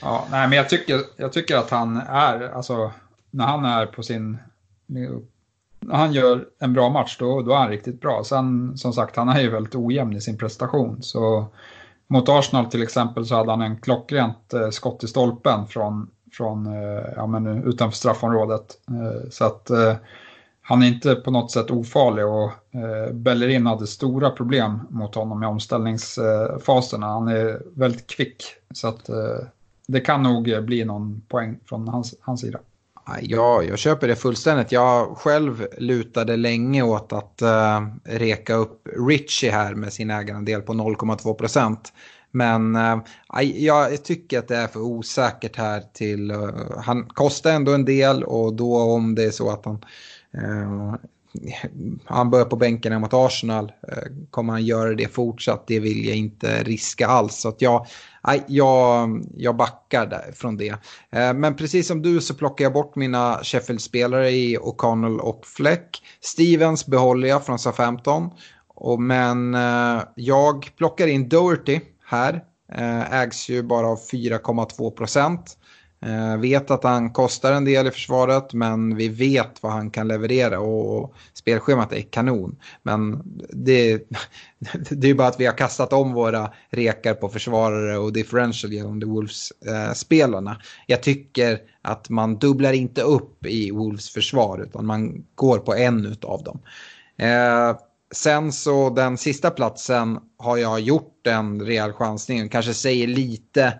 Ja, 0.04 0.28
nej, 0.32 0.48
men 0.48 0.58
jag 0.58 0.70
tycker, 0.70 1.02
jag 1.18 1.34
tycker 1.34 1.58
att 1.58 1.70
han 1.70 1.98
är, 1.98 2.50
alltså 2.56 2.92
när 3.32 3.46
han 3.46 3.66
är 3.66 3.86
på 3.86 4.04
sin 4.04 4.38
han 5.92 6.14
gör 6.14 6.46
en 6.60 6.74
bra 6.74 6.90
match 6.90 7.18
då, 7.20 7.42
då 7.42 7.52
är 7.52 7.56
han 7.56 7.70
riktigt 7.70 8.02
bra. 8.02 8.24
Sen 8.24 8.78
som 8.78 8.94
sagt, 8.94 9.16
han 9.16 9.30
är 9.30 9.42
ju 9.42 9.50
väldigt 9.50 9.76
ojämn 9.76 10.14
i 10.14 10.22
sin 10.22 10.38
prestation. 10.38 11.02
Så 11.02 11.46
mot 12.08 12.30
Arsenal 12.30 12.66
till 12.66 12.84
exempel 12.84 13.26
så 13.26 13.36
hade 13.36 13.52
han 13.52 13.62
en 13.62 13.78
klockrent 13.78 14.54
eh, 14.54 14.70
skott 14.70 15.04
i 15.04 15.08
stolpen 15.08 15.68
från, 15.68 16.10
från 16.32 16.68
eh, 16.68 17.04
ja, 17.16 17.28
men, 17.28 17.48
eh, 17.48 17.68
utanför 17.68 17.98
straffområdet. 17.98 18.78
Eh, 18.88 19.30
så 19.30 19.46
att 19.46 19.70
eh, 19.70 19.96
han 20.62 20.84
är 20.84 20.88
inte 20.88 21.16
på 21.16 21.32
något 21.32 21.52
sätt 21.52 21.72
ofarlig 21.72 22.26
och 22.26 22.52
eh, 22.72 23.14
Bellerin 23.14 23.66
hade 23.66 23.88
stora 23.88 24.30
problem 24.30 24.80
mot 24.90 25.16
honom 25.16 25.44
i 25.44 25.46
omställningsfaserna. 25.46 27.08
Han 27.08 27.28
är 27.28 27.62
väldigt 27.76 28.08
kvick 28.08 28.44
så 28.74 28.88
att 28.88 29.10
eh, 29.10 29.48
det 29.88 30.00
kan 30.00 30.24
nog 30.24 30.50
eh, 30.50 30.62
bli 30.62 30.86
någon 30.86 31.22
poäng 31.28 31.60
från 31.66 31.88
hans, 31.88 32.16
hans 32.22 32.42
sida. 32.42 32.60
Ja, 33.22 33.64
jag 33.64 33.80
köper 33.80 34.08
det 34.08 34.16
fullständigt. 34.16 34.72
Jag 34.72 35.18
själv 35.18 35.68
lutade 35.78 36.38
länge 36.38 36.84
åt 36.84 37.14
att 37.14 37.42
uh, 37.42 37.88
reka 38.04 38.56
upp 38.56 38.88
Richie 39.08 39.52
här 39.52 39.76
med 39.76 39.94
sin 39.94 40.10
ägarandel 40.10 40.62
på 40.62 40.74
0,2 40.74 41.34
procent. 41.34 41.94
Men 42.32 42.76
uh, 42.76 42.98
jag 43.56 44.04
tycker 44.04 44.40
att 44.40 44.48
det 44.48 44.56
är 44.56 44.68
för 44.68 44.80
osäkert 44.80 45.56
här 45.56 45.84
till... 45.94 46.32
Uh, 46.32 46.50
han 46.78 47.06
kostar 47.06 47.52
ändå 47.52 47.74
en 47.74 47.86
del 47.86 48.24
och 48.24 48.54
då 48.54 48.78
om 48.78 49.16
det 49.16 49.24
är 49.24 49.32
så 49.32 49.50
att 49.50 49.66
han 49.66 49.86
han 52.06 52.30
börjar 52.30 52.46
på 52.46 52.56
bänken 52.56 53.02
mot 53.02 53.14
Arsenal. 53.14 53.72
Eh, 53.88 54.04
kommer 54.30 54.54
han 54.54 54.66
göra 54.66 54.94
det 54.94 55.08
fortsatt? 55.08 55.68
Det 55.68 55.80
vill 55.80 56.06
jag 56.06 56.18
inte 56.18 56.64
riska 56.64 57.08
alls. 57.08 57.36
Så 57.36 57.50
att 57.50 57.62
jag, 57.62 57.86
jag, 58.48 59.26
jag 59.38 59.56
backar 59.56 60.06
där 60.06 60.32
från 60.36 60.58
det. 60.58 60.76
Eh, 61.12 61.34
men 61.34 61.56
precis 61.56 61.88
som 61.88 62.02
du 62.02 62.22
så 62.22 62.34
plockar 62.34 62.66
jag 62.66 62.74
bort 62.74 62.96
mina 62.96 63.40
Sheffield-spelare 63.44 64.30
i 64.30 64.58
O'Connell 64.58 65.18
och 65.18 65.46
Fleck. 65.46 66.02
Stevens 66.22 66.86
behåller 66.86 67.28
jag 67.28 67.46
från 67.46 67.60
SA-15. 67.60 68.30
Men 69.00 69.56
eh, 69.56 70.04
jag 70.16 70.72
plockar 70.78 71.08
in 71.08 71.30
Doherty 71.30 71.80
här. 72.06 72.44
Ägs 73.12 73.50
ju 73.50 73.64
bara 73.64 73.88
av 73.88 74.00
4,2 74.00 74.92
procent. 74.92 75.58
Eh, 76.06 76.38
vet 76.38 76.72
att 76.72 76.84
han 76.84 77.10
kostar 77.10 77.52
en 77.52 77.66
del 77.66 77.88
i 77.88 77.92
försvaret 77.92 78.54
men 78.54 78.96
vi 78.96 79.10
vet 79.10 79.64
vad 79.64 79.72
han 79.72 79.92
kan 79.92 80.08
leverera 80.08 80.60
och 80.60 81.14
spelschemat 81.34 81.94
är 81.94 82.02
kanon. 82.02 82.56
Men 82.82 83.22
det, 83.50 83.98
det 84.90 85.10
är 85.10 85.14
bara 85.14 85.28
att 85.28 85.40
vi 85.40 85.46
har 85.46 85.58
kastat 85.58 85.94
om 85.94 86.14
våra 86.14 86.54
rekar 86.70 87.14
på 87.14 87.30
försvarare 87.30 87.98
och 87.98 88.14
differential 88.14 88.74
genom 88.74 89.02
the 89.02 89.06
Wolves-spelarna. 89.06 90.52
Eh, 90.52 90.58
Jag 90.88 91.04
tycker 91.04 91.60
att 91.82 92.10
man 92.10 92.38
dubblar 92.38 92.74
inte 92.74 93.02
upp 93.02 93.46
i 93.46 93.72
Wolves 93.72 94.10
försvar 94.10 94.64
utan 94.64 94.86
man 94.86 95.26
går 95.36 95.58
på 95.58 95.76
en 95.76 96.16
av 96.22 96.44
dem. 96.44 96.60
Eh, 97.18 97.78
sen 98.14 98.52
så 98.52 98.90
den 98.90 99.18
sista 99.18 99.50
platsen 99.50 100.20
har 100.38 100.58
jag 100.58 100.80
gjort 100.80 101.28
en 101.28 101.62
rejäl 101.62 101.94
chansning, 101.94 102.50
kanske 102.50 102.74
säger 102.74 103.08
lite 103.08 103.74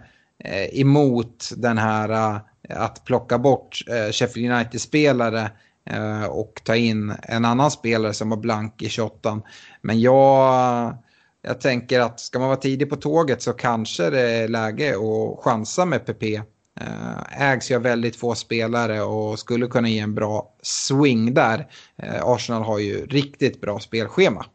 Eh, 0.44 0.80
emot 0.80 1.50
den 1.58 1.78
här 1.78 2.10
eh, 2.10 2.42
att 2.70 3.06
plocka 3.06 3.38
bort 3.38 3.80
eh, 3.88 4.12
Sheffield 4.12 4.52
United-spelare 4.52 5.52
eh, 5.90 6.26
och 6.26 6.62
ta 6.64 6.76
in 6.76 7.14
en 7.24 7.46
annan 7.46 7.72
spelare 7.72 8.14
som 8.14 8.30
var 8.30 8.38
blank 8.38 8.82
i 8.82 8.90
28. 8.90 9.42
Men 9.82 10.02
jag, 10.02 10.98
jag 11.42 11.62
tänker 11.62 12.00
att 12.00 12.20
ska 12.20 12.40
man 12.40 12.48
vara 12.48 12.60
tidig 12.60 12.90
på 12.90 12.96
tåget 12.96 13.42
så 13.42 13.54
kanske 13.54 14.10
det 14.10 14.22
är 14.22 14.48
läge 14.48 14.96
att 14.96 15.44
chansa 15.44 15.86
med 15.86 16.06
PP. 16.06 16.42
Eh, 16.80 17.42
ägs 17.42 17.72
jag 17.72 17.80
väldigt 17.80 18.16
få 18.16 18.36
spelare 18.36 19.02
och 19.02 19.40
skulle 19.40 19.68
kunna 19.68 19.90
ge 19.90 20.00
en 20.00 20.16
bra 20.16 20.54
swing 20.62 21.34
där. 21.34 21.68
Eh, 21.98 22.24
Arsenal 22.24 22.64
har 22.64 22.80
ju 22.80 23.06
riktigt 23.06 23.62
bra 23.62 23.80
spelschema. 23.80 24.46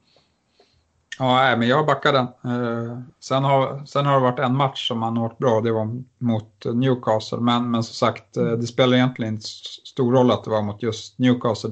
Ja, 1.18 1.56
men 1.56 1.68
jag 1.68 1.86
backar 1.86 2.12
den. 2.12 2.24
Eh, 2.24 2.98
sen, 3.20 3.44
har, 3.44 3.86
sen 3.86 4.06
har 4.06 4.14
det 4.14 4.20
varit 4.20 4.38
en 4.38 4.56
match 4.56 4.88
som 4.88 5.02
han 5.02 5.16
har 5.16 5.28
varit 5.28 5.38
bra, 5.38 5.60
det 5.60 5.72
var 5.72 6.02
mot 6.18 6.64
Newcastle. 6.74 7.38
Men, 7.38 7.70
men 7.70 7.82
som 7.82 7.94
sagt, 7.94 8.36
eh, 8.36 8.44
det 8.44 8.66
spelar 8.66 8.96
egentligen 8.96 9.34
inte 9.34 9.48
stor 9.84 10.12
roll 10.12 10.30
att 10.30 10.44
det 10.44 10.50
var 10.50 10.62
mot 10.62 10.82
just 10.82 11.18
Newcastle. 11.18 11.70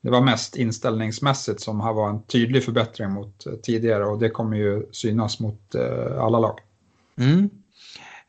Det 0.00 0.10
var 0.10 0.20
mest 0.20 0.56
inställningsmässigt 0.56 1.60
som 1.60 1.80
har 1.80 1.94
varit 1.94 2.14
en 2.14 2.22
tydlig 2.22 2.64
förbättring 2.64 3.10
mot 3.10 3.46
eh, 3.46 3.52
tidigare 3.52 4.04
och 4.04 4.18
det 4.18 4.30
kommer 4.30 4.56
ju 4.56 4.86
synas 4.92 5.40
mot 5.40 5.74
alla 6.18 6.38
lag. 6.38 6.60
Mm. 7.18 7.50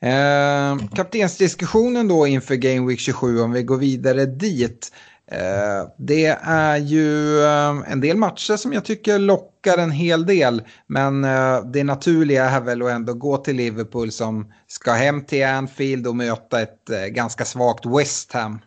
Eh, 0.01 0.87
kaptensdiskussionen 0.95 2.07
då 2.07 2.27
inför 2.27 2.55
Game 2.55 2.87
Week 2.87 2.99
27 2.99 3.41
om 3.41 3.51
vi 3.51 3.63
går 3.63 3.77
vidare 3.77 4.25
dit. 4.25 4.91
Eh, 5.31 5.87
det 5.97 6.25
är 6.43 6.77
ju 6.77 7.43
eh, 7.43 7.91
en 7.91 8.01
del 8.01 8.17
matcher 8.17 8.55
som 8.55 8.73
jag 8.73 8.85
tycker 8.85 9.19
lockar 9.19 9.77
en 9.77 9.91
hel 9.91 10.25
del. 10.25 10.63
Men 10.87 11.23
eh, 11.23 11.65
det 11.65 11.83
naturliga 11.83 12.49
är 12.49 12.61
väl 12.61 12.81
att 12.81 12.91
ändå 12.91 13.13
gå 13.13 13.37
till 13.37 13.55
Liverpool 13.55 14.11
som 14.11 14.53
ska 14.67 14.91
hem 14.91 15.25
till 15.25 15.45
Anfield 15.45 16.07
och 16.07 16.15
möta 16.15 16.61
ett 16.61 16.85
ganska 17.09 17.45
svagt 17.45 17.85
West 17.85 18.33
Ham. 18.33 18.59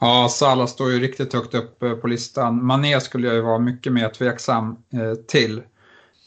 Ja, 0.00 0.28
Salah 0.30 0.66
står 0.66 0.90
ju 0.90 1.00
riktigt 1.00 1.32
högt 1.32 1.54
upp 1.54 1.78
på 2.00 2.06
listan. 2.06 2.64
Mané 2.64 3.00
skulle 3.00 3.26
jag 3.26 3.36
ju 3.36 3.42
vara 3.42 3.58
mycket 3.58 3.92
mer 3.92 4.08
tveksam 4.08 4.76
till. 5.28 5.62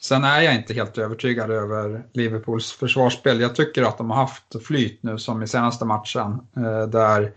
Sen 0.01 0.23
är 0.23 0.41
jag 0.41 0.55
inte 0.55 0.73
helt 0.73 0.97
övertygad 0.97 1.51
över 1.51 2.03
Liverpools 2.13 2.71
försvarsspel. 2.71 3.41
Jag 3.41 3.55
tycker 3.55 3.83
att 3.83 3.97
de 3.97 4.09
har 4.09 4.17
haft 4.17 4.65
flyt 4.65 5.03
nu 5.03 5.17
som 5.17 5.43
i 5.43 5.47
senaste 5.47 5.85
matchen 5.85 6.39
där 6.91 7.31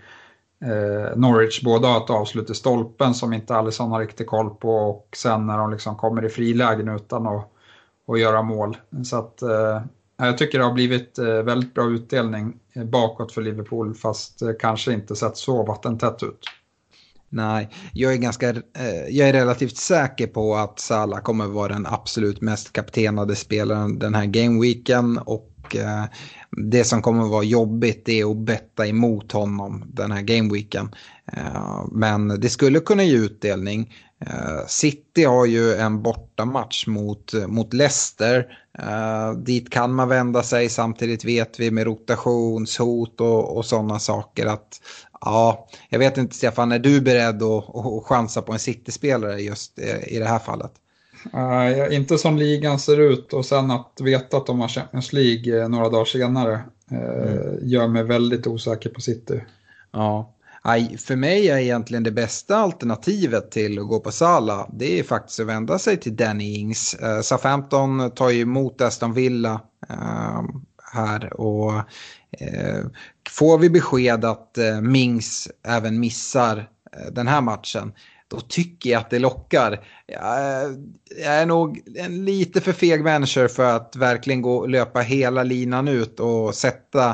eh, 0.62 1.16
Norwich 1.16 1.62
både 1.62 1.86
har 1.86 2.04
ett 2.04 2.10
avslut 2.10 2.50
i 2.50 2.54
stolpen 2.54 3.14
som 3.14 3.32
inte 3.32 3.54
Alisson 3.54 3.90
har 3.90 4.00
riktigt 4.00 4.26
koll 4.26 4.50
på 4.50 4.70
och 4.70 5.08
sen 5.16 5.46
när 5.46 5.58
de 5.58 5.70
liksom 5.70 5.96
kommer 5.96 6.24
i 6.24 6.28
frilägen 6.28 6.88
utan 6.88 7.26
att, 7.26 7.48
att 8.08 8.20
göra 8.20 8.42
mål. 8.42 8.76
Så 9.04 9.16
att 9.16 9.42
eh, 9.42 9.82
jag 10.16 10.38
tycker 10.38 10.58
det 10.58 10.64
har 10.64 10.72
blivit 10.72 11.18
eh, 11.18 11.24
väldigt 11.26 11.74
bra 11.74 11.84
utdelning 11.84 12.54
bakåt 12.84 13.32
för 13.32 13.42
Liverpool 13.42 13.94
fast 13.94 14.42
eh, 14.42 14.50
kanske 14.60 14.92
inte 14.92 15.16
sett 15.16 15.36
så 15.36 15.62
vattentätt 15.62 16.22
ut. 16.22 16.48
Nej, 17.34 17.68
jag 17.92 18.12
är, 18.12 18.16
ganska, 18.16 18.50
eh, 18.50 19.08
jag 19.10 19.28
är 19.28 19.32
relativt 19.32 19.76
säker 19.76 20.26
på 20.26 20.54
att 20.54 20.78
Salah 20.78 21.20
kommer 21.20 21.46
vara 21.46 21.72
den 21.72 21.86
absolut 21.86 22.40
mest 22.40 22.72
kaptenade 22.72 23.36
spelaren 23.36 23.98
den 23.98 24.14
här 24.14 24.26
gameweeken 24.26 25.18
och 25.18 25.76
eh, 25.76 26.04
det 26.56 26.84
som 26.84 27.02
kommer 27.02 27.24
att 27.24 27.30
vara 27.30 27.44
jobbigt 27.44 28.08
är 28.08 28.30
att 28.30 28.36
betta 28.36 28.86
emot 28.86 29.32
honom 29.32 29.84
den 29.86 30.12
här 30.12 30.22
gameweeken. 30.22 30.94
Eh, 31.32 31.84
men 31.92 32.40
det 32.40 32.48
skulle 32.48 32.80
kunna 32.80 33.02
ge 33.02 33.16
utdelning. 33.16 33.94
Eh, 34.26 34.66
City 34.66 35.24
har 35.24 35.46
ju 35.46 35.74
en 35.74 36.02
bortamatch 36.02 36.86
mot, 36.86 37.32
mot 37.46 37.74
Leicester. 37.74 38.46
Eh, 38.78 39.32
dit 39.32 39.70
kan 39.70 39.94
man 39.94 40.08
vända 40.08 40.42
sig. 40.42 40.68
Samtidigt 40.68 41.24
vet 41.24 41.60
vi 41.60 41.70
med 41.70 41.84
rotationshot 41.84 43.20
och, 43.20 43.56
och 43.56 43.66
sådana 43.66 43.98
saker 43.98 44.46
att 44.46 44.80
ja, 45.20 45.68
jag 45.88 45.98
vet 45.98 46.18
inte 46.18 46.36
Stefan, 46.36 46.72
är 46.72 46.78
du 46.78 47.00
beredd 47.00 47.42
att, 47.42 47.76
att 47.76 48.04
chansa 48.04 48.42
på 48.42 48.52
en 48.52 48.58
City-spelare 48.58 49.40
just 49.40 49.78
i 50.06 50.18
det 50.18 50.28
här 50.28 50.38
fallet? 50.38 50.72
Uh, 51.34 51.96
inte 51.96 52.18
som 52.18 52.36
ligan 52.36 52.78
ser 52.78 53.00
ut 53.00 53.32
och 53.32 53.46
sen 53.46 53.70
att 53.70 54.00
veta 54.00 54.36
att 54.36 54.46
de 54.46 54.60
har 54.60 54.68
Champions 54.68 55.12
League 55.12 55.62
uh, 55.62 55.68
några 55.68 55.88
dagar 55.88 56.04
senare 56.04 56.60
uh, 56.92 56.98
mm. 56.98 57.68
gör 57.68 57.88
mig 57.88 58.04
väldigt 58.04 58.46
osäker 58.46 58.90
på 58.90 59.00
City. 59.00 59.44
Ja, 59.92 60.34
Aj, 60.64 60.96
för 60.98 61.16
mig 61.16 61.48
är 61.48 61.58
egentligen 61.58 62.02
det 62.02 62.10
bästa 62.10 62.56
alternativet 62.56 63.50
till 63.50 63.78
att 63.78 63.88
gå 63.88 64.00
på 64.00 64.12
Sala. 64.12 64.68
Det 64.72 64.98
är 64.98 65.02
faktiskt 65.02 65.40
att 65.40 65.46
vända 65.46 65.78
sig 65.78 65.96
till 65.96 66.16
Danny 66.16 66.54
Ings. 66.54 66.96
Uh, 67.02 67.20
Southampton 67.20 68.10
tar 68.10 68.30
ju 68.30 68.40
emot 68.40 68.80
Aston 68.80 69.12
Villa 69.12 69.60
här 70.92 71.40
och 71.40 71.72
får 73.30 73.58
vi 73.58 73.70
besked 73.70 74.24
att 74.24 74.58
Mings 74.82 75.48
även 75.62 76.00
missar 76.00 76.68
den 77.12 77.28
här 77.28 77.40
matchen 77.40 77.92
då 78.32 78.40
tycker 78.40 78.90
jag 78.90 79.00
att 79.00 79.10
det 79.10 79.18
lockar. 79.18 79.72
Eh, 80.06 80.18
jag 81.18 81.34
är 81.34 81.46
nog 81.46 81.82
en 81.96 82.24
lite 82.24 82.60
för 82.60 82.72
feg 82.72 83.04
människa 83.04 83.48
för 83.48 83.76
att 83.76 83.96
verkligen 83.96 84.42
gå, 84.42 84.66
löpa 84.66 85.00
hela 85.00 85.42
linan 85.42 85.88
ut 85.88 86.20
och 86.20 86.54
sätta 86.54 87.08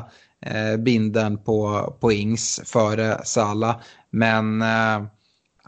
eh, 0.47 0.77
binden 0.79 1.39
på, 1.39 1.95
på 2.01 2.13
Ings 2.13 2.61
före 2.65 3.21
Sala. 3.25 3.81
Men 4.11 4.63
eh, 4.63 5.03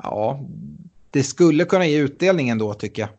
ja, 0.03 0.41
det 1.11 1.23
skulle 1.23 1.65
kunna 1.65 1.87
ge 1.87 1.99
utdelning 1.99 2.49
ändå 2.49 2.75
tycker 2.75 3.03
jag. 3.03 3.11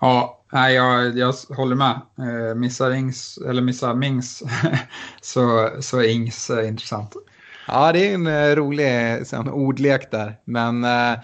Ja, 0.00 0.44
nej, 0.52 0.74
jag, 0.74 1.18
jag 1.18 1.34
håller 1.56 1.76
med. 1.76 2.00
Eh, 2.18 2.54
missar 2.54 2.90
Ings, 2.94 3.38
eller 3.48 3.62
missar 3.62 3.94
Mings, 3.94 4.42
så, 5.20 5.70
så 5.80 5.98
är 5.98 6.08
Ings 6.08 6.50
eh, 6.50 6.68
intressant. 6.68 7.16
Ja, 7.66 7.92
det 7.92 8.08
är 8.08 8.14
en 8.14 8.26
eh, 8.26 8.56
rolig 8.56 9.26
sån, 9.26 9.48
ordlek 9.48 10.10
där. 10.10 10.40
Men 10.44 10.84
eh, 10.84 11.18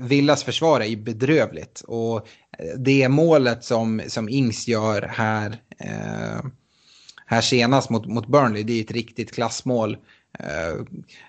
Villas 0.00 0.44
försvar 0.44 0.80
är 0.80 0.84
ju 0.84 0.96
bedrövligt. 0.96 1.80
Och 1.86 2.16
eh, 2.58 2.78
det 2.78 3.08
målet 3.08 3.64
som, 3.64 4.02
som 4.06 4.28
Ings 4.28 4.68
gör 4.68 5.02
här, 5.02 5.60
eh, 5.78 6.44
här 7.26 7.40
senast 7.40 7.90
mot, 7.90 8.06
mot 8.06 8.26
Burnley, 8.26 8.62
det 8.62 8.72
är 8.72 8.84
ett 8.84 8.90
riktigt 8.90 9.34
klassmål. 9.34 9.96
Eh, 10.38 10.84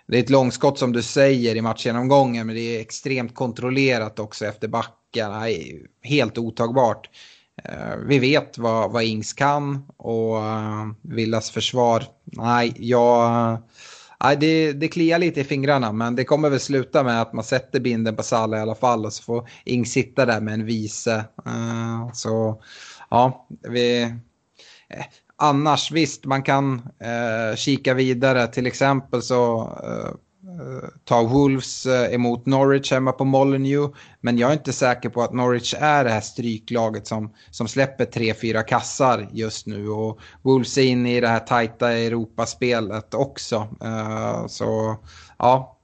det 0.07 0.17
är 0.17 0.23
ett 0.23 0.29
långskott 0.29 0.79
som 0.79 0.91
du 0.91 1.01
säger 1.01 1.55
i 1.55 1.61
matchgenomgången 1.61 2.47
men 2.47 2.55
det 2.55 2.77
är 2.77 2.81
extremt 2.81 3.35
kontrollerat 3.35 4.19
också 4.19 4.45
efter 4.45 4.67
backarna. 4.67 5.45
Helt 6.03 6.37
otagbart. 6.37 7.09
Vi 8.07 8.19
vet 8.19 8.57
vad, 8.57 8.91
vad 8.91 9.03
Ings 9.03 9.33
kan 9.33 9.85
och 9.97 10.35
Villas 11.01 11.51
försvar, 11.51 12.03
nej, 12.23 12.73
jag 12.77 13.57
Nej, 14.23 14.37
det, 14.37 14.73
det 14.73 14.87
kliar 14.87 15.19
lite 15.19 15.41
i 15.41 15.43
fingrarna 15.43 15.91
men 15.91 16.15
det 16.15 16.23
kommer 16.23 16.49
väl 16.49 16.59
sluta 16.59 17.03
med 17.03 17.21
att 17.21 17.33
man 17.33 17.43
sätter 17.43 17.79
binden 17.79 18.15
på 18.15 18.23
Salah 18.23 18.59
i 18.59 18.61
alla 18.61 18.75
fall 18.75 19.05
och 19.05 19.13
så 19.13 19.23
får 19.23 19.49
Ing 19.65 19.85
sitta 19.85 20.25
där 20.25 20.41
med 20.41 20.53
en 20.53 20.65
vice. 20.65 21.25
Uh, 21.47 22.01
eh, 22.01 22.11
så 22.13 22.61
ja, 23.09 23.47
vi... 23.69 24.01
Eh, 24.89 25.05
annars 25.37 25.91
visst, 25.91 26.25
man 26.25 26.43
kan 26.43 26.81
eh, 26.99 27.55
kika 27.55 27.93
vidare. 27.93 28.47
Till 28.47 28.67
exempel 28.67 29.21
så 29.21 29.61
eh, 29.83 30.15
Eh, 30.45 30.89
tar 31.03 31.23
Wolves 31.23 31.85
eh, 31.85 32.13
emot 32.13 32.45
Norwich 32.45 32.91
hemma 32.91 33.11
på 33.11 33.25
Molineux. 33.25 33.95
Men 34.21 34.37
jag 34.37 34.49
är 34.49 34.53
inte 34.53 34.73
säker 34.73 35.09
på 35.09 35.21
att 35.21 35.33
Norwich 35.33 35.73
är 35.79 36.03
det 36.03 36.09
här 36.09 36.21
stryklaget 36.21 37.07
som, 37.07 37.33
som 37.51 37.67
släpper 37.67 38.05
tre, 38.05 38.33
fyra 38.33 38.63
kassar 38.63 39.27
just 39.31 39.67
nu. 39.67 39.89
Och 39.89 40.19
Wolves 40.41 40.77
är 40.77 40.83
inne 40.83 41.17
i 41.17 41.21
det 41.21 41.27
här 41.27 41.39
tajta 41.39 41.91
Europaspelet 41.91 43.13
också. 43.13 43.67
Eh, 43.81 44.47
så 44.47 44.95
ja. 45.37 45.77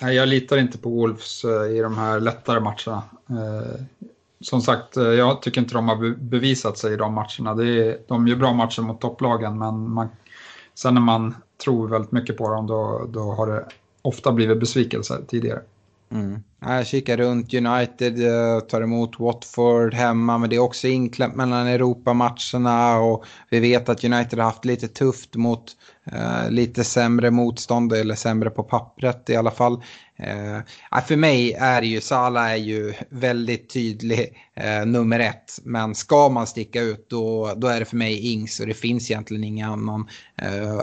Jag 0.00 0.28
litar 0.28 0.56
inte 0.56 0.78
på 0.78 0.90
Wolves 0.90 1.44
i 1.44 1.78
de 1.80 1.98
här 1.98 2.20
lättare 2.20 2.60
matcherna 2.60 3.02
som 4.40 4.62
sagt, 4.62 4.96
jag 4.96 5.42
tycker 5.42 5.60
inte 5.60 5.74
de 5.74 5.88
har 5.88 6.14
bevisat 6.16 6.78
sig 6.78 6.92
i 6.92 6.96
de 6.96 7.14
matcherna. 7.14 7.54
Det 7.54 7.64
är, 7.64 7.98
de 8.08 8.28
gör 8.28 8.36
bra 8.36 8.52
matcher 8.52 8.82
mot 8.82 9.00
topplagen, 9.00 9.58
men 9.58 9.90
man, 9.90 10.08
sen 10.74 10.94
när 10.94 11.00
man 11.00 11.34
tror 11.64 11.88
väldigt 11.88 12.12
mycket 12.12 12.36
på 12.36 12.50
dem, 12.50 12.66
då, 12.66 13.06
då 13.12 13.20
har 13.20 13.46
det 13.46 13.64
ofta 14.02 14.32
blivit 14.32 14.60
besvikelser 14.60 15.18
tidigare. 15.28 15.60
Mm. 16.10 16.42
Jag 16.60 16.86
kikar 16.86 17.16
runt, 17.16 17.54
United 17.54 18.26
eh, 18.26 18.60
tar 18.60 18.82
emot 18.82 19.20
Watford 19.20 19.94
hemma, 19.94 20.38
men 20.38 20.50
det 20.50 20.56
är 20.56 20.60
också 20.60 20.88
inklämt 20.88 21.34
mellan 21.34 21.66
Europamatcherna 21.66 22.98
och 22.98 23.24
vi 23.50 23.60
vet 23.60 23.88
att 23.88 24.04
United 24.04 24.38
har 24.38 24.46
haft 24.46 24.64
lite 24.64 24.88
tufft 24.88 25.36
mot 25.36 25.76
uh, 26.12 26.50
lite 26.50 26.84
sämre 26.84 27.30
motstånd, 27.30 27.92
eller 27.92 28.14
sämre 28.14 28.50
på 28.50 28.62
pappret 28.62 29.30
i 29.30 29.36
alla 29.36 29.50
fall. 29.50 29.72
Uh, 30.20 31.00
för 31.06 31.16
mig 31.16 31.52
är 31.52 31.82
ju 31.82 32.00
Salah 32.00 32.50
är 32.50 32.56
ju 32.56 32.94
väldigt 33.10 33.70
tydlig 33.70 34.36
eh, 34.54 34.86
nummer 34.86 35.20
ett, 35.20 35.58
men 35.62 35.94
ska 35.94 36.28
man 36.28 36.46
sticka 36.46 36.80
ut 36.80 37.10
då, 37.10 37.52
då 37.56 37.68
är 37.68 37.78
det 37.80 37.84
för 37.84 37.96
mig 37.96 38.32
Ings 38.32 38.60
och 38.60 38.66
det 38.66 38.74
finns 38.74 39.10
egentligen 39.10 39.44
ingen 39.44 39.70
annan. 39.70 40.08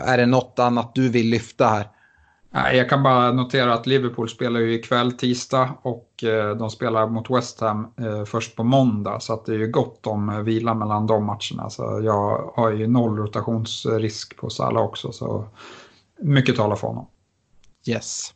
är 0.04 0.18
det 0.18 0.26
något 0.26 0.58
annat 0.58 0.94
du 0.94 1.08
vill 1.08 1.30
lyfta 1.30 1.68
här? 1.68 1.86
Jag 2.52 2.88
kan 2.88 3.02
bara 3.02 3.32
notera 3.32 3.74
att 3.74 3.86
Liverpool 3.86 4.28
spelar 4.28 4.60
ju 4.60 4.74
ikväll 4.74 5.12
tisdag 5.12 5.74
och 5.82 6.24
eh, 6.24 6.56
de 6.56 6.70
spelar 6.70 7.06
mot 7.06 7.30
West 7.30 7.60
Ham 7.60 7.86
eh, 8.00 8.24
först 8.24 8.56
på 8.56 8.64
måndag 8.64 9.20
så 9.20 9.32
att 9.32 9.46
det 9.46 9.52
är 9.52 9.58
ju 9.58 9.66
gott 9.66 10.06
om 10.06 10.28
eh, 10.28 10.38
vila 10.38 10.74
mellan 10.74 11.06
de 11.06 11.24
matcherna. 11.24 11.70
Så 11.70 12.00
jag 12.04 12.52
har 12.56 12.72
ju 12.72 12.86
noll 12.86 13.16
rotationsrisk 13.16 14.36
på 14.36 14.50
Salah 14.50 14.82
också 14.82 15.12
så 15.12 15.44
mycket 16.20 16.56
talar 16.56 16.76
för 16.76 16.88
honom. 16.88 17.06
Yes. 17.86 18.34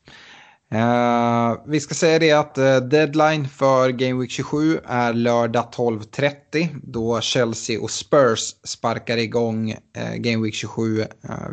Uh, 0.75 1.57
vi 1.67 1.81
ska 1.81 1.95
säga 1.95 2.19
det 2.19 2.33
att 2.33 2.59
uh, 2.59 2.77
deadline 2.77 3.49
för 3.49 3.91
Game 3.91 4.21
Week 4.21 4.31
27 4.31 4.79
är 4.85 5.13
lördag 5.13 5.69
12.30 5.77 6.69
då 6.83 7.21
Chelsea 7.21 7.81
och 7.81 7.91
Spurs 7.91 8.55
sparkar 8.65 9.17
igång 9.17 9.71
uh, 9.71 10.15
Game 10.17 10.45
Week 10.45 10.55
27 10.55 11.05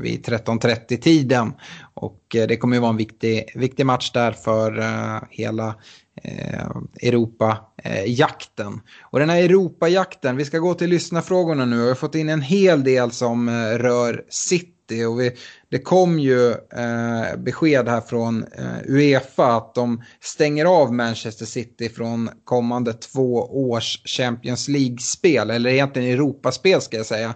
vid 0.01 0.26
13.30 0.26 0.97
tiden. 0.97 1.53
Och 1.97 2.35
eh, 2.35 2.47
det 2.47 2.57
kommer 2.57 2.75
ju 2.75 2.79
vara 2.79 2.91
en 2.91 2.97
viktig, 2.97 3.51
viktig 3.55 3.85
match 3.85 4.11
där 4.11 4.31
för 4.31 4.79
eh, 4.79 5.19
hela 5.29 5.75
eh, 6.23 6.67
Europa-jakten. 7.01 8.81
och 9.03 9.19
den 9.19 9.29
här 9.29 9.43
Europa-jakten, 9.43 10.37
vi 10.37 10.45
ska 10.45 10.59
gå 10.59 10.73
till 10.73 10.89
lyssnarfrågorna 10.89 11.65
nu 11.65 11.75
Vi 11.75 11.81
jag 11.81 11.87
har 11.87 11.95
fått 11.95 12.15
in 12.15 12.29
en 12.29 12.41
hel 12.41 12.83
del 12.83 13.11
som 13.11 13.49
rör 13.79 14.23
City 14.29 14.73
City. 14.87 15.05
Och 15.05 15.19
vi, 15.19 15.31
det 15.69 15.79
kom 15.79 16.19
ju 16.19 16.51
eh, 16.51 17.37
besked 17.37 17.87
här 17.87 18.01
från 18.01 18.43
eh, 18.43 18.81
Uefa 18.87 19.57
att 19.57 19.75
de 19.75 20.03
stänger 20.21 20.65
av 20.65 20.93
Manchester 20.93 21.45
City 21.45 21.89
från 21.89 22.29
kommande 22.43 22.93
två 22.93 23.33
års 23.69 24.01
Champions 24.05 24.67
League-spel, 24.67 25.49
eller 25.49 25.69
egentligen 25.69 26.13
Europaspel 26.13 26.81
ska 26.81 26.97
jag 26.97 27.05
säga. 27.05 27.35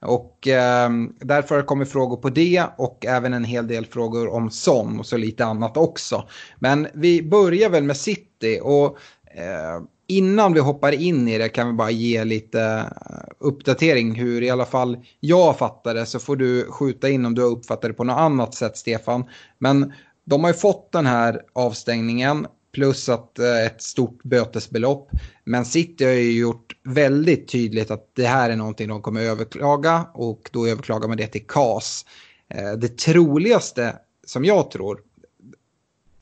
Och 0.00 0.48
eh, 0.48 0.90
därför 1.20 1.62
kommer 1.62 1.84
frågor 1.84 2.16
på 2.16 2.30
det 2.30 2.64
och 2.78 3.06
även 3.06 3.34
en 3.34 3.44
hel 3.44 3.66
del 3.66 3.86
frågor 3.86 4.28
om 4.28 4.50
Son 4.50 4.98
och 4.98 5.06
så 5.06 5.16
lite 5.16 5.44
annat 5.44 5.76
också. 5.76 6.28
Men 6.58 6.88
vi 6.94 7.22
börjar 7.22 7.70
väl 7.70 7.84
med 7.84 7.96
City 7.96 8.60
och 8.62 8.98
eh, 9.34 9.82
innan 10.06 10.52
vi 10.52 10.60
hoppar 10.60 10.92
in 10.92 11.28
i 11.28 11.38
det 11.38 11.48
kan 11.48 11.66
vi 11.66 11.72
bara 11.72 11.90
ge 11.90 12.24
lite 12.24 12.62
eh, 12.62 13.28
uppdatering 13.38 14.14
hur 14.14 14.42
i 14.42 14.50
alla 14.50 14.66
fall 14.66 14.98
jag 15.20 15.58
fattar 15.58 15.94
det 15.94 16.06
så 16.06 16.18
får 16.18 16.36
du 16.36 16.66
skjuta 16.70 17.08
in 17.08 17.26
om 17.26 17.34
du 17.34 17.42
har 17.42 17.50
uppfattat 17.50 17.82
det 17.82 17.92
på 17.92 18.04
något 18.04 18.18
annat 18.18 18.54
sätt 18.54 18.76
Stefan. 18.76 19.24
Men 19.58 19.92
de 20.24 20.44
har 20.44 20.50
ju 20.50 20.56
fått 20.56 20.92
den 20.92 21.06
här 21.06 21.42
avstängningen 21.52 22.46
plus 22.78 23.08
att 23.08 23.38
eh, 23.38 23.66
ett 23.66 23.82
stort 23.82 24.22
bötesbelopp. 24.22 25.10
Men 25.44 25.64
City 25.64 26.04
har 26.04 26.12
ju 26.12 26.38
gjort 26.38 26.76
väldigt 26.84 27.48
tydligt 27.48 27.90
att 27.90 28.10
det 28.14 28.26
här 28.26 28.50
är 28.50 28.56
någonting 28.56 28.88
de 28.88 29.02
kommer 29.02 29.20
överklaga 29.20 30.06
och 30.14 30.50
då 30.52 30.66
överklagar 30.66 31.08
man 31.08 31.16
det 31.16 31.26
till 31.26 31.46
KAS. 31.46 32.04
Eh, 32.54 32.72
det 32.72 32.98
troligaste 32.98 33.96
som 34.26 34.44
jag 34.44 34.70
tror, 34.70 35.00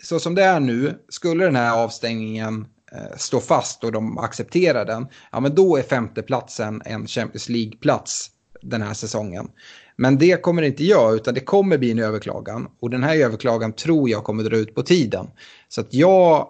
så 0.03 0.21
som 0.21 0.35
det 0.35 0.45
är 0.45 0.61
nu, 0.61 0.99
skulle 1.09 1.45
den 1.45 1.57
här 1.57 1.85
avstängningen 1.85 2.67
Eh, 2.93 3.41
fast 3.41 3.85
och 3.85 3.93
de 3.93 4.19
accepterar 4.19 4.85
den, 4.85 5.07
ja 5.33 5.41
men 5.41 5.55
då 5.55 5.77
är 5.77 5.83
femteplatsen 5.83 6.83
en 6.85 7.07
Champions 7.07 7.49
League-plats 7.49 8.31
den 8.63 8.83
här 8.83 8.95
säsongen. 8.95 9.49
Men 9.97 10.19
det 10.19 10.43
kommer 10.43 10.63
det 10.63 10.69
inte 10.69 10.85
göra 10.85 11.13
utan 11.13 11.35
det 11.35 11.41
kommer 11.41 11.79
bli 11.79 11.91
en 11.91 11.99
överklagan 11.99 12.69
och 12.81 12.91
den 12.91 13.03
här 13.03 13.17
överklagan 13.17 13.73
tror 13.73 14.11
jag 14.11 14.25
kommer 14.25 14.45
dra 14.45 14.57
ut 14.57 14.75
på 14.75 14.83
tiden. 14.83 15.27
Så 15.69 15.81
att 15.81 15.95
jag 15.95 16.49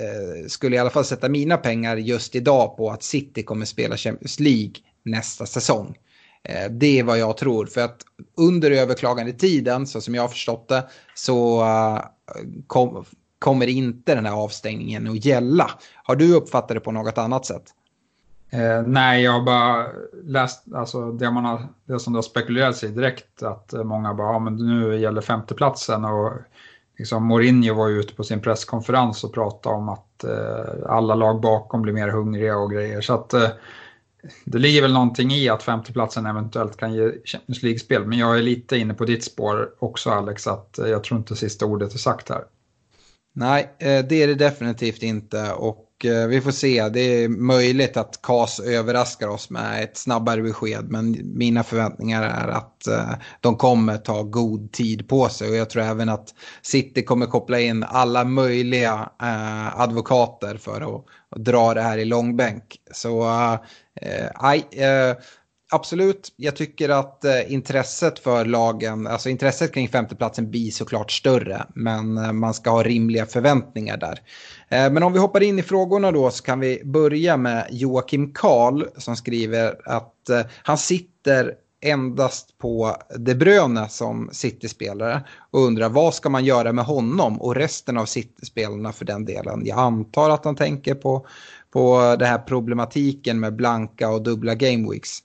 eh, 0.00 0.48
skulle 0.48 0.76
i 0.76 0.78
alla 0.78 0.90
fall 0.90 1.04
sätta 1.04 1.28
mina 1.28 1.56
pengar 1.56 1.96
just 1.96 2.34
idag 2.34 2.76
på 2.76 2.90
att 2.90 3.02
City 3.02 3.42
kommer 3.42 3.66
spela 3.66 3.96
Champions 3.96 4.40
League 4.40 4.74
nästa 5.02 5.46
säsong. 5.46 5.96
Eh, 6.42 6.70
det 6.70 6.98
är 6.98 7.04
vad 7.04 7.18
jag 7.18 7.36
tror 7.36 7.66
för 7.66 7.80
att 7.80 8.02
under 8.36 8.70
överklagandetiden 8.70 9.86
så 9.86 10.00
som 10.00 10.14
jag 10.14 10.22
har 10.22 10.28
förstått 10.28 10.68
det 10.68 10.84
så 11.14 11.60
eh, 11.64 12.00
kom, 12.66 13.04
kommer 13.38 13.66
inte 13.66 14.14
den 14.14 14.26
här 14.26 14.32
avstängningen 14.32 15.10
att 15.10 15.24
gälla. 15.24 15.70
Har 16.04 16.16
du 16.16 16.34
uppfattat 16.34 16.68
det 16.68 16.80
på 16.80 16.92
något 16.92 17.18
annat 17.18 17.46
sätt? 17.46 17.64
Eh, 18.50 18.82
nej, 18.86 19.22
jag 19.22 19.32
har 19.32 19.42
bara 19.42 19.86
läst 20.24 20.64
alltså, 20.74 21.12
det, 21.12 21.30
man 21.30 21.44
har, 21.44 21.68
det 21.84 21.98
som 21.98 22.12
det 22.12 22.16
har 22.16 22.22
spekulerats 22.22 22.84
i 22.84 22.88
direkt. 22.88 23.42
Att 23.42 23.72
eh, 23.72 23.84
många 23.84 24.14
bara, 24.14 24.32
ja, 24.32 24.38
men 24.38 24.56
nu 24.56 25.00
gäller 25.00 25.20
femteplatsen. 25.20 26.04
Och 26.04 26.32
liksom, 26.98 27.26
Mourinho 27.26 27.74
var 27.74 27.88
ju 27.88 28.00
ute 28.00 28.14
på 28.14 28.24
sin 28.24 28.40
presskonferens 28.40 29.24
och 29.24 29.34
pratade 29.34 29.76
om 29.76 29.88
att 29.88 30.24
eh, 30.24 30.86
alla 30.86 31.14
lag 31.14 31.40
bakom 31.40 31.82
blir 31.82 31.92
mer 31.92 32.08
hungriga 32.08 32.56
och 32.56 32.70
grejer. 32.70 33.00
Så 33.00 33.14
att 33.14 33.34
eh, 33.34 33.48
det 34.44 34.58
ligger 34.58 34.82
väl 34.82 34.92
någonting 34.92 35.30
i 35.30 35.48
att 35.48 35.62
femteplatsen 35.62 36.26
eventuellt 36.26 36.76
kan 36.76 36.94
ge 36.94 37.12
Champions 37.24 37.62
League-spel. 37.62 38.06
Men 38.06 38.18
jag 38.18 38.38
är 38.38 38.42
lite 38.42 38.76
inne 38.76 38.94
på 38.94 39.04
ditt 39.04 39.24
spår 39.24 39.70
också 39.78 40.10
Alex, 40.10 40.46
att 40.46 40.78
eh, 40.78 40.88
jag 40.88 41.04
tror 41.04 41.18
inte 41.18 41.36
sista 41.36 41.66
ordet 41.66 41.94
är 41.94 41.98
sagt 41.98 42.28
här. 42.28 42.44
Nej, 43.34 43.74
eh, 43.78 44.04
det 44.08 44.22
är 44.22 44.26
det 44.26 44.34
definitivt 44.34 45.02
inte. 45.02 45.52
Och 45.52 45.85
eh, 46.04 46.26
vi 46.26 46.40
får 46.40 46.50
se. 46.50 46.88
Det 46.88 47.00
är 47.00 47.28
möjligt 47.28 47.96
att 47.96 48.22
CAS 48.22 48.60
överraskar 48.60 49.28
oss 49.28 49.50
med 49.50 49.82
ett 49.82 49.96
snabbare 49.96 50.42
besked. 50.42 50.90
Men 50.90 51.16
mina 51.38 51.62
förväntningar 51.62 52.22
är 52.22 52.48
att 52.48 52.86
eh, 52.86 53.14
de 53.40 53.56
kommer 53.56 53.96
ta 53.96 54.22
god 54.22 54.72
tid 54.72 55.08
på 55.08 55.28
sig. 55.28 55.50
Och 55.50 55.56
jag 55.56 55.70
tror 55.70 55.82
även 55.82 56.08
att 56.08 56.34
City 56.62 57.02
kommer 57.02 57.26
koppla 57.26 57.60
in 57.60 57.84
alla 57.84 58.24
möjliga 58.24 59.10
eh, 59.22 59.80
advokater 59.80 60.56
för 60.56 60.96
att 60.96 61.04
dra 61.44 61.74
det 61.74 61.82
här 61.82 61.98
i 61.98 62.04
långbänk. 62.04 62.76
Så 62.92 63.28
eh, 63.28 63.58
eh, 64.02 65.10
eh 65.10 65.16
absolut, 65.72 66.32
jag 66.36 66.56
tycker 66.56 66.88
att 66.88 67.24
eh, 67.24 67.52
intresset 67.52 68.18
för 68.18 68.44
lagen, 68.44 69.06
alltså 69.06 69.28
intresset 69.28 69.74
kring 69.74 69.88
femteplatsen 69.88 70.50
blir 70.50 70.70
såklart 70.70 71.12
större. 71.12 71.66
Men 71.74 72.18
eh, 72.18 72.32
man 72.32 72.54
ska 72.54 72.70
ha 72.70 72.82
rimliga 72.82 73.26
förväntningar 73.26 73.96
där. 73.96 74.20
Eh, 74.68 74.92
men 74.92 75.02
om 75.02 75.12
vi 75.12 75.18
hoppar 75.18 75.42
in 75.42 75.58
i 75.58 75.62
frågorna 75.62 76.12
då 76.12 76.30
så 76.30 76.42
kan 76.42 76.60
vi 76.60 76.82
börja 76.84 77.36
med 77.36 77.66
Joakim 77.70 78.32
Karl 78.32 78.84
som 78.96 79.16
skriver 79.16 79.80
att 79.84 80.28
eh, 80.28 80.40
han 80.62 80.78
sitter 80.78 81.54
endast 81.80 82.58
på 82.58 82.96
De 83.18 83.34
Bruyne 83.34 83.88
som 83.88 84.28
City-spelare 84.32 85.24
och 85.50 85.60
undrar 85.60 85.88
vad 85.88 86.14
ska 86.14 86.28
man 86.28 86.44
göra 86.44 86.72
med 86.72 86.84
honom 86.84 87.40
och 87.40 87.54
resten 87.54 87.98
av 87.98 88.06
City-spelarna 88.06 88.92
för 88.92 89.04
den 89.04 89.24
delen. 89.24 89.62
Jag 89.66 89.78
antar 89.78 90.30
att 90.30 90.44
han 90.44 90.56
tänker 90.56 90.94
på, 90.94 91.26
på 91.70 92.16
den 92.18 92.28
här 92.28 92.38
problematiken 92.38 93.40
med 93.40 93.56
blanka 93.56 94.10
och 94.10 94.22
dubbla 94.22 94.54
gameweeks. 94.54 95.22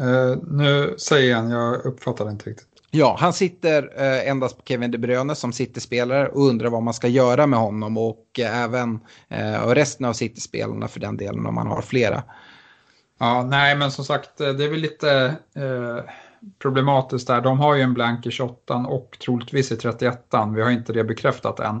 Uh, 0.00 0.36
nu 0.42 0.94
säger 0.98 1.34
han, 1.34 1.50
jag 1.50 1.86
uppfattade 1.86 2.30
inte 2.30 2.50
riktigt. 2.50 2.74
Ja, 2.96 3.16
han 3.20 3.32
sitter 3.32 3.90
eh, 3.96 4.28
endast 4.28 4.56
på 4.56 4.62
Kevin 4.64 4.90
De 4.90 4.98
Bruyne 4.98 5.34
som 5.34 5.52
City-spelare 5.52 6.28
och 6.28 6.46
undrar 6.46 6.70
vad 6.70 6.82
man 6.82 6.94
ska 6.94 7.08
göra 7.08 7.46
med 7.46 7.58
honom 7.58 7.98
och 7.98 8.26
eh, 8.38 8.62
även 8.62 9.00
eh, 9.28 9.64
och 9.64 9.74
resten 9.74 10.06
av 10.06 10.12
City-spelarna 10.12 10.88
för 10.88 11.00
den 11.00 11.16
delen 11.16 11.46
om 11.46 11.54
man 11.54 11.66
har 11.66 11.82
flera. 11.82 12.22
Ja, 13.18 13.42
nej 13.42 13.76
men 13.76 13.90
som 13.90 14.04
sagt 14.04 14.38
det 14.38 14.64
är 14.64 14.70
väl 14.70 14.80
lite 14.80 15.34
eh, 15.54 16.10
problematiskt 16.58 17.26
där. 17.26 17.40
De 17.40 17.58
har 17.58 17.74
ju 17.74 17.82
en 17.82 17.94
blank 17.94 18.26
i 18.26 18.30
28 18.30 18.76
och 18.76 19.16
troligtvis 19.24 19.72
i 19.72 19.76
31 19.76 20.18
Vi 20.54 20.62
har 20.62 20.70
inte 20.70 20.92
det 20.92 21.04
bekräftat 21.04 21.60
än. 21.60 21.76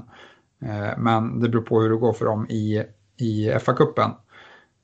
Eh, 0.64 0.98
men 0.98 1.40
det 1.40 1.48
beror 1.48 1.62
på 1.62 1.80
hur 1.80 1.90
det 1.90 1.96
går 1.96 2.12
för 2.12 2.24
dem 2.24 2.46
i, 2.50 2.84
i 3.16 3.50
FA-cupen. 3.50 4.10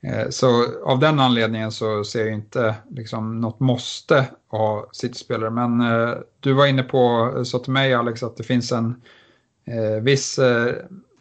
Eh, 0.02 0.28
så 0.30 0.64
av 0.84 0.98
den 0.98 1.20
anledningen 1.20 1.72
så 1.72 2.04
ser 2.04 2.24
jag 2.24 2.34
inte 2.34 2.74
liksom 2.90 3.40
något 3.40 3.60
måste 3.60 4.26
ha 4.48 4.88
City-spelare. 4.92 5.50
Men 5.50 5.80
eh, 5.80 6.14
du 6.40 6.52
var 6.52 6.66
inne 6.66 6.82
på, 6.82 7.32
eh, 7.36 7.42
sa 7.42 7.58
till 7.58 7.72
mig 7.72 7.94
Alex, 7.94 8.22
att 8.22 8.36
det 8.36 8.42
finns 8.42 8.72
en 8.72 9.02
eh, 9.64 10.02
viss 10.02 10.38
eh, 10.38 10.74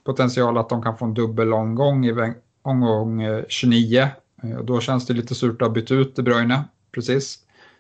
potential 0.06 0.58
att 0.58 0.70
de 0.70 0.84
kan 0.84 0.98
få 0.98 1.06
en 1.06 1.14
dubbel 1.14 1.54
omgång 1.54 2.06
i 2.06 2.34
omgång 2.62 3.22
eh, 3.22 3.44
29. 3.48 4.08
Och 4.58 4.66
då 4.66 4.80
känns 4.80 5.06
det 5.08 5.14
lite 5.14 5.36
surt 5.36 5.62
att 5.62 5.68
ha 5.68 5.74
bytt 5.74 5.92
ut 5.92 6.16
De 6.16 6.22
Bruyne, 6.24 6.64
precis. 6.92 7.40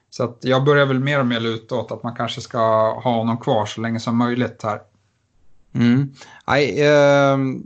Så 0.09 0.23
att 0.23 0.37
jag 0.41 0.63
börjar 0.63 0.85
väl 0.85 0.99
mer 0.99 1.19
och 1.19 1.27
mer 1.27 1.39
luta 1.39 1.75
åt 1.75 1.91
att 1.91 2.03
man 2.03 2.15
kanske 2.15 2.41
ska 2.41 2.59
ha 2.93 3.11
honom 3.17 3.37
kvar 3.37 3.65
så 3.65 3.81
länge 3.81 3.99
som 3.99 4.17
möjligt 4.17 4.63
här. 4.63 4.79
Mm. 5.75 6.13
I, 6.59 6.81
uh, 6.81 6.87
ehm, 6.87 7.63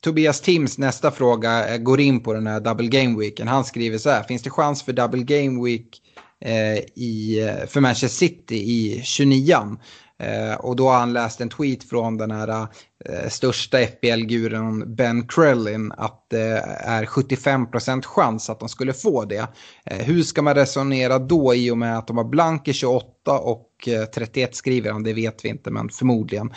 Tobias 0.00 0.40
Tims 0.40 0.78
nästa 0.78 1.10
fråga 1.10 1.74
eh, 1.74 1.78
går 1.78 2.00
in 2.00 2.20
på 2.20 2.32
den 2.32 2.46
här 2.46 2.60
double 2.60 2.88
game 2.88 3.18
weeken. 3.18 3.48
Han 3.48 3.64
skriver 3.64 3.98
så 3.98 4.10
här, 4.10 4.22
finns 4.22 4.42
det 4.42 4.50
chans 4.50 4.82
för 4.82 4.92
double 4.92 5.22
game 5.22 5.64
week 5.64 6.02
Eh, 6.44 6.78
i, 6.94 7.48
för 7.68 7.80
Manchester 7.80 8.26
City 8.26 8.56
i 8.56 9.00
29 9.04 9.76
eh, 10.18 10.54
Och 10.54 10.76
då 10.76 10.88
har 10.88 10.98
han 10.98 11.12
läst 11.12 11.40
en 11.40 11.48
tweet 11.48 11.84
från 11.84 12.16
den 12.16 12.30
här 12.30 12.66
eh, 13.04 13.28
största 13.28 13.78
FBL-guren 13.78 14.94
Ben 14.94 15.26
Krellin 15.26 15.92
att 15.96 16.26
det 16.30 16.64
är 16.80 17.04
75% 17.04 18.02
chans 18.02 18.50
att 18.50 18.60
de 18.60 18.68
skulle 18.68 18.92
få 18.92 19.24
det. 19.24 19.46
Hur 19.84 20.22
ska 20.22 20.42
man 20.42 20.54
resonera 20.54 21.18
då 21.18 21.54
i 21.54 21.70
och 21.70 21.78
med 21.78 21.98
att 21.98 22.06
de 22.06 22.16
har 22.16 22.24
blank 22.24 22.68
i 22.68 22.72
28 22.72 23.38
och 23.38 23.68
31 24.14 24.56
skriver 24.56 24.90
han, 24.90 25.02
det 25.02 25.12
vet 25.12 25.44
vi 25.44 25.48
inte 25.48 25.70
men 25.70 25.88
förmodligen. 25.88 26.52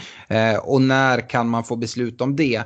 Och 0.61 0.81
när 0.81 1.29
kan 1.29 1.49
man 1.49 1.63
få 1.63 1.75
beslut 1.75 2.21
om 2.21 2.35
det? 2.35 2.63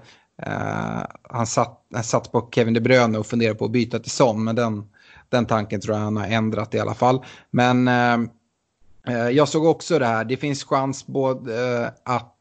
Han, 1.29 1.47
satt, 1.47 1.81
han 1.93 2.03
satt 2.03 2.31
på 2.31 2.49
Kevin 2.55 2.73
De 2.73 2.79
Bruyne 2.81 3.17
och 3.17 3.25
funderade 3.25 3.59
på 3.59 3.65
att 3.65 3.71
byta 3.71 3.99
till 3.99 4.11
Son 4.11 4.43
men 4.43 4.55
den, 4.55 4.83
den 5.29 5.45
tanken 5.45 5.81
tror 5.81 5.95
jag 5.95 6.03
han 6.03 6.17
har 6.17 6.27
ändrat 6.27 6.73
i 6.73 6.79
alla 6.79 6.93
fall. 6.93 7.23
Men 7.51 7.87
eh, 7.87 8.17
eh, 9.07 9.29
jag 9.29 9.47
såg 9.47 9.65
också 9.65 9.99
det 9.99 10.05
här, 10.05 10.25
det 10.25 10.37
finns 10.37 10.63
chans 10.63 11.07
både 11.07 11.83
eh, 11.83 11.87
att, 12.03 12.35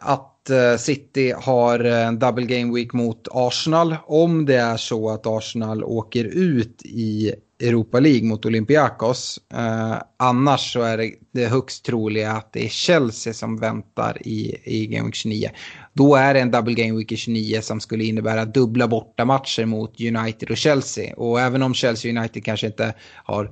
att 0.00 0.50
City 0.78 1.34
har 1.36 1.78
en 1.78 2.18
double 2.18 2.46
game 2.46 2.74
week 2.74 2.92
mot 2.92 3.28
Arsenal 3.30 3.96
om 4.06 4.46
det 4.46 4.56
är 4.56 4.76
så 4.76 5.10
att 5.10 5.26
Arsenal 5.26 5.84
åker 5.84 6.24
ut 6.24 6.82
i 6.84 7.32
Europa 7.60 8.00
League 8.00 8.28
mot 8.28 8.46
Olympiakos. 8.46 9.40
Eh, 9.54 9.96
annars 10.16 10.72
så 10.72 10.82
är 10.82 10.98
det, 10.98 11.12
det 11.30 11.46
högst 11.46 11.84
troliga 11.84 12.32
att 12.32 12.52
det 12.52 12.64
är 12.64 12.68
Chelsea 12.68 13.32
som 13.32 13.56
väntar 13.56 14.18
i, 14.28 14.56
i 14.64 14.86
Game 14.86 15.04
Week 15.04 15.14
29. 15.14 15.50
Då 15.96 16.16
är 16.16 16.34
det 16.34 16.40
en 16.40 16.50
double 16.50 16.74
Game 16.74 16.98
Week 16.98 17.12
i 17.12 17.16
29 17.16 17.60
som 17.60 17.80
skulle 17.80 18.04
innebära 18.04 18.44
dubbla 18.44 18.88
bortamatcher 18.88 19.64
mot 19.64 20.00
United 20.00 20.50
och 20.50 20.56
Chelsea. 20.56 21.14
Och 21.14 21.40
även 21.40 21.62
om 21.62 21.74
Chelsea 21.74 22.18
United 22.18 22.44
kanske 22.44 22.66
inte 22.66 22.94
har 23.24 23.50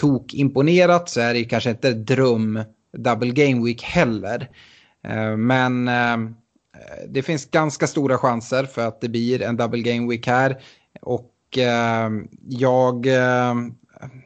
tok 0.00 0.34
imponerat 0.34 1.08
så 1.08 1.20
är 1.20 1.34
det 1.34 1.44
kanske 1.44 1.70
inte 1.70 1.92
dröm 1.92 2.62
double 2.96 3.30
Game 3.30 3.64
Week 3.64 3.82
heller. 3.82 4.50
Eh, 5.04 5.36
men 5.36 5.88
eh, 5.88 6.16
det 7.08 7.22
finns 7.22 7.50
ganska 7.50 7.86
stora 7.86 8.18
chanser 8.18 8.64
för 8.64 8.88
att 8.88 9.00
det 9.00 9.08
blir 9.08 9.42
en 9.42 9.56
double 9.56 9.82
Game 9.82 10.10
Week 10.10 10.26
här. 10.26 10.56
Och 11.00 11.58
eh, 11.58 12.10
jag, 12.48 13.06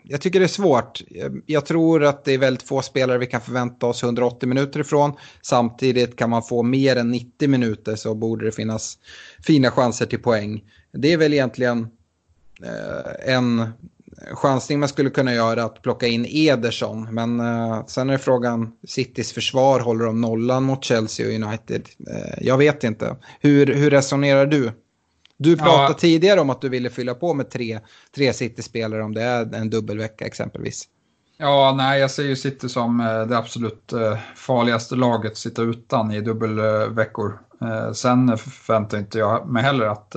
jag 0.02 0.20
tycker 0.20 0.40
det 0.40 0.46
är 0.46 0.48
svårt. 0.48 1.02
Jag 1.46 1.66
tror 1.66 2.04
att 2.04 2.24
det 2.24 2.32
är 2.32 2.38
väldigt 2.38 2.62
få 2.62 2.82
spelare 2.82 3.18
vi 3.18 3.26
kan 3.26 3.40
förvänta 3.40 3.86
oss 3.86 4.02
180 4.02 4.48
minuter 4.48 4.80
ifrån. 4.80 5.12
Samtidigt 5.42 6.16
kan 6.16 6.30
man 6.30 6.42
få 6.42 6.62
mer 6.62 6.96
än 6.96 7.10
90 7.10 7.48
minuter 7.48 7.96
så 7.96 8.14
borde 8.14 8.44
det 8.44 8.52
finnas 8.52 8.98
fina 9.46 9.70
chanser 9.70 10.06
till 10.06 10.22
poäng. 10.22 10.64
Det 10.92 11.12
är 11.12 11.16
väl 11.16 11.32
egentligen 11.32 11.88
eh, 12.62 13.34
en 13.34 13.68
chansning 14.32 14.80
man 14.80 14.88
skulle 14.88 15.10
kunna 15.10 15.34
göra 15.34 15.64
att 15.64 15.82
plocka 15.82 16.06
in 16.06 16.26
Ederson. 16.28 17.14
Men 17.14 17.40
eh, 17.40 17.86
sen 17.86 18.10
är 18.10 18.18
frågan, 18.18 18.72
Citys 18.88 19.32
försvar, 19.32 19.80
håller 19.80 20.04
de 20.04 20.20
nollan 20.20 20.62
mot 20.62 20.84
Chelsea 20.84 21.26
och 21.26 21.32
United? 21.32 21.88
Eh, 22.10 22.38
jag 22.40 22.58
vet 22.58 22.84
inte. 22.84 23.16
Hur, 23.40 23.66
hur 23.66 23.90
resonerar 23.90 24.46
du? 24.46 24.72
Du 25.42 25.56
pratade 25.56 25.88
ja. 25.88 25.94
tidigare 25.94 26.40
om 26.40 26.50
att 26.50 26.60
du 26.60 26.68
ville 26.68 26.90
fylla 26.90 27.14
på 27.14 27.34
med 27.34 27.50
tre, 27.50 27.80
tre 28.14 28.32
City-spelare 28.32 29.02
om 29.02 29.14
det 29.14 29.22
är 29.22 29.54
en 29.54 29.70
dubbelvecka 29.70 30.26
exempelvis. 30.26 30.88
Ja, 31.36 31.74
nej, 31.76 32.00
jag 32.00 32.10
ser 32.10 32.22
ju 32.22 32.36
City 32.36 32.68
som 32.68 33.00
eh, 33.00 33.26
det 33.26 33.38
absolut 33.38 33.92
eh, 33.92 34.18
farligaste 34.36 34.96
laget 34.96 35.32
att 35.32 35.38
sitta 35.38 35.62
utan 35.62 36.12
i 36.12 36.20
dubbelveckor. 36.20 37.40
Eh, 37.60 37.92
sen 37.92 38.38
förväntar 38.38 38.98
inte 38.98 39.18
jag 39.18 39.48
mig 39.48 39.62
heller 39.62 39.86
att 39.86 40.16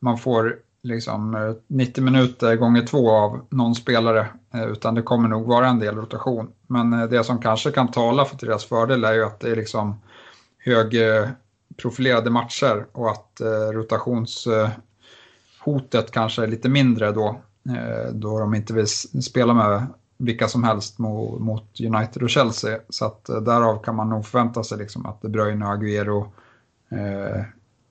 man 0.00 0.18
får 0.18 0.56
liksom 0.82 1.54
90 1.66 2.04
minuter 2.04 2.56
gånger 2.56 2.82
två 2.86 3.10
av 3.10 3.46
någon 3.50 3.74
spelare, 3.74 4.26
utan 4.54 4.94
det 4.94 5.02
kommer 5.02 5.28
nog 5.28 5.46
vara 5.46 5.68
en 5.68 5.78
del 5.78 5.96
rotation. 5.96 6.50
Men 6.66 6.90
det 6.90 7.24
som 7.24 7.42
kanske 7.42 7.70
kan 7.70 7.90
tala 7.90 8.24
för 8.24 8.46
deras 8.46 8.64
fördel 8.64 9.04
är 9.04 9.12
ju 9.12 9.24
att 9.24 9.40
det 9.40 9.50
är 9.50 9.56
liksom 9.56 10.00
hög 10.58 10.94
profilerade 11.76 12.30
matcher 12.30 12.86
och 12.92 13.10
att 13.10 13.40
eh, 13.40 13.70
rotationshotet 13.72 16.10
kanske 16.10 16.42
är 16.42 16.46
lite 16.46 16.68
mindre 16.68 17.12
då. 17.12 17.40
Eh, 17.68 18.12
då 18.12 18.38
de 18.38 18.54
inte 18.54 18.74
vill 18.74 18.88
spela 19.22 19.54
med 19.54 19.86
vilka 20.18 20.48
som 20.48 20.64
helst 20.64 20.98
mot, 20.98 21.40
mot 21.40 21.80
United 21.80 22.22
och 22.22 22.30
Chelsea. 22.30 22.78
Så 22.88 23.04
att 23.04 23.28
eh, 23.28 23.36
därav 23.36 23.82
kan 23.82 23.96
man 23.96 24.08
nog 24.08 24.26
förvänta 24.26 24.64
sig 24.64 24.78
liksom 24.78 25.06
att 25.06 25.22
De 25.22 25.28
Bruyne 25.28 25.66
och 25.66 25.72
Agüero 25.72 26.26
eh, 26.90 27.42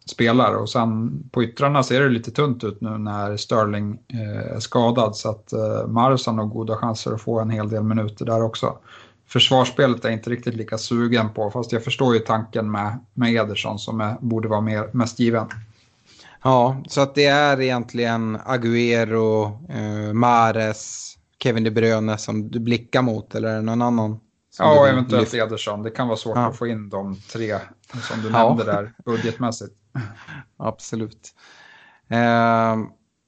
spelar. 0.05 0.55
Och 0.55 0.69
sen 0.69 1.23
på 1.31 1.43
yttrarna 1.43 1.83
ser 1.83 2.01
det 2.01 2.09
lite 2.09 2.31
tunt 2.31 2.63
ut 2.63 2.81
nu 2.81 2.97
när 2.97 3.37
Sterling 3.37 3.99
eh, 4.07 4.55
är 4.55 4.59
skadad. 4.59 5.15
Så 5.15 5.29
att 5.29 5.53
eh, 5.53 5.87
Mars 5.87 6.25
har 6.25 6.33
nog 6.33 6.49
goda 6.49 6.75
chanser 6.75 7.11
att 7.11 7.21
få 7.21 7.39
en 7.39 7.49
hel 7.49 7.69
del 7.69 7.83
minuter 7.83 8.25
där 8.25 8.43
också 8.43 8.77
försvarsspelet 9.27 10.05
är 10.05 10.09
inte 10.09 10.29
riktigt 10.29 10.55
lika 10.55 10.77
sugen 10.77 11.29
på. 11.29 11.51
Fast 11.51 11.71
jag 11.71 11.83
förstår 11.83 12.13
ju 12.13 12.19
tanken 12.19 12.71
med, 12.71 12.99
med 13.13 13.35
Ederson 13.35 13.79
som 13.79 14.01
är, 14.01 14.15
borde 14.19 14.47
vara 14.47 14.61
mer, 14.61 14.89
mest 14.93 15.19
given. 15.19 15.47
Ja, 16.43 16.83
så 16.87 17.01
att 17.01 17.15
det 17.15 17.25
är 17.25 17.61
egentligen 17.61 18.37
Agüero, 18.37 19.57
eh, 19.69 20.13
Mares, 20.13 21.13
Kevin 21.43 21.63
De 21.63 21.71
Bruyne 21.71 22.17
som 22.17 22.51
du 22.51 22.59
blickar 22.59 23.01
mot 23.01 23.35
eller 23.35 23.49
är 23.49 23.55
det 23.55 23.61
någon 23.61 23.81
annan? 23.81 24.19
Ja, 24.59 24.87
eventuellt 24.87 25.23
lyfter? 25.23 25.47
Ederson. 25.47 25.83
Det 25.83 25.89
kan 25.89 26.07
vara 26.07 26.17
svårt 26.17 26.37
ja. 26.37 26.45
att 26.45 26.57
få 26.57 26.67
in 26.67 26.89
de 26.89 27.21
tre 27.33 27.55
som 28.01 28.21
du 28.21 28.29
ja. 28.29 28.47
nämnde 28.47 28.63
där 28.63 28.93
budgetmässigt. 29.05 29.73
Absolut. 30.57 31.33
Eh, 32.09 32.77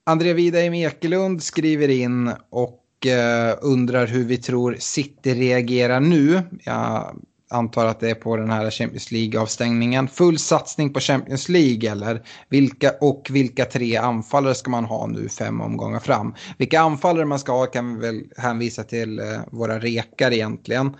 André 0.06 0.34
Widheim 0.34 0.74
Ekelund 0.74 1.44
skriver 1.44 1.88
in 1.88 2.34
och 2.50 2.84
Eh, 3.06 3.58
undrar 3.62 4.08
hur 4.08 4.24
vi 4.26 4.38
tror 4.38 4.76
City 4.80 5.34
reagerar 5.34 6.00
nu. 6.00 6.42
Jag 6.64 7.16
antar 7.50 7.86
att 7.86 8.00
det 8.00 8.10
är 8.10 8.16
på 8.16 8.38
den 8.38 8.50
här 8.50 8.72
Champions 8.72 9.12
League-avstängningen. 9.12 10.08
Full 10.08 10.40
satsning 10.40 10.94
på 10.94 11.00
Champions 11.00 11.50
League 11.50 11.92
eller? 11.92 12.22
Vilka, 12.50 12.92
och 13.02 13.28
vilka 13.32 13.66
tre 13.66 13.98
anfallare 13.98 14.56
ska 14.56 14.70
man 14.70 14.86
ha 14.86 15.08
nu 15.08 15.30
fem 15.30 15.62
omgångar 15.62 16.00
fram? 16.00 16.36
Vilka 16.58 16.80
anfallare 16.80 17.26
man 17.26 17.40
ska 17.40 17.52
ha 17.52 17.66
kan 17.66 17.96
vi 17.96 18.02
väl 18.02 18.24
hänvisa 18.38 18.84
till 18.84 19.20
eh, 19.20 19.26
våra 19.52 19.80
rekar 19.80 20.34
egentligen. 20.34 20.96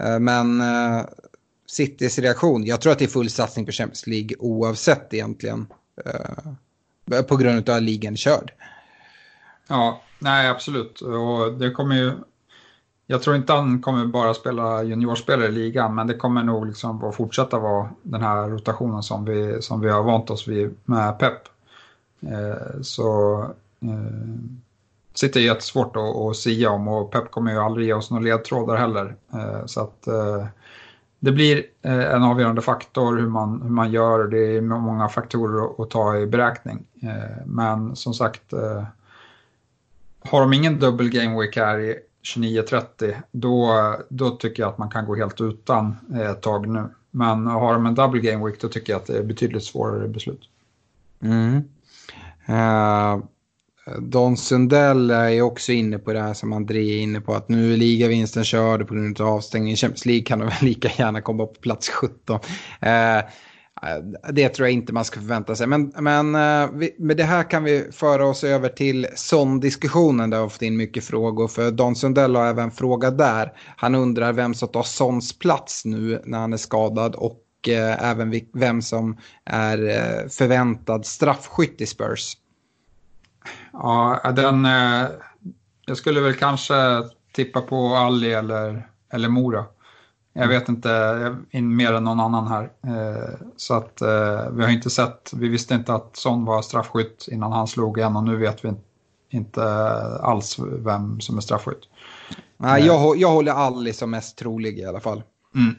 Eh, 0.00 0.18
men 0.18 0.62
Citys 1.66 2.18
reaktion, 2.18 2.64
jag 2.64 2.80
tror 2.80 2.92
att 2.92 2.98
det 2.98 3.04
är 3.04 3.08
full 3.08 3.30
satsning 3.30 3.66
på 3.66 3.72
Champions 3.72 4.06
League 4.06 4.36
oavsett 4.38 5.14
egentligen. 5.14 5.66
På 7.28 7.36
grund 7.36 7.68
av 7.68 7.76
att 7.76 7.82
ligan 7.82 8.12
är 8.12 8.16
körd. 8.16 8.52
Ja, 9.70 10.00
nej 10.18 10.48
absolut. 10.48 11.00
Och 11.00 11.52
det 11.52 11.70
kommer 11.70 11.96
ju, 11.96 12.12
jag 13.06 13.22
tror 13.22 13.36
inte 13.36 13.52
han 13.52 13.82
kommer 13.82 14.06
bara 14.06 14.34
spela 14.34 14.82
juniorspelare 14.82 15.48
i 15.48 15.52
ligan, 15.52 15.94
men 15.94 16.06
det 16.06 16.14
kommer 16.14 16.42
nog 16.42 16.66
liksom 16.66 17.04
att 17.04 17.16
fortsätta 17.16 17.58
vara 17.58 17.88
den 18.02 18.22
här 18.22 18.48
rotationen 18.48 19.02
som 19.02 19.24
vi, 19.24 19.62
som 19.62 19.80
vi 19.80 19.90
har 19.90 20.02
vant 20.02 20.30
oss 20.30 20.48
vid 20.48 20.74
med 20.84 21.18
Pep. 21.18 21.42
Eh, 22.22 22.80
så 22.82 23.40
eh, 23.80 24.40
sitter 25.14 25.40
jättesvårt 25.40 25.96
att, 25.96 26.16
att 26.16 26.36
sia 26.36 26.70
om 26.70 26.88
och 26.88 27.10
Pep 27.10 27.30
kommer 27.30 27.52
ju 27.52 27.58
aldrig 27.58 27.86
ge 27.86 27.92
oss 27.92 28.10
några 28.10 28.24
ledtrådar 28.24 28.76
heller. 28.76 29.16
Eh, 29.32 29.66
så 29.66 29.80
att 29.80 30.06
eh, 30.06 30.46
det 31.20 31.32
blir 31.32 31.64
eh, 31.82 32.14
en 32.14 32.22
avgörande 32.22 32.62
faktor 32.62 33.16
hur 33.16 33.28
man, 33.28 33.62
hur 33.62 33.70
man 33.70 33.92
gör. 33.92 34.24
Det 34.28 34.56
är 34.56 34.60
många 34.60 35.08
faktorer 35.08 35.64
att, 35.64 35.80
att 35.80 35.90
ta 35.90 36.16
i 36.16 36.26
beräkning. 36.26 36.86
Eh, 37.02 37.46
men 37.46 37.96
som 37.96 38.14
sagt 38.14 38.52
eh, 38.52 38.84
har 40.20 40.40
de 40.40 40.52
ingen 40.52 40.78
dubbel 40.78 41.10
game 41.10 41.40
week 41.40 41.56
här 41.56 41.78
i 41.78 41.96
29-30, 42.36 43.14
då, 43.32 43.96
då 44.08 44.30
tycker 44.30 44.62
jag 44.62 44.70
att 44.70 44.78
man 44.78 44.90
kan 44.90 45.06
gå 45.06 45.16
helt 45.16 45.40
utan 45.40 45.96
ett 46.14 46.42
tag 46.42 46.68
nu. 46.68 46.84
Men 47.10 47.46
har 47.46 47.72
de 47.72 47.86
en 47.86 47.94
double 47.94 48.20
game 48.20 48.46
week 48.46 48.60
då 48.60 48.68
tycker 48.68 48.92
jag 48.92 49.00
att 49.00 49.06
det 49.06 49.18
är 49.18 49.22
betydligt 49.22 49.64
svårare 49.64 50.08
beslut. 50.08 50.40
Mm. 51.22 51.56
Uh, 52.48 53.24
Don 53.98 54.36
Sundell 54.36 55.10
är 55.10 55.42
också 55.42 55.72
inne 55.72 55.98
på 55.98 56.12
det 56.12 56.20
här 56.20 56.34
som 56.34 56.52
André 56.52 56.98
är 56.98 57.02
inne 57.02 57.20
på 57.20 57.34
att 57.34 57.48
nu 57.48 57.72
är 57.72 57.76
ligavinsten 57.76 58.44
körd 58.44 58.88
på 58.88 58.94
grund 58.94 59.20
av 59.20 59.28
avstängning. 59.28 59.76
Champions 59.76 60.06
League 60.06 60.24
kan 60.24 60.38
de 60.38 60.44
väl 60.48 60.54
lika 60.60 60.88
gärna 60.98 61.20
komma 61.20 61.46
på 61.46 61.54
plats 61.54 61.88
17. 61.88 62.40
Uh, 62.82 62.90
eh, 62.90 63.24
Eh, 63.82 64.32
det 64.32 64.48
tror 64.48 64.68
jag 64.68 64.72
inte 64.72 64.92
man 64.92 65.04
ska 65.04 65.20
förvänta 65.20 65.56
sig. 65.56 65.66
Men, 65.66 65.92
men 65.98 66.34
eh, 66.34 66.90
med 66.98 67.16
det 67.16 67.24
här 67.24 67.50
kan 67.50 67.64
vi 67.64 67.88
föra 67.92 68.26
oss 68.26 68.44
över 68.44 68.68
till 68.68 69.06
Son-diskussionen 69.14 70.30
där 70.30 70.36
vi 70.38 70.42
har 70.42 70.48
fått 70.48 70.62
in 70.62 70.76
mycket 70.76 71.04
frågor. 71.04 71.48
För 71.48 71.70
Don 71.70 71.96
Sundell 71.96 72.36
har 72.36 72.46
även 72.46 72.70
frågat 72.70 73.18
där. 73.18 73.52
Han 73.76 73.94
undrar 73.94 74.32
vem 74.32 74.54
som 74.54 74.68
tar 74.68 74.82
Sons 74.82 75.38
plats 75.38 75.84
nu 75.84 76.22
när 76.24 76.38
han 76.38 76.52
är 76.52 76.56
skadad 76.56 77.14
och 77.14 77.42
eh, 77.68 78.10
även 78.10 78.40
vem 78.54 78.82
som 78.82 79.16
är 79.44 79.78
förväntad 80.28 81.06
straffskytt 81.06 81.80
i 81.80 81.86
Spurs. 81.86 82.36
Ja, 83.72 84.32
den... 84.36 84.64
jag 85.86 85.96
skulle 85.96 86.20
väl 86.20 86.34
kanske 86.34 86.74
tippa 87.32 87.60
på 87.60 87.96
Ali 87.96 88.32
eller, 88.32 88.86
eller 89.12 89.28
Mora. 89.28 89.64
Jag 90.32 90.48
vet 90.48 90.68
inte 90.68 91.36
mer 91.52 91.92
än 91.92 92.04
någon 92.04 92.20
annan 92.20 92.46
här. 92.46 92.70
Eh, 92.86 93.46
så 93.56 93.74
att 93.74 94.00
eh, 94.00 94.50
vi 94.50 94.62
har 94.62 94.70
inte 94.70 94.90
sett, 94.90 95.30
vi 95.36 95.48
visste 95.48 95.74
inte 95.74 95.94
att 95.94 96.16
Son 96.16 96.44
var 96.44 96.62
straffskytt 96.62 97.28
innan 97.30 97.52
han 97.52 97.66
slog 97.66 97.98
en 97.98 98.16
och 98.16 98.24
nu 98.24 98.36
vet 98.36 98.64
vi 98.64 98.72
inte 99.30 99.64
alls 100.20 100.58
vem 100.58 101.20
som 101.20 101.36
är 101.36 101.40
straffskytt. 101.40 101.82
Nej, 102.56 102.86
jag, 102.86 103.16
jag 103.16 103.30
håller 103.30 103.52
Ali 103.52 103.92
som 103.92 104.10
mest 104.10 104.38
trolig 104.38 104.78
i 104.78 104.84
alla 104.84 105.00
fall. 105.00 105.22
Mm. 105.54 105.76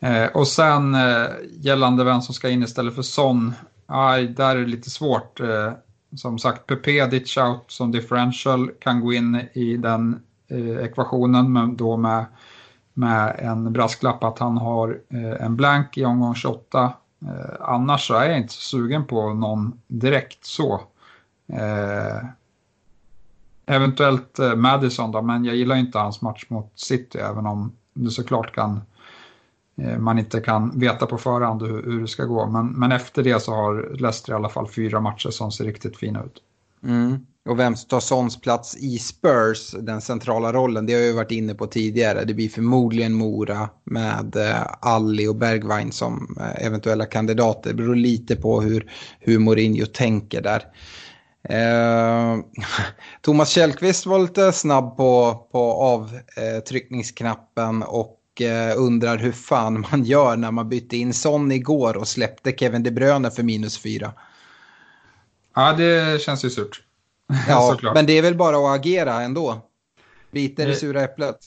Eh, 0.00 0.30
och 0.36 0.48
sen 0.48 0.96
gällande 1.50 2.04
vem 2.04 2.20
som 2.20 2.34
ska 2.34 2.48
in 2.48 2.62
istället 2.62 2.94
för 2.94 3.02
Son, 3.02 3.54
aj, 3.86 4.26
där 4.26 4.56
är 4.56 4.60
det 4.60 4.66
lite 4.66 4.90
svårt. 4.90 5.40
Som 6.16 6.38
sagt, 6.38 6.66
PP 6.66 7.06
ditch 7.10 7.38
out 7.38 7.64
som 7.66 7.92
differential 7.92 8.70
kan 8.80 9.00
gå 9.00 9.12
in 9.12 9.40
i 9.52 9.76
den 9.76 10.20
ekvationen, 10.82 11.52
men 11.52 11.76
då 11.76 11.96
med 11.96 12.24
med 12.98 13.36
en 13.38 13.72
brasklapp 13.72 14.24
att 14.24 14.38
han 14.38 14.56
har 14.56 15.00
eh, 15.08 15.44
en 15.44 15.56
blank 15.56 15.98
i 15.98 16.04
omgång 16.04 16.34
28. 16.34 16.92
Eh, 17.22 17.28
annars 17.60 18.06
så 18.06 18.14
är 18.14 18.28
jag 18.28 18.38
inte 18.38 18.52
så 18.52 18.60
sugen 18.60 19.04
på 19.04 19.34
någon 19.34 19.80
direkt 19.86 20.44
så. 20.44 20.80
Eh, 21.52 22.24
eventuellt 23.66 24.38
eh, 24.38 24.54
Madison 24.54 25.12
då, 25.12 25.22
men 25.22 25.44
jag 25.44 25.56
gillar 25.56 25.76
inte 25.76 25.98
hans 25.98 26.22
match 26.22 26.44
mot 26.48 26.72
City 26.74 27.18
även 27.18 27.46
om 27.46 27.72
det 27.94 28.10
såklart 28.10 28.54
kan 28.54 28.80
eh, 29.76 29.98
man 29.98 30.18
inte 30.18 30.40
kan 30.40 30.78
veta 30.78 31.06
på 31.06 31.18
förhand 31.18 31.62
hur, 31.62 31.82
hur 31.82 32.00
det 32.00 32.08
ska 32.08 32.24
gå. 32.24 32.46
Men, 32.46 32.66
men 32.66 32.92
efter 32.92 33.22
det 33.22 33.42
så 33.42 33.54
har 33.54 33.96
Leicester 33.98 34.32
i 34.32 34.36
alla 34.36 34.48
fall 34.48 34.68
fyra 34.68 35.00
matcher 35.00 35.30
som 35.30 35.52
ser 35.52 35.64
riktigt 35.64 35.96
fina 35.96 36.22
ut. 36.22 36.42
Mm. 36.82 37.26
Och 37.48 37.58
vem 37.58 37.76
som 37.76 37.88
tar 37.88 38.00
Sons 38.00 38.40
plats 38.40 38.76
i 38.76 38.98
Spurs, 38.98 39.70
den 39.70 40.00
centrala 40.00 40.52
rollen, 40.52 40.86
det 40.86 40.94
har 40.94 41.00
jag 41.00 41.14
varit 41.14 41.30
inne 41.30 41.54
på 41.54 41.66
tidigare. 41.66 42.24
Det 42.24 42.34
blir 42.34 42.48
förmodligen 42.48 43.14
Mora 43.14 43.68
med 43.84 44.36
eh, 44.36 44.62
Alli 44.80 45.26
och 45.26 45.36
Bergwijn 45.36 45.92
som 45.92 46.36
eh, 46.40 46.66
eventuella 46.66 47.06
kandidater. 47.06 47.70
Det 47.70 47.76
beror 47.76 47.96
lite 47.96 48.36
på 48.36 48.60
hur, 48.60 48.90
hur 49.20 49.38
Mourinho 49.38 49.86
tänker 49.86 50.42
där. 50.42 50.64
Eh, 51.48 52.38
Thomas 53.22 53.50
Källqvist 53.50 54.06
var 54.06 54.18
lite 54.18 54.52
snabb 54.52 54.96
på, 54.96 55.34
på 55.52 55.72
avtryckningsknappen 55.72 57.82
och 57.82 58.20
eh, 58.40 58.72
undrar 58.76 59.18
hur 59.18 59.32
fan 59.32 59.86
man 59.90 60.04
gör 60.04 60.36
när 60.36 60.50
man 60.50 60.68
bytte 60.68 60.96
in 60.96 61.14
Son 61.14 61.52
igår 61.52 61.96
och 61.96 62.08
släppte 62.08 62.52
Kevin 62.52 62.82
De 62.82 62.90
Bruyne 62.90 63.30
för 63.30 63.42
minus 63.42 63.78
fyra. 63.78 64.12
Ja, 65.54 65.72
det 65.72 66.22
känns 66.22 66.44
ju 66.44 66.50
surt. 66.50 66.82
Ja, 67.48 67.78
men 67.94 68.06
det 68.06 68.18
är 68.18 68.22
väl 68.22 68.36
bara 68.36 68.56
att 68.56 68.80
agera 68.80 69.22
ändå. 69.22 69.60
Bita 70.30 70.64
det 70.64 70.74
sura 70.74 71.02
äpplet. 71.02 71.38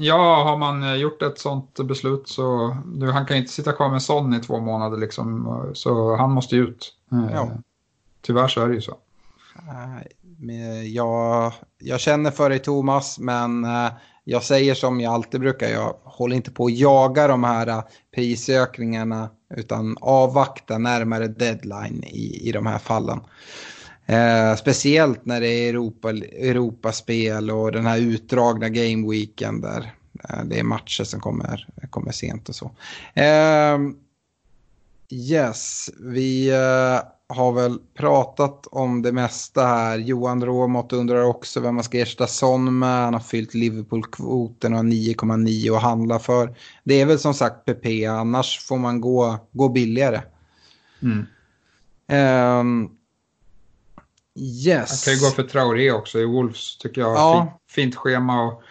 Ja, 0.00 0.44
har 0.44 0.56
man 0.56 0.82
eh, 0.82 0.94
gjort 0.94 1.22
ett 1.22 1.38
sånt 1.38 1.80
beslut 1.84 2.28
så 2.28 2.76
nu, 2.86 3.10
han 3.10 3.26
kan 3.26 3.36
inte 3.36 3.52
sitta 3.52 3.72
kvar 3.72 3.90
med 3.90 4.02
Son 4.02 4.34
i 4.34 4.40
två 4.40 4.60
månader 4.60 4.98
liksom, 4.98 5.70
så 5.74 6.16
han 6.16 6.30
måste 6.30 6.56
ju 6.56 6.62
ut. 6.62 6.92
Eh, 7.12 7.34
ja. 7.34 7.50
Tyvärr 8.20 8.48
så 8.48 8.60
är 8.60 8.68
det 8.68 8.74
ju 8.74 8.80
så. 8.80 8.96
Jag, 10.84 11.52
jag 11.78 12.00
känner 12.00 12.30
för 12.30 12.50
dig 12.50 12.58
Thomas, 12.58 13.18
men 13.18 13.64
eh, 13.64 13.90
jag 14.24 14.42
säger 14.42 14.74
som 14.74 15.00
jag 15.00 15.14
alltid 15.14 15.40
brukar, 15.40 15.68
jag 15.68 15.96
håller 16.04 16.36
inte 16.36 16.50
på 16.50 16.66
att 16.66 16.78
jaga 16.78 17.28
de 17.28 17.44
här 17.44 17.82
prisökningarna 18.14 19.30
utan 19.56 19.96
avvakta 20.00 20.78
närmare 20.78 21.28
deadline 21.28 22.04
i, 22.04 22.48
i 22.48 22.52
de 22.52 22.66
här 22.66 22.78
fallen. 22.78 23.20
Eh, 24.08 24.56
speciellt 24.56 25.26
när 25.26 25.40
det 25.40 25.48
är 25.48 25.68
Europa, 25.68 26.10
Europaspel 26.10 27.50
och 27.50 27.72
den 27.72 27.86
här 27.86 27.98
utdragna 27.98 28.68
gameweeken 28.68 29.60
där 29.60 29.92
eh, 30.28 30.44
det 30.44 30.58
är 30.58 30.62
matcher 30.62 31.04
som 31.04 31.20
kommer, 31.20 31.68
kommer 31.90 32.12
sent 32.12 32.48
och 32.48 32.54
så. 32.54 32.70
Eh, 33.14 33.78
yes, 35.10 35.90
vi 36.00 36.48
eh, 36.50 37.00
har 37.28 37.52
väl 37.52 37.78
pratat 37.94 38.66
om 38.66 39.02
det 39.02 39.12
mesta 39.12 39.66
här. 39.66 39.98
Johan 39.98 40.44
Råmott 40.44 40.92
undrar 40.92 41.22
också 41.22 41.60
vem 41.60 41.74
man 41.74 41.84
ska 41.84 41.98
ersätta 41.98 42.26
Son 42.26 42.78
med. 42.78 43.04
Han 43.04 43.14
har 43.14 43.20
fyllt 43.20 43.54
Liverpool-kvoten 43.54 44.72
och 44.72 44.78
har 44.78 44.84
9,9 44.84 45.76
att 45.76 45.82
handla 45.82 46.18
för. 46.18 46.54
Det 46.84 47.00
är 47.00 47.06
väl 47.06 47.18
som 47.18 47.34
sagt 47.34 47.64
PP, 47.64 48.06
annars 48.06 48.60
får 48.60 48.78
man 48.78 49.00
gå, 49.00 49.38
gå 49.52 49.68
billigare. 49.68 50.20
Mm. 51.02 51.26
Um, 52.60 52.97
Yes. 54.38 54.90
Han 54.90 54.98
kan 55.04 55.14
ju 55.14 55.20
gå 55.20 55.34
för 55.34 55.42
Traoré 55.42 55.92
också 55.92 56.18
i 56.18 56.24
Wolves 56.24 56.78
tycker 56.78 57.00
jag. 57.00 57.14
Ja. 57.14 57.60
Fint, 57.70 57.96
schema. 57.96 58.42
Och, 58.42 58.62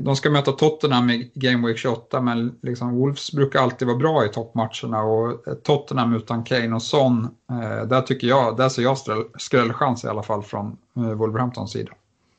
de 0.00 0.16
ska 0.16 0.30
möta 0.30 0.52
Tottenham 0.52 1.10
i 1.10 1.30
Game 1.34 1.66
Week 1.66 1.78
28 1.78 2.20
men 2.20 2.58
liksom 2.62 2.94
Wolves 2.94 3.32
brukar 3.32 3.60
alltid 3.60 3.88
vara 3.88 3.98
bra 3.98 4.26
i 4.26 4.28
toppmatcherna 4.28 5.02
och 5.02 5.44
Tottenham 5.62 6.14
utan 6.14 6.44
Kane 6.44 6.74
och 6.74 6.82
Son, 6.82 7.28
eh, 7.50 7.86
där 7.86 8.00
tycker 8.00 8.26
jag, 8.26 8.56
där 8.56 8.68
ser 8.68 8.82
jag 8.82 8.96
skrällchans 9.38 10.04
i 10.04 10.08
alla 10.08 10.22
fall 10.22 10.42
från 10.42 10.76
eh, 10.96 11.02
Wolverhamptons 11.02 11.72
sida. 11.72 11.92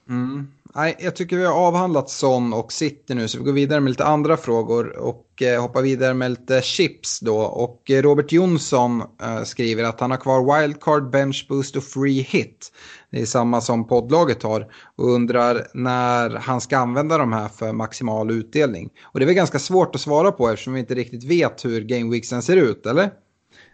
Mm. 0.09 0.47
Nej, 0.75 0.95
jag 0.99 1.15
tycker 1.15 1.37
vi 1.37 1.45
har 1.45 1.53
avhandlat 1.53 2.09
Son 2.09 2.53
och 2.53 2.71
City 2.71 3.15
nu 3.15 3.27
så 3.27 3.37
vi 3.37 3.43
går 3.43 3.53
vidare 3.53 3.79
med 3.79 3.89
lite 3.89 4.05
andra 4.05 4.37
frågor 4.37 4.97
och 4.97 5.41
eh, 5.41 5.61
hoppar 5.61 5.81
vidare 5.81 6.13
med 6.13 6.31
lite 6.31 6.61
chips 6.61 7.19
då. 7.19 7.37
Och 7.37 7.91
eh, 7.91 8.01
Robert 8.01 8.31
Jonsson 8.31 9.03
eh, 9.21 9.43
skriver 9.43 9.83
att 9.83 9.99
han 9.99 10.11
har 10.11 10.17
kvar 10.17 10.61
wildcard, 10.61 11.09
bench 11.09 11.45
boost 11.49 11.75
och 11.75 11.83
free 11.83 12.21
hit. 12.21 12.71
Det 13.11 13.21
är 13.21 13.25
samma 13.25 13.61
som 13.61 13.87
poddlaget 13.87 14.43
har 14.43 14.67
och 14.95 15.09
undrar 15.09 15.67
när 15.73 16.29
han 16.29 16.61
ska 16.61 16.77
använda 16.77 17.17
de 17.17 17.33
här 17.33 17.47
för 17.47 17.73
maximal 17.73 18.31
utdelning. 18.31 18.89
Och 19.03 19.19
det 19.19 19.23
är 19.23 19.27
väl 19.27 19.35
ganska 19.35 19.59
svårt 19.59 19.95
att 19.95 20.01
svara 20.01 20.31
på 20.31 20.49
eftersom 20.49 20.73
vi 20.73 20.79
inte 20.79 20.95
riktigt 20.95 21.23
vet 21.23 21.65
hur 21.65 21.81
gameweeksen 21.81 22.41
ser 22.41 22.57
ut, 22.57 22.85
eller? 22.85 23.11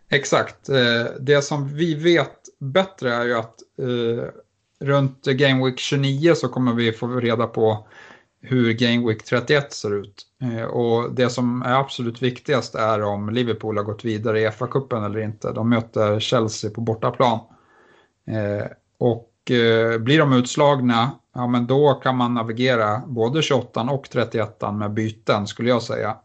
Exakt. 0.10 0.70
Eh, 0.70 1.06
det 1.20 1.42
som 1.42 1.76
vi 1.76 1.96
vet 1.96 2.38
bättre 2.60 3.14
är 3.14 3.26
ju 3.26 3.34
att 3.34 3.56
eh, 3.82 4.26
runt 4.82 5.26
Game 5.26 5.66
Week 5.66 5.80
29 5.80 6.36
så 6.36 6.48
kommer 6.48 6.74
vi 6.74 6.92
få 6.92 7.08
reda 7.08 7.48
på 7.48 7.88
hur 8.42 8.74
Game 8.74 9.08
Week 9.08 9.24
31 9.24 9.74
ser 9.74 9.94
ut. 9.94 10.26
Eh, 10.42 10.64
och 10.64 11.12
det 11.12 11.30
som 11.30 11.62
är 11.62 11.74
absolut 11.74 12.22
viktigast 12.22 12.76
är 12.76 13.02
om 13.02 13.30
Liverpool 13.30 13.78
har 13.78 13.84
gått 13.84 14.06
vidare 14.06 14.42
i 14.42 14.50
FA-cupen 14.50 15.06
eller 15.06 15.20
inte. 15.20 15.52
De 15.52 15.70
möter 15.70 16.20
Chelsea 16.20 16.72
på 16.72 16.82
bortaplan. 16.82 17.40
Eh, 18.28 18.66
och 18.98 19.52
eh, 19.52 19.98
blir 19.98 20.20
de 20.20 20.34
utslagna, 20.34 21.12
ja 21.36 21.48
men 21.48 21.68
då 21.68 21.94
kan 21.94 22.18
man 22.18 22.34
navigera 22.34 23.02
både 23.08 23.42
28 23.42 23.82
och 23.82 24.10
31 24.10 24.62
med 24.74 24.94
byten 24.94 25.48
skulle 25.48 25.70
jag 25.70 25.84
säga. 25.84 26.16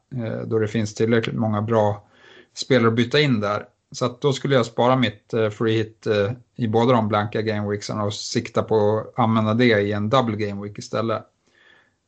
Då 0.47 0.59
det 0.59 0.69
finns 0.69 0.95
tillräckligt 0.95 1.37
många 1.37 1.63
bra 1.63 2.09
spelare 2.55 2.89
att 2.89 2.97
byta 2.97 3.21
in 3.21 3.41
där. 3.41 3.65
Så 3.97 4.05
att 4.05 4.21
då 4.21 4.33
skulle 4.33 4.55
jag 4.55 4.67
spara 4.67 4.97
mitt 4.97 5.35
eh, 5.35 5.51
free 5.51 5.77
hit 5.77 6.07
eh, 6.07 6.33
i 6.57 6.69
båda 6.69 6.93
de 6.93 7.09
blanka 7.09 7.43
gameweeksen 7.43 8.01
och 8.01 8.15
sikta 8.15 8.63
på 8.63 8.99
att 8.99 9.19
använda 9.19 9.55
det 9.55 9.81
i 9.81 9.93
en 9.93 10.09
double 10.09 10.37
gameweek 10.37 10.79
istället. 10.79 11.23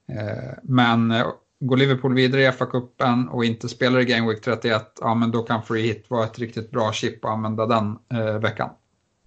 Eh, 0.09 0.53
men 0.63 1.15
går 1.61 1.77
Liverpool 1.77 2.15
vidare 2.15 2.43
i 2.43 2.51
FA-cupen 2.51 3.29
och 3.29 3.45
inte 3.45 3.69
spelar 3.69 4.01
i 4.01 4.05
gameweek 4.05 4.41
31, 4.41 4.83
ja 5.01 5.15
men 5.15 5.31
då 5.31 5.43
kan 5.43 5.63
free 5.63 5.83
hit 5.83 6.05
vara 6.09 6.25
ett 6.25 6.39
riktigt 6.39 6.71
bra 6.71 6.93
chip 6.93 7.25
att 7.25 7.31
använda 7.31 7.67
den 7.67 7.99
veckan. 8.41 8.71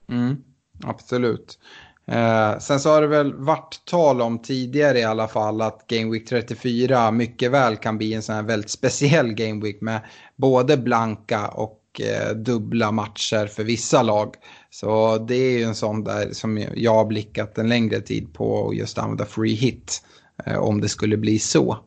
Mm, 0.10 0.44
absolut. 0.84 1.60
Eh, 2.06 2.58
sen 2.60 2.80
så 2.80 2.90
har 2.90 3.02
det 3.02 3.08
väl 3.08 3.34
varit 3.34 3.82
tal 3.86 4.22
om 4.22 4.40
tidigare 4.40 5.00
i 5.00 5.04
alla 5.04 5.28
fall 5.28 5.62
att 5.62 5.88
Game 5.88 6.12
Week 6.12 6.30
34 6.30 7.12
mycket 7.12 7.52
väl 7.52 7.78
kan 7.78 7.98
bli 7.98 8.14
en 8.14 8.22
sån 8.22 8.36
här 8.36 8.44
väldigt 8.44 8.72
speciell 8.72 9.34
Game 9.34 9.64
Week 9.64 9.82
med 9.82 10.02
både 10.36 10.78
blanka 10.78 11.48
och 11.48 11.81
och 11.92 12.02
eh, 12.02 12.36
dubbla 12.36 12.92
matcher 12.92 13.48
för 13.48 13.64
vissa 13.64 14.04
lag. 14.04 14.36
Så 14.70 15.18
det 15.18 15.36
är 15.36 15.58
ju 15.58 15.64
en 15.64 15.76
sån 15.76 16.04
där 16.04 16.30
som 16.32 16.66
jag 16.76 16.94
har 16.94 17.06
blickat 17.06 17.58
en 17.58 17.70
längre 17.70 18.02
tid 18.02 18.34
på 18.34 18.52
och 18.52 18.76
just 18.76 18.98
använda 18.98 19.26
free 19.26 19.56
hit. 19.56 20.04
Eh, 20.46 20.58
om 20.58 20.82
det 20.82 20.90
skulle 20.90 21.18
bli 21.18 21.40
så. 21.40 21.78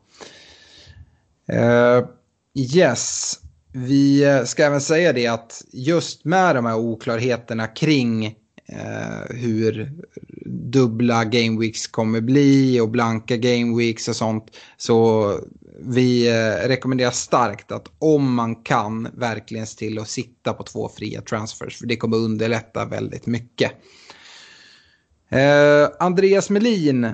Eh, 1.49 2.05
yes, 2.73 3.39
vi 3.73 4.41
ska 4.45 4.63
även 4.63 4.81
säga 4.81 5.13
det 5.13 5.27
att 5.27 5.63
just 5.71 6.25
med 6.25 6.55
de 6.55 6.65
här 6.65 6.77
oklarheterna 6.77 7.67
kring 7.67 8.35
hur 9.29 9.91
dubbla 10.45 11.25
game 11.25 11.59
weeks 11.59 11.87
kommer 11.87 12.21
bli 12.21 12.79
och 12.79 12.89
blanka 12.89 13.37
game 13.37 13.77
weeks 13.77 14.07
och 14.07 14.15
sånt. 14.15 14.57
Så 14.77 15.31
vi 15.79 16.27
eh, 16.27 16.67
rekommenderar 16.67 17.11
starkt 17.11 17.71
att 17.71 17.91
om 17.99 18.33
man 18.33 18.55
kan 18.55 19.07
verkligen 19.13 19.67
se 19.67 19.77
till 19.77 19.99
att 19.99 20.09
sitta 20.09 20.53
på 20.53 20.63
två 20.63 20.89
fria 20.89 21.21
transfers. 21.21 21.77
För 21.77 21.85
det 21.85 21.97
kommer 21.97 22.17
underlätta 22.17 22.85
väldigt 22.85 23.25
mycket. 23.25 23.71
Eh, 25.29 25.89
Andreas 25.99 26.49
Melin 26.49 27.03
eh, 27.03 27.13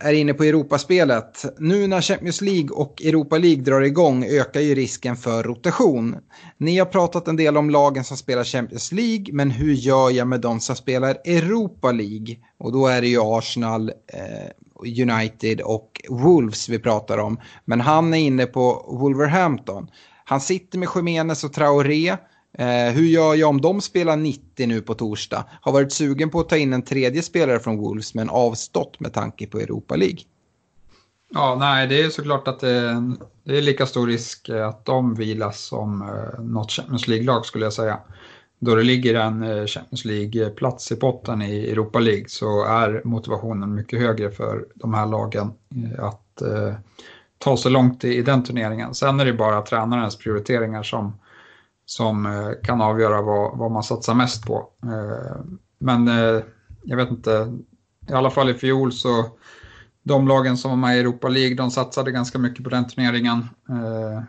är 0.00 0.12
inne 0.12 0.34
på 0.34 0.44
Europaspelet. 0.44 1.44
Nu 1.58 1.86
när 1.86 2.00
Champions 2.00 2.40
League 2.40 2.70
och 2.70 3.02
Europa 3.02 3.38
League 3.38 3.62
drar 3.62 3.80
igång 3.80 4.24
ökar 4.24 4.60
ju 4.60 4.74
risken 4.74 5.16
för 5.16 5.42
rotation. 5.42 6.16
Ni 6.58 6.78
har 6.78 6.86
pratat 6.86 7.28
en 7.28 7.36
del 7.36 7.56
om 7.56 7.70
lagen 7.70 8.04
som 8.04 8.16
spelar 8.16 8.44
Champions 8.44 8.92
League, 8.92 9.26
men 9.32 9.50
hur 9.50 9.72
gör 9.72 10.10
jag 10.10 10.28
med 10.28 10.40
de 10.40 10.60
som 10.60 10.76
spelar 10.76 11.10
Europa 11.24 11.92
League? 11.92 12.36
Och 12.58 12.72
då 12.72 12.86
är 12.86 13.00
det 13.00 13.08
ju 13.08 13.20
Arsenal, 13.20 13.88
eh, 13.88 14.50
United 14.86 15.60
och 15.60 16.00
Wolves 16.08 16.68
vi 16.68 16.78
pratar 16.78 17.18
om. 17.18 17.40
Men 17.64 17.80
han 17.80 18.14
är 18.14 18.18
inne 18.18 18.46
på 18.46 18.96
Wolverhampton. 19.00 19.90
Han 20.24 20.40
sitter 20.40 20.78
med 20.78 20.88
Jiménez 20.94 21.44
och 21.44 21.52
Traoré. 21.52 22.16
Eh, 22.58 22.92
hur 22.92 23.04
gör 23.04 23.34
jag 23.34 23.48
om 23.48 23.60
de 23.60 23.80
spelar 23.80 24.16
90 24.16 24.66
nu 24.66 24.80
på 24.80 24.94
torsdag? 24.94 25.44
Har 25.60 25.72
varit 25.72 25.92
sugen 25.92 26.30
på 26.30 26.40
att 26.40 26.48
ta 26.48 26.56
in 26.56 26.72
en 26.72 26.82
tredje 26.82 27.22
spelare 27.22 27.60
från 27.60 27.76
Wolves 27.76 28.14
men 28.14 28.30
avstått 28.30 29.00
med 29.00 29.12
tanke 29.12 29.46
på 29.46 29.58
Europa 29.58 29.96
League. 29.96 30.18
Ja, 31.34 31.56
nej, 31.60 31.86
det 31.86 32.02
är 32.02 32.10
såklart 32.10 32.48
att 32.48 32.60
det 32.60 32.70
är, 32.70 33.12
det 33.44 33.58
är 33.58 33.62
lika 33.62 33.86
stor 33.86 34.06
risk 34.06 34.48
att 34.48 34.84
de 34.84 35.14
vilas 35.14 35.60
som 35.60 36.02
eh, 36.02 36.40
något 36.44 36.70
Champions 36.70 37.08
League-lag 37.08 37.46
skulle 37.46 37.66
jag 37.66 37.72
säga. 37.72 37.98
Då 38.62 38.74
det 38.74 38.82
ligger 38.82 39.14
en 39.14 39.42
eh, 39.42 39.66
Champions 39.66 40.04
League-plats 40.04 40.92
i 40.92 40.96
potten 40.96 41.42
i 41.42 41.70
Europa 41.70 41.98
League 41.98 42.28
så 42.28 42.64
är 42.64 43.02
motivationen 43.04 43.74
mycket 43.74 44.00
högre 44.00 44.30
för 44.30 44.66
de 44.74 44.94
här 44.94 45.06
lagen 45.06 45.52
eh, 45.74 46.04
att 46.04 46.42
eh, 46.42 46.74
ta 47.38 47.56
sig 47.56 47.70
långt 47.70 48.04
i, 48.04 48.08
i 48.08 48.22
den 48.22 48.44
turneringen. 48.44 48.94
Sen 48.94 49.20
är 49.20 49.24
det 49.24 49.32
bara 49.32 49.62
tränarens 49.62 50.16
prioriteringar 50.16 50.82
som 50.82 51.12
som 51.90 52.26
eh, 52.26 52.50
kan 52.62 52.80
avgöra 52.80 53.22
vad, 53.22 53.58
vad 53.58 53.70
man 53.70 53.82
satsar 53.82 54.14
mest 54.14 54.46
på. 54.46 54.68
Eh, 54.82 55.40
men 55.78 56.08
eh, 56.08 56.42
jag 56.82 56.96
vet 56.96 57.10
inte, 57.10 57.58
i 58.08 58.12
alla 58.12 58.30
fall 58.30 58.50
i 58.50 58.54
fjol 58.54 58.92
så 58.92 59.26
de 60.02 60.28
lagen 60.28 60.56
som 60.56 60.70
var 60.70 60.78
med 60.78 60.96
i 60.96 61.00
Europa 61.00 61.28
League, 61.28 61.56
de 61.56 61.70
satsade 61.70 62.10
ganska 62.10 62.38
mycket 62.38 62.64
på 62.64 62.70
den 62.70 62.88
turneringen. 62.88 63.48
Jag 63.66 64.24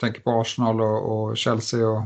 tänker 0.00 0.20
på 0.20 0.40
Arsenal 0.40 0.80
och, 0.80 1.28
och 1.28 1.36
Chelsea 1.36 1.88
och 1.88 2.02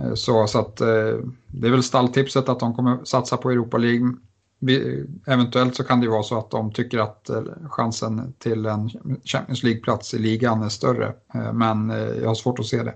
Eh, 0.00 0.14
så, 0.14 0.46
så 0.46 0.58
att 0.58 0.80
eh, 0.80 1.16
det 1.46 1.66
är 1.66 1.70
väl 1.70 1.82
stalltipset 1.82 2.48
att 2.48 2.60
de 2.60 2.74
kommer 2.74 3.04
satsa 3.04 3.36
på 3.36 3.50
Europa 3.50 3.78
League. 3.78 4.12
Eventuellt 5.26 5.74
så 5.74 5.84
kan 5.84 6.00
det 6.00 6.08
vara 6.08 6.22
så 6.22 6.38
att 6.38 6.50
de 6.50 6.72
tycker 6.72 6.98
att 6.98 7.28
eh, 7.28 7.42
chansen 7.68 8.34
till 8.38 8.66
en 8.66 8.90
Champions 9.24 9.62
League-plats 9.62 10.14
i 10.14 10.18
ligan 10.18 10.62
är 10.62 10.68
större, 10.68 11.12
men 11.52 11.88
jag 12.20 12.28
har 12.28 12.34
svårt 12.34 12.58
att 12.58 12.66
se 12.66 12.82
det. 12.82 12.94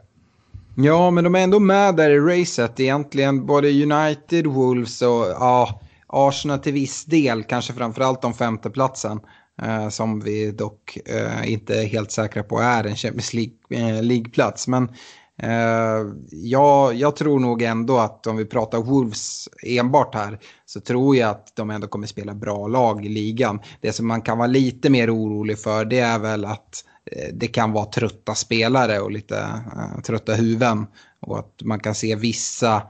Ja, 0.74 1.10
men 1.10 1.24
de 1.24 1.34
är 1.34 1.38
ändå 1.38 1.60
med 1.60 1.96
där 1.96 2.10
i 2.10 2.20
racet 2.20 2.80
egentligen. 2.80 3.46
Både 3.46 3.68
United, 3.68 4.46
Wolves 4.46 5.02
och 5.02 5.26
ja, 5.40 5.80
Arsenal 6.06 6.58
till 6.58 6.72
viss 6.72 7.04
del. 7.04 7.42
Kanske 7.42 7.72
framförallt 7.72 8.24
om 8.24 8.34
femteplatsen. 8.34 9.20
Eh, 9.62 9.88
som 9.88 10.20
vi 10.20 10.50
dock 10.50 10.98
eh, 11.06 11.52
inte 11.52 11.82
är 11.82 11.86
helt 11.86 12.12
säkra 12.12 12.42
på 12.42 12.58
är 12.58 12.84
en 12.84 12.96
Champions 12.96 13.34
League-plats. 14.02 14.68
Eh, 14.68 14.70
men 14.70 14.88
eh, 15.38 15.50
jag 16.92 17.16
tror 17.16 17.40
nog 17.40 17.62
ändå 17.62 17.98
att 17.98 18.26
om 18.26 18.36
vi 18.36 18.44
pratar 18.44 18.78
Wolves 18.78 19.48
enbart 19.62 20.14
här 20.14 20.38
så 20.66 20.80
tror 20.80 21.16
jag 21.16 21.30
att 21.30 21.56
de 21.56 21.70
ändå 21.70 21.86
kommer 21.86 22.06
spela 22.06 22.34
bra 22.34 22.66
lag 22.66 23.06
i 23.06 23.08
ligan. 23.08 23.60
Det 23.80 23.92
som 23.92 24.06
man 24.06 24.22
kan 24.22 24.38
vara 24.38 24.48
lite 24.48 24.90
mer 24.90 25.16
orolig 25.16 25.58
för 25.58 25.84
det 25.84 25.98
är 25.98 26.18
väl 26.18 26.44
att 26.44 26.84
Eh, 27.04 27.28
det 27.32 27.48
kan 27.48 27.72
vara 27.72 27.84
trötta 27.84 28.34
spelare 28.34 29.00
och 29.00 29.10
lite 29.10 29.34
uh, 29.76 30.00
trötta 30.00 30.34
huvuden. 30.34 30.86
Och 31.20 31.38
att 31.38 31.62
man 31.64 31.80
kan 31.80 31.94
se 31.94 32.16
vissa, 32.16 32.82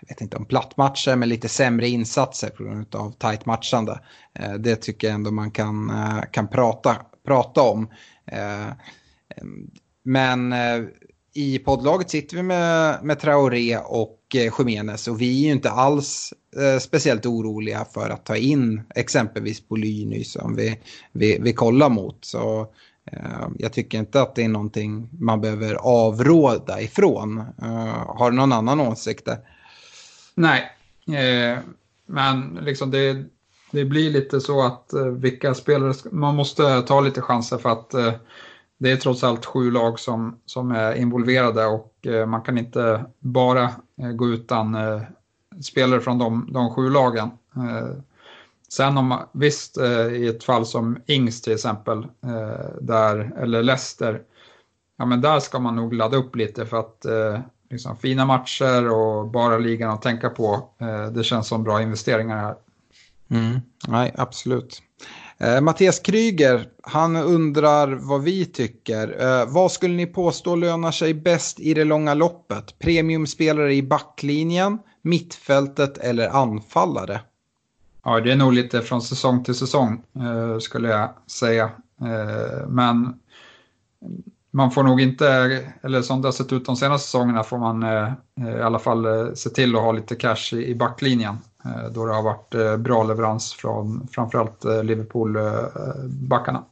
jag 0.00 0.08
vet 0.08 0.20
inte 0.20 0.36
om 0.36 0.46
plattmatcher, 0.46 1.16
men 1.16 1.28
lite 1.28 1.48
sämre 1.48 1.88
insatser 1.88 2.50
på 2.50 2.64
grund 2.64 2.94
av 2.94 3.10
tajt 3.10 3.46
matchande. 3.46 4.00
Uh, 4.40 4.54
det 4.54 4.76
tycker 4.76 5.06
jag 5.06 5.14
ändå 5.14 5.30
man 5.30 5.50
kan, 5.50 5.90
uh, 5.90 6.22
kan 6.30 6.48
prata, 6.48 6.96
prata 7.26 7.62
om. 7.62 7.88
men 10.02 10.54
i 11.34 11.58
poddlaget 11.58 12.10
sitter 12.10 12.36
vi 12.36 12.42
med, 12.42 12.98
med 13.02 13.20
Traoré 13.20 13.76
och 13.76 14.20
eh, 14.34 14.52
Jiménez 14.58 15.08
och 15.08 15.20
vi 15.20 15.42
är 15.42 15.46
ju 15.46 15.52
inte 15.52 15.70
alls 15.70 16.34
eh, 16.56 16.78
speciellt 16.78 17.26
oroliga 17.26 17.84
för 17.94 18.10
att 18.10 18.24
ta 18.24 18.36
in 18.36 18.82
exempelvis 18.94 19.60
Polyny 19.60 20.24
som 20.24 20.56
vi, 20.56 20.80
vi, 21.12 21.38
vi 21.40 21.52
kollar 21.52 21.88
mot. 21.88 22.24
Så 22.24 22.68
Eh, 23.12 23.48
jag 23.58 23.72
tycker 23.72 23.98
inte 23.98 24.22
att 24.22 24.34
det 24.34 24.44
är 24.44 24.48
någonting 24.48 25.08
man 25.20 25.40
behöver 25.40 25.74
avråda 25.74 26.80
ifrån. 26.80 27.38
Eh, 27.38 28.06
har 28.06 28.30
du 28.30 28.36
någon 28.36 28.52
annan 28.52 28.80
åsikt 28.80 29.24
där? 29.24 29.38
Nej, 30.34 30.70
eh, 31.06 31.58
men 32.06 32.58
liksom 32.62 32.90
det, 32.90 33.24
det 33.70 33.84
blir 33.84 34.10
lite 34.10 34.40
så 34.40 34.62
att 34.62 34.92
eh, 34.92 35.06
vilka 35.06 35.54
spelare, 35.54 35.94
man 36.12 36.36
måste 36.36 36.82
ta 36.82 37.00
lite 37.00 37.20
chanser 37.20 37.58
för 37.58 37.68
att 37.68 37.94
eh, 37.94 38.12
det 38.78 38.90
är 38.90 38.96
trots 38.96 39.24
allt 39.24 39.44
sju 39.44 39.70
lag 39.70 39.98
som, 40.00 40.38
som 40.46 40.70
är 40.70 40.94
involverade 40.94 41.66
och 41.66 42.06
eh, 42.06 42.26
man 42.26 42.42
kan 42.42 42.58
inte 42.58 43.04
bara 43.18 43.62
eh, 44.02 44.10
gå 44.10 44.28
utan 44.28 44.74
eh, 44.74 45.02
spelare 45.62 46.00
från 46.00 46.18
de, 46.18 46.48
de 46.52 46.74
sju 46.74 46.90
lagen. 46.90 47.30
Sen 48.68 48.98
om, 48.98 49.18
visst 49.32 49.78
i 50.12 50.26
ett 50.26 50.44
fall 50.44 50.66
som 50.66 50.98
Ings 51.06 51.42
till 51.42 51.52
exempel, 51.52 52.06
där, 52.80 53.32
eller 53.38 53.62
Leicester, 53.62 54.22
ja 54.96 55.06
men 55.06 55.20
där 55.20 55.40
ska 55.40 55.58
man 55.58 55.76
nog 55.76 55.94
ladda 55.94 56.16
upp 56.16 56.36
lite 56.36 56.66
för 56.66 56.80
att 56.80 57.06
liksom, 57.70 57.96
fina 57.96 58.26
matcher 58.26 58.90
och 58.90 59.26
bara 59.26 59.58
ligan 59.58 59.90
att 59.90 60.02
tänka 60.02 60.30
på, 60.30 60.68
det 61.12 61.24
känns 61.24 61.48
som 61.48 61.64
bra 61.64 61.82
investeringar 61.82 62.36
här. 62.36 62.54
Mm. 63.28 63.60
Nej, 63.88 64.14
absolut. 64.18 64.82
Eh, 65.40 65.60
Mattias 65.60 66.00
Kryger, 66.00 66.68
han 66.82 67.16
undrar 67.16 67.88
vad 67.88 68.22
vi 68.22 68.44
tycker. 68.44 69.22
Eh, 69.22 69.46
vad 69.48 69.72
skulle 69.72 69.94
ni 69.94 70.06
påstå 70.06 70.56
lönar 70.56 70.90
sig 70.90 71.14
bäst 71.14 71.60
i 71.60 71.74
det 71.74 71.84
långa 71.84 72.14
loppet? 72.14 72.78
Premiumspelare 72.78 73.74
i 73.74 73.82
backlinjen, 73.82 74.78
mittfältet 75.02 75.98
eller 75.98 76.28
anfallare? 76.28 77.20
Ja, 78.04 78.20
det 78.20 78.32
är 78.32 78.36
nog 78.36 78.52
lite 78.52 78.82
från 78.82 79.02
säsong 79.02 79.44
till 79.44 79.54
säsong 79.54 80.02
eh, 80.16 80.58
skulle 80.58 80.88
jag 80.88 81.10
säga. 81.26 81.64
Eh, 82.00 82.68
men 82.68 83.14
man 84.50 84.70
får 84.70 84.82
nog 84.82 85.00
inte, 85.00 85.28
eller 85.82 86.02
som 86.02 86.22
det 86.22 86.28
har 86.28 86.32
sett 86.32 86.52
ut 86.52 86.66
de 86.66 86.76
senaste 86.76 87.06
säsongerna, 87.06 87.44
får 87.44 87.58
man 87.58 87.82
eh, 87.82 88.12
i 88.58 88.62
alla 88.62 88.78
fall 88.78 89.04
eh, 89.04 89.32
se 89.34 89.50
till 89.50 89.76
att 89.76 89.82
ha 89.82 89.92
lite 89.92 90.14
cash 90.14 90.52
i 90.52 90.74
backlinjen. 90.74 91.38
Eh, 91.68 91.90
då 91.90 92.06
det 92.06 92.14
har 92.14 92.22
varit 92.22 92.54
eh, 92.54 92.76
bra 92.76 93.04
leverans 93.04 93.52
från 93.52 94.08
framförallt 94.12 94.64
eh, 94.64 94.82
Liverpool-backarna. 94.82 96.64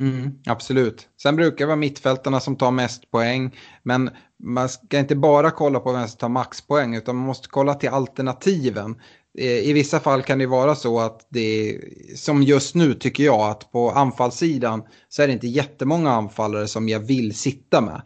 Mm, 0.00 0.38
absolut. 0.46 1.08
Sen 1.22 1.36
brukar 1.36 1.56
det 1.56 1.66
vara 1.66 1.76
mittfältarna 1.76 2.40
som 2.40 2.56
tar 2.56 2.70
mest 2.70 3.10
poäng. 3.10 3.56
Men 3.82 4.10
man 4.36 4.68
ska 4.68 4.98
inte 4.98 5.16
bara 5.16 5.50
kolla 5.50 5.80
på 5.80 5.92
vem 5.92 6.08
som 6.08 6.18
tar 6.18 6.28
maxpoäng 6.28 6.94
utan 6.96 7.16
man 7.16 7.26
måste 7.26 7.48
kolla 7.48 7.74
till 7.74 7.88
alternativen. 7.88 9.00
I 9.38 9.72
vissa 9.72 10.00
fall 10.00 10.22
kan 10.22 10.38
det 10.38 10.46
vara 10.46 10.74
så 10.74 11.00
att 11.00 11.26
det, 11.28 11.40
är 11.40 11.80
som 12.16 12.42
just 12.42 12.74
nu 12.74 12.94
tycker 12.94 13.24
jag, 13.24 13.40
att 13.40 13.72
på 13.72 13.90
anfallssidan 13.90 14.82
så 15.08 15.22
är 15.22 15.26
det 15.26 15.32
inte 15.32 15.46
jättemånga 15.46 16.10
anfallare 16.10 16.68
som 16.68 16.88
jag 16.88 17.00
vill 17.00 17.34
sitta 17.34 17.80
med. 17.80 18.02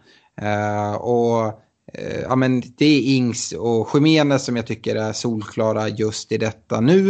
Och 1.00 1.60
Eh, 1.94 2.20
ja, 2.20 2.36
men 2.36 2.62
det 2.76 2.86
är 2.86 3.00
Ings 3.00 3.52
och 3.52 3.88
Jiménez 3.94 4.44
som 4.44 4.56
jag 4.56 4.66
tycker 4.66 4.96
är 4.96 5.12
solklara 5.12 5.88
just 5.88 6.32
i 6.32 6.38
detta 6.38 6.80
nu. 6.80 7.08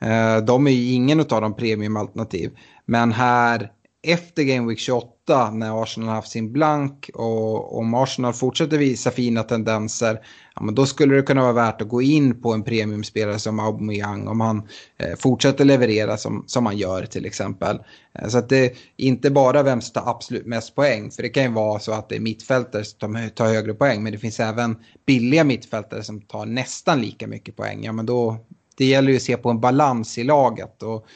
Eh, 0.00 0.36
de 0.36 0.66
är 0.66 0.70
ju 0.70 0.92
ingen 0.92 1.20
av 1.20 1.26
de 1.26 1.56
premiumalternativ. 1.56 2.50
Men 2.86 3.12
här 3.12 3.70
efter 4.02 4.42
Game 4.42 4.68
Week 4.68 4.78
28 4.78 5.13
när 5.28 5.82
Arsenal 5.82 6.08
har 6.08 6.14
haft 6.14 6.30
sin 6.30 6.52
blank 6.52 7.10
och 7.14 7.78
om 7.78 7.94
Arsenal 7.94 8.32
fortsätter 8.32 8.78
visa 8.78 9.10
fina 9.10 9.42
tendenser, 9.42 10.20
ja, 10.54 10.62
men 10.62 10.74
då 10.74 10.86
skulle 10.86 11.14
det 11.14 11.22
kunna 11.22 11.42
vara 11.42 11.52
värt 11.52 11.80
att 11.80 11.88
gå 11.88 12.02
in 12.02 12.42
på 12.42 12.52
en 12.52 12.62
premiumspelare 12.62 13.38
som 13.38 13.60
Aubameyang 13.60 14.28
om 14.28 14.40
han 14.40 14.68
eh, 14.98 15.16
fortsätter 15.18 15.64
leverera 15.64 16.16
som, 16.16 16.44
som 16.46 16.66
han 16.66 16.76
gör 16.76 17.06
till 17.06 17.26
exempel. 17.26 17.78
Eh, 18.18 18.28
så 18.28 18.38
att 18.38 18.48
det 18.48 18.64
är 18.64 18.72
inte 18.96 19.30
bara 19.30 19.62
vem 19.62 19.80
som 19.80 20.02
tar 20.02 20.10
absolut 20.10 20.46
mest 20.46 20.74
poäng, 20.74 21.10
för 21.10 21.22
det 21.22 21.28
kan 21.28 21.42
ju 21.42 21.50
vara 21.50 21.78
så 21.78 21.92
att 21.92 22.08
det 22.08 22.16
är 22.16 22.20
mittfältare 22.20 22.84
som 22.84 23.30
tar 23.34 23.46
högre 23.46 23.74
poäng, 23.74 24.02
men 24.02 24.12
det 24.12 24.18
finns 24.18 24.40
även 24.40 24.76
billiga 25.06 25.44
mittfältare 25.44 26.02
som 26.02 26.20
tar 26.20 26.46
nästan 26.46 27.00
lika 27.00 27.26
mycket 27.26 27.56
poäng. 27.56 27.84
Ja, 27.84 27.92
men 27.92 28.06
då, 28.06 28.36
det 28.76 28.84
gäller 28.84 29.10
ju 29.10 29.16
att 29.16 29.22
se 29.22 29.36
på 29.36 29.50
en 29.50 29.60
balans 29.60 30.18
i 30.18 30.24
laget 30.24 30.82
och 30.82 31.06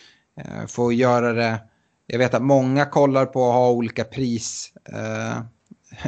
eh, 0.41 0.67
få 0.67 0.93
göra 0.93 1.33
det. 1.33 1.59
Jag 2.11 2.19
vet 2.19 2.35
att 2.35 2.43
många 2.43 2.85
kollar 2.85 3.27
på 3.27 3.49
att 3.49 3.55
ha 3.55 3.71
olika 3.71 4.05
pris, 4.05 4.73
eh, 4.93 5.43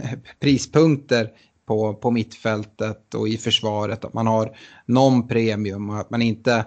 prispunkter 0.40 1.30
på, 1.66 1.94
på 1.94 2.10
mittfältet 2.10 3.14
och 3.14 3.28
i 3.28 3.36
försvaret. 3.36 4.04
Att 4.04 4.14
man 4.14 4.26
har 4.26 4.56
någon 4.86 5.28
premium 5.28 5.90
och 5.90 5.98
att 5.98 6.10
man 6.10 6.22
inte 6.22 6.64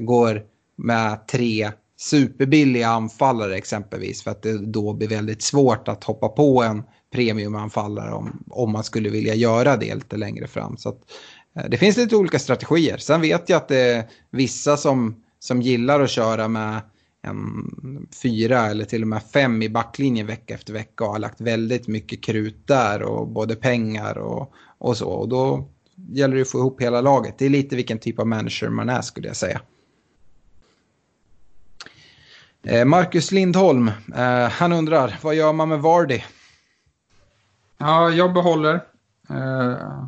går 0.00 0.42
med 0.76 1.26
tre 1.28 1.70
superbilliga 1.98 2.88
anfallare 2.88 3.56
exempelvis. 3.56 4.22
För 4.22 4.30
att 4.30 4.42
det 4.42 4.66
då 4.66 4.92
blir 4.92 5.08
väldigt 5.08 5.42
svårt 5.42 5.88
att 5.88 6.04
hoppa 6.04 6.28
på 6.28 6.62
en 6.62 6.82
premiumanfallare 7.12 8.12
om, 8.12 8.44
om 8.50 8.72
man 8.72 8.84
skulle 8.84 9.08
vilja 9.08 9.34
göra 9.34 9.76
det 9.76 9.94
lite 9.94 10.16
längre 10.16 10.46
fram. 10.46 10.76
Så 10.76 10.88
att, 10.88 11.00
eh, 11.56 11.64
det 11.70 11.76
finns 11.76 11.96
lite 11.96 12.16
olika 12.16 12.38
strategier. 12.38 12.96
Sen 12.98 13.20
vet 13.20 13.48
jag 13.48 13.56
att 13.56 13.68
det 13.68 13.80
är 13.80 14.04
vissa 14.30 14.76
som, 14.76 15.22
som 15.38 15.62
gillar 15.62 16.00
att 16.00 16.10
köra 16.10 16.48
med 16.48 16.80
en 17.26 18.06
fyra 18.22 18.66
eller 18.66 18.84
till 18.84 19.02
och 19.02 19.08
med 19.08 19.22
fem 19.22 19.62
i 19.62 19.68
backlinjen 19.68 20.26
vecka 20.26 20.54
efter 20.54 20.72
vecka 20.72 21.04
och 21.04 21.10
har 21.10 21.18
lagt 21.18 21.40
väldigt 21.40 21.88
mycket 21.88 22.22
krut 22.22 22.66
där 22.66 23.02
och 23.02 23.28
både 23.28 23.56
pengar 23.56 24.18
och, 24.18 24.52
och 24.78 24.96
så. 24.96 25.08
Och 25.08 25.28
då 25.28 25.68
gäller 25.96 26.36
det 26.36 26.42
att 26.42 26.50
få 26.50 26.58
ihop 26.58 26.80
hela 26.80 27.00
laget. 27.00 27.38
Det 27.38 27.46
är 27.46 27.50
lite 27.50 27.76
vilken 27.76 27.98
typ 27.98 28.18
av 28.18 28.26
manager 28.26 28.68
man 28.68 28.88
är 28.88 29.02
skulle 29.02 29.26
jag 29.26 29.36
säga. 29.36 29.60
Eh, 32.62 32.84
Marcus 32.84 33.32
Lindholm, 33.32 33.90
eh, 34.14 34.48
han 34.48 34.72
undrar, 34.72 35.18
vad 35.22 35.34
gör 35.34 35.52
man 35.52 35.68
med 35.68 35.80
Vardy? 35.80 36.22
Ja, 37.78 38.10
jag 38.10 38.32
behåller. 38.34 38.74
Eh, 39.30 40.04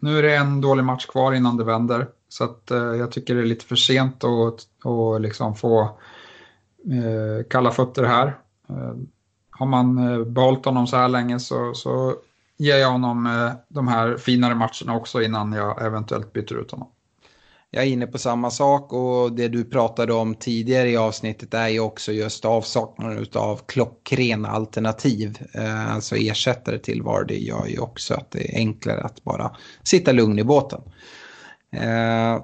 nu 0.00 0.18
är 0.18 0.22
det 0.22 0.36
en 0.36 0.60
dålig 0.60 0.84
match 0.84 1.06
kvar 1.06 1.32
innan 1.32 1.56
det 1.56 1.64
vänder. 1.64 2.06
Så 2.28 2.44
att, 2.44 2.62
jag 2.70 3.12
tycker 3.12 3.34
det 3.34 3.40
är 3.40 3.46
lite 3.46 3.64
för 3.64 3.76
sent 3.76 4.24
att, 4.24 4.60
att 4.84 5.20
liksom 5.20 5.54
få 5.54 5.98
Eh, 6.86 7.44
kalla 7.50 7.70
fötter 7.70 8.04
här. 8.04 8.26
Eh, 8.68 8.94
har 9.50 9.66
man 9.66 9.98
eh, 9.98 10.24
behållit 10.24 10.64
honom 10.64 10.86
så 10.86 10.96
här 10.96 11.08
länge 11.08 11.40
så, 11.40 11.74
så 11.74 12.14
ger 12.56 12.76
jag 12.76 12.90
honom 12.90 13.50
de 13.68 13.88
här 13.88 14.16
finare 14.16 14.54
matcherna 14.54 14.96
också 14.96 15.22
innan 15.22 15.52
jag 15.52 15.86
eventuellt 15.86 16.32
byter 16.32 16.60
ut 16.60 16.70
honom. 16.70 16.88
Jag 17.70 17.84
är 17.84 17.88
inne 17.88 18.06
på 18.06 18.18
samma 18.18 18.50
sak 18.50 18.92
och 18.92 19.32
det 19.32 19.48
du 19.48 19.64
pratade 19.64 20.12
om 20.12 20.34
tidigare 20.34 20.90
i 20.90 20.96
avsnittet 20.96 21.54
är 21.54 21.68
ju 21.68 21.80
också 21.80 22.12
just 22.12 22.44
avsaknaden 22.44 23.26
av 23.34 23.60
klockrena 23.66 24.48
alternativ. 24.48 25.38
Alltså 25.88 26.16
ersättare 26.16 26.78
till 26.78 27.02
Vardy 27.02 27.46
gör 27.46 27.66
ju 27.66 27.78
också 27.78 28.14
att 28.14 28.30
det 28.30 28.54
är 28.54 28.58
enklare 28.58 29.00
att 29.00 29.24
bara 29.24 29.56
sitta 29.82 30.12
lugn 30.12 30.38
i 30.38 30.44
båten. 30.44 30.80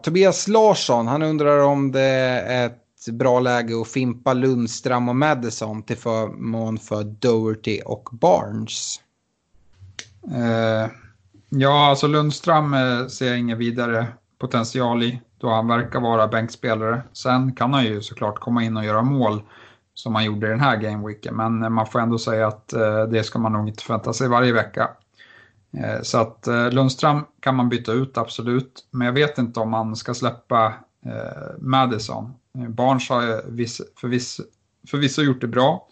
Tobias 0.03 0.49
Larsson, 0.49 1.07
han 1.07 1.23
undrar 1.23 1.59
om 1.59 1.93
det 1.93 2.01
är 2.01 2.67
ett 2.67 2.86
bra 3.13 3.41
läge 3.41 3.81
att 3.81 3.89
fimpa 3.89 4.33
Lundström 4.33 5.09
och 5.09 5.17
Madison 5.17 5.83
till 5.83 5.97
förmån 5.97 6.79
för 6.79 7.05
Doherty 7.05 7.81
och 7.85 8.09
Barnes. 8.13 9.01
Eh, 10.35 10.91
ja, 11.49 11.87
alltså 11.87 12.07
Lundström 12.07 12.75
eh, 12.75 13.07
ser 13.07 13.27
jag 13.27 13.39
ingen 13.39 13.59
vidare 13.59 14.07
potential 14.39 15.03
i 15.03 15.21
då 15.39 15.51
han 15.51 15.69
verkar 15.69 16.01
vara 16.01 16.29
bänkspelare. 16.29 17.03
Sen 17.13 17.53
kan 17.55 17.73
han 17.73 17.85
ju 17.85 18.03
såklart 18.03 18.39
komma 18.39 18.65
in 18.65 18.77
och 18.77 18.85
göra 18.85 19.03
mål 19.03 19.43
som 19.95 20.15
han 20.15 20.25
gjorde 20.25 20.47
i 20.47 20.51
den 20.51 20.61
här 20.61 20.77
gameweeken. 20.77 21.37
Men 21.37 21.63
eh, 21.63 21.69
man 21.69 21.87
får 21.87 22.01
ändå 22.01 22.19
säga 22.19 22.47
att 22.47 22.73
eh, 22.73 23.03
det 23.03 23.23
ska 23.23 23.39
man 23.39 23.53
nog 23.53 23.69
inte 23.69 23.85
förvänta 23.85 24.13
sig 24.13 24.29
varje 24.29 24.53
vecka. 24.53 24.91
Eh, 25.77 26.03
så 26.03 26.19
att 26.19 26.47
eh, 26.47 26.71
Lundström 26.71 27.25
kan 27.41 27.55
man 27.55 27.69
byta 27.69 27.93
ut, 27.93 28.19
absolut. 28.19 28.87
Men 28.91 29.07
jag 29.07 29.13
vet 29.13 29.39
inte 29.39 29.61
om 29.61 29.71
man 29.71 29.97
ska 29.97 30.15
släppa 30.15 30.75
Eh, 31.07 31.59
Madison. 31.59 32.35
Eh, 32.59 32.69
Barnes 32.69 33.11
eh, 33.11 33.17
har 33.17 33.43
förvisso, 34.01 34.43
förvisso 34.91 35.23
gjort 35.23 35.41
det 35.41 35.49
bra. 35.49 35.89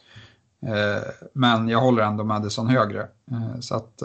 Men 1.32 1.68
jag 1.68 1.80
håller 1.80 2.02
ändå 2.02 2.24
Madison 2.24 2.66
högre. 2.66 3.08
Så 3.60 3.74
att 3.74 4.02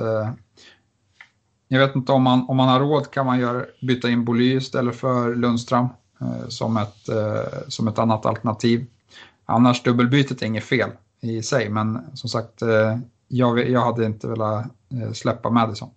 jag 1.71 1.79
vet 1.79 1.95
inte 1.95 2.11
om 2.11 2.23
man, 2.23 2.45
om 2.47 2.57
man 2.57 2.67
har 2.67 2.79
råd 2.79 3.11
kan 3.11 3.25
man 3.25 3.39
gör, 3.39 3.69
byta 3.81 4.09
in 4.09 4.25
Boly 4.25 4.55
istället 4.55 4.95
för 4.95 5.35
Lundström 5.35 5.87
eh, 6.21 6.47
som, 6.47 6.77
ett, 6.77 7.09
eh, 7.09 7.59
som 7.67 7.87
ett 7.87 7.99
annat 7.99 8.25
alternativ. 8.25 8.85
Annars 9.45 9.83
dubbelbytet 9.83 10.41
är 10.41 10.45
inget 10.45 10.63
fel 10.63 10.89
i 11.21 11.41
sig, 11.41 11.69
men 11.69 11.99
som 12.13 12.29
sagt, 12.29 12.61
eh, 12.61 12.97
jag, 13.27 13.69
jag 13.69 13.81
hade 13.81 14.05
inte 14.05 14.27
velat 14.27 14.65
eh, 14.93 15.11
släppa 15.11 15.49
Madison. 15.49 15.89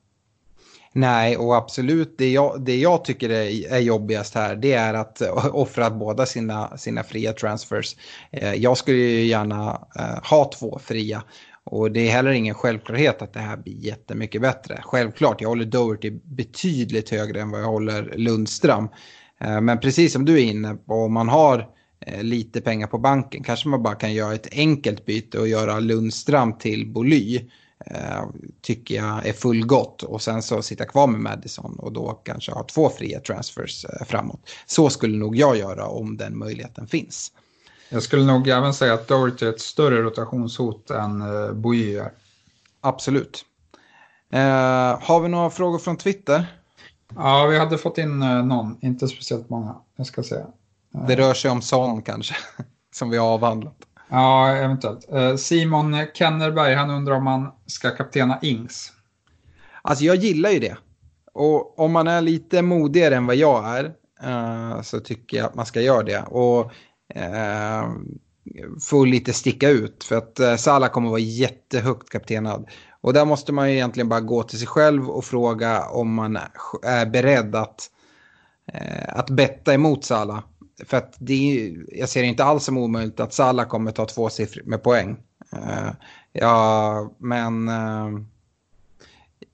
Nej, 0.93 1.37
och 1.37 1.57
absolut 1.57 2.15
det 2.19 2.31
jag, 2.31 2.65
det 2.65 2.77
jag 2.77 3.05
tycker 3.05 3.31
är, 3.31 3.73
är 3.73 3.79
jobbigast 3.79 4.35
här 4.35 4.57
det 4.57 4.73
är 4.73 4.95
att 4.95 5.23
offra 5.53 5.91
båda 5.91 6.27
sina, 6.27 6.77
sina 6.77 7.03
fria 7.03 7.33
transfers. 7.33 7.97
Eh, 8.31 8.55
jag 8.55 8.77
skulle 8.77 8.99
ju 8.99 9.25
gärna 9.25 9.89
eh, 9.99 10.31
ha 10.31 10.51
två 10.59 10.79
fria 10.83 11.23
och 11.65 11.93
det 11.93 12.09
är 12.09 12.13
heller 12.13 12.31
ingen 12.31 12.55
självklarhet 12.55 13.23
att 13.23 13.33
det 13.33 13.41
här 13.41 13.57
blir 13.57 13.77
jättemycket 13.77 14.43
bättre. 14.43 14.81
Självklart, 14.83 15.41
jag 15.41 15.49
håller 15.49 15.65
Doherty 15.65 16.11
betydligt 16.11 17.11
högre 17.11 17.41
än 17.41 17.51
vad 17.51 17.61
jag 17.61 17.67
håller 17.67 18.15
Lundström. 18.17 18.89
Eh, 19.41 19.61
men 19.61 19.81
precis 19.81 20.13
som 20.13 20.25
du 20.25 20.35
är 20.35 20.45
inne 20.45 20.75
på, 20.75 20.95
om 20.95 21.13
man 21.13 21.29
har 21.29 21.69
eh, 22.07 22.23
lite 22.23 22.61
pengar 22.61 22.87
på 22.87 22.99
banken 22.99 23.43
kanske 23.43 23.69
man 23.69 23.83
bara 23.83 23.95
kan 23.95 24.15
göra 24.15 24.35
ett 24.35 24.49
enkelt 24.53 25.07
byte 25.07 25.39
och 25.39 25.49
göra 25.49 25.81
Lundström 25.81 26.59
till 26.59 26.93
Boly. 26.93 27.51
Eh, 27.87 28.25
tycker 28.61 28.95
jag 28.95 29.27
är 29.27 29.33
fullgott 29.33 30.03
och 30.03 30.23
sen 30.23 30.43
så 30.43 30.63
sitta 30.63 30.85
kvar 30.85 31.07
med 31.07 31.21
Madison 31.21 31.79
och 31.79 31.93
då 31.93 32.13
kanske 32.25 32.53
ha 32.53 32.65
två 32.65 32.91
fria 32.91 33.21
transfers 33.21 33.87
framåt. 34.07 34.51
Så 34.67 34.91
skulle 34.91 35.19
nog 35.19 35.37
jag 35.37 35.57
göra 35.57 35.87
om 35.87 36.17
den 36.17 36.39
möjligheten 36.39 36.87
finns. 36.87 37.33
Jag 37.89 38.03
skulle 38.03 38.25
nog 38.25 38.49
även 38.49 38.75
säga 38.75 38.95
att 38.95 39.09
Doherty 39.09 39.47
är 39.47 39.51
ett 39.51 39.61
större 39.61 40.03
rotationshot 40.03 40.91
än 40.91 41.23
uh, 41.23 41.53
Bouilly 41.53 41.97
är. 41.97 42.13
Absolut. 42.81 43.45
Uh, 44.35 44.39
har 45.01 45.21
vi 45.21 45.29
några 45.29 45.51
frågor 45.51 45.79
från 45.79 45.97
Twitter? 45.97 46.47
Ja, 47.17 47.47
vi 47.47 47.59
hade 47.59 47.79
fått 47.79 47.99
in 47.99 48.19
någon, 48.19 48.79
inte 48.81 49.09
speciellt 49.09 49.51
många. 49.51 49.77
Jag 49.97 50.07
ska 50.07 50.23
säga. 50.23 50.47
Det 51.09 51.17
rör 51.17 51.35
sig 51.35 51.51
om 51.51 51.63
sån 51.63 52.03
kanske, 52.03 52.35
som 52.95 53.11
vi 53.11 53.17
har 53.17 53.27
avhandlat. 53.27 53.77
Ja, 54.15 54.57
eventuellt. 54.57 55.13
Eh, 55.13 55.37
Simon 55.37 55.97
Kennerberg, 56.15 56.75
han 56.75 56.91
undrar 56.91 57.15
om 57.15 57.25
man 57.25 57.53
ska 57.67 57.91
kaptena 57.91 58.39
Ings. 58.43 58.93
Alltså 59.83 60.05
jag 60.05 60.17
gillar 60.17 60.51
ju 60.51 60.59
det. 60.59 60.77
Och 61.33 61.79
om 61.79 61.93
man 61.93 62.09
är 62.09 62.21
lite 62.21 62.63
modigare 62.63 63.17
än 63.17 63.27
vad 63.27 63.37
jag 63.37 63.79
är 63.79 63.85
eh, 64.23 64.83
så 64.83 65.01
tycker 65.01 65.37
jag 65.37 65.47
att 65.47 65.55
man 65.55 65.67
ska 65.67 65.81
göra 65.81 66.03
det. 66.03 66.23
Och 66.23 66.73
eh, 67.15 69.05
lite 69.07 69.33
sticka 69.33 69.69
ut. 69.69 70.05
För 70.05 70.17
att 70.17 70.41
eh, 70.41 70.57
Salah 70.57 70.91
kommer 70.91 71.09
vara 71.09 71.21
jättehögt 71.21 72.11
kaptenad. 72.11 72.69
Och 73.01 73.13
där 73.13 73.25
måste 73.25 73.53
man 73.53 73.69
ju 73.71 73.75
egentligen 73.75 74.09
bara 74.09 74.21
gå 74.21 74.43
till 74.43 74.59
sig 74.59 74.69
själv 74.69 75.11
och 75.11 75.25
fråga 75.25 75.89
om 75.89 76.15
man 76.15 76.39
är 76.83 77.07
beredd 77.07 77.55
att, 77.55 77.91
eh, 78.73 79.19
att 79.19 79.31
betta 79.31 79.75
emot 79.75 80.05
Salah. 80.05 80.43
För 80.87 80.97
att 80.97 81.15
det, 81.19 81.75
jag 81.89 82.09
ser 82.09 82.23
inte 82.23 82.45
alls 82.45 82.65
som 82.65 82.79
omöjligt 82.79 83.21
att 83.21 83.33
Salah 83.33 83.69
kommer 83.69 83.93
ta 83.93 84.07
två 84.07 84.29
siffror 84.29 84.63
med 84.65 84.83
poäng. 84.83 85.17
Uh, 85.55 85.91
ja, 86.33 87.13
men 87.19 87.69
uh, 87.69 88.21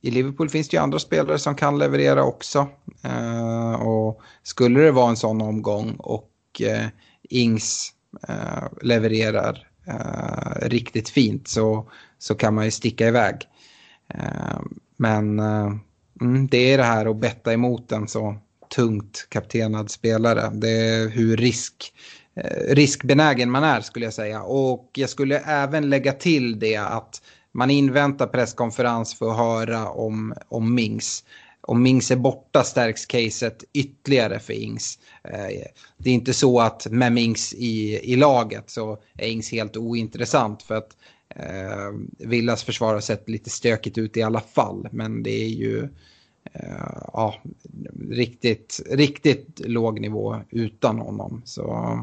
i 0.01 0.11
Liverpool 0.11 0.49
finns 0.49 0.68
det 0.68 0.76
ju 0.76 0.83
andra 0.83 0.99
spelare 0.99 1.39
som 1.39 1.55
kan 1.55 1.79
leverera 1.79 2.24
också. 2.24 2.68
Uh, 3.07 3.74
och 3.74 4.20
skulle 4.43 4.81
det 4.81 4.93
vara 4.93 5.09
en 5.09 5.16
sån 5.16 5.41
omgång 5.41 5.97
och 5.99 6.33
Ings 7.31 7.93
levererar 8.83 9.68
riktigt 10.62 11.09
fint 11.09 11.49
så, 11.49 11.91
så 12.18 12.35
kan 12.35 12.55
man 12.55 12.64
ju 12.64 12.70
sticka 12.70 13.09
iväg. 13.09 13.35
Men 14.97 15.39
mm, 16.20 16.49
det 16.51 16.72
är 16.72 16.79
det 16.79 16.85
här 16.85 17.07
att 17.07 17.16
betta 17.16 17.53
emot 17.53 17.93
en 17.93 18.09
så 18.09 18.37
tungt 18.69 19.27
kaptenad 19.29 19.91
spelare. 19.91 20.51
Det 20.55 20.71
är 20.71 21.09
hur 21.09 21.37
risk, 21.37 21.93
eh, 22.37 22.75
riskbenägen 22.75 23.51
man 23.51 23.64
är 23.64 23.81
skulle 23.81 24.07
jag 24.07 24.14
säga. 24.14 24.43
Och 24.43 24.91
jag 24.93 25.11
skulle 25.11 25.39
även 25.39 25.91
lägga 25.91 26.12
till 26.12 26.59
det 26.59 26.77
att 26.77 27.23
man 27.53 27.71
inväntar 27.71 28.27
presskonferens 28.27 29.14
för 29.14 29.31
att 29.31 29.37
höra 29.37 29.89
om, 29.89 30.35
om 30.49 30.75
Mings 30.75 31.25
om 31.69 31.83
Mings 31.83 32.11
är 32.11 32.16
borta 32.16 32.64
stärks 32.64 33.07
caset 33.07 33.64
ytterligare 33.73 34.39
för 34.39 34.53
Ings. 34.53 34.99
Eh, 35.25 35.66
det 35.99 36.11
är 36.11 36.14
inte 36.14 36.35
så 36.35 36.61
att 36.61 36.87
med 36.91 37.12
Mings 37.12 37.55
i, 37.55 38.01
i 38.12 38.16
laget 38.16 38.71
så 38.71 38.99
är 39.19 39.29
Ings 39.29 39.53
helt 39.53 39.77
ointressant 39.77 40.62
för 40.62 40.75
att 40.75 40.97
eh, 41.29 42.29
Villas 42.29 42.64
försvar 42.64 42.95
har 42.95 43.01
sett 43.01 43.29
lite 43.29 43.51
stökigt 43.51 43.99
ut 43.99 44.16
i 44.16 44.23
alla 44.23 44.41
fall. 44.41 44.89
Men 44.93 45.23
det 45.23 45.45
är 45.45 45.49
ju 45.49 45.89
ja, 47.13 47.35
riktigt, 48.11 48.81
riktigt 48.91 49.61
låg 49.65 50.01
nivå 50.01 50.37
utan 50.51 50.99
honom. 50.99 51.43
Så 51.45 51.99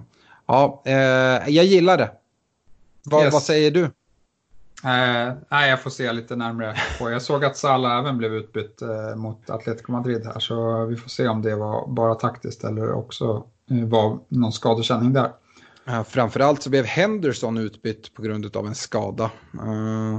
ja, 0.45 0.83
eh, 0.85 1.49
jag 1.55 1.65
gillar 1.65 1.97
det. 1.97 2.11
Va, 3.03 3.23
yes. 3.23 3.33
Vad 3.33 3.43
säger 3.43 3.71
du? 3.71 3.83
Eh, 4.83 5.33
nej, 5.49 5.69
jag 5.69 5.81
får 5.83 5.89
se 5.89 6.13
lite 6.13 6.35
närmare 6.35 6.75
på. 6.99 7.11
Jag 7.11 7.21
såg 7.21 7.45
att 7.45 7.57
Salah 7.57 7.99
även 7.99 8.17
blev 8.17 8.33
utbytt 8.33 8.81
eh, 8.81 9.15
mot 9.15 9.49
Atletico 9.49 9.91
Madrid 9.91 10.25
här, 10.25 10.39
så 10.39 10.85
vi 10.85 10.95
får 10.95 11.09
se 11.09 11.27
om 11.27 11.41
det 11.41 11.55
var 11.55 11.87
bara 11.87 12.15
taktiskt 12.15 12.63
eller 12.63 12.93
också 12.93 13.43
eh, 13.71 13.87
var 13.87 14.19
någon 14.27 14.51
skadekänning 14.51 15.13
där. 15.13 15.31
Framförallt 16.07 16.63
så 16.63 16.69
blev 16.69 16.85
Henderson 16.85 17.57
utbytt 17.57 18.13
på 18.13 18.21
grund 18.21 18.57
av 18.57 18.67
en 18.67 18.75
skada. 18.75 19.31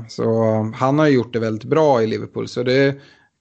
Så 0.08 0.32
han 0.74 0.98
har 0.98 1.06
gjort 1.06 1.32
det 1.32 1.38
väldigt 1.38 1.68
bra 1.68 2.02
i 2.02 2.06
Liverpool. 2.06 2.48
Så 2.48 2.62
det 2.62 2.96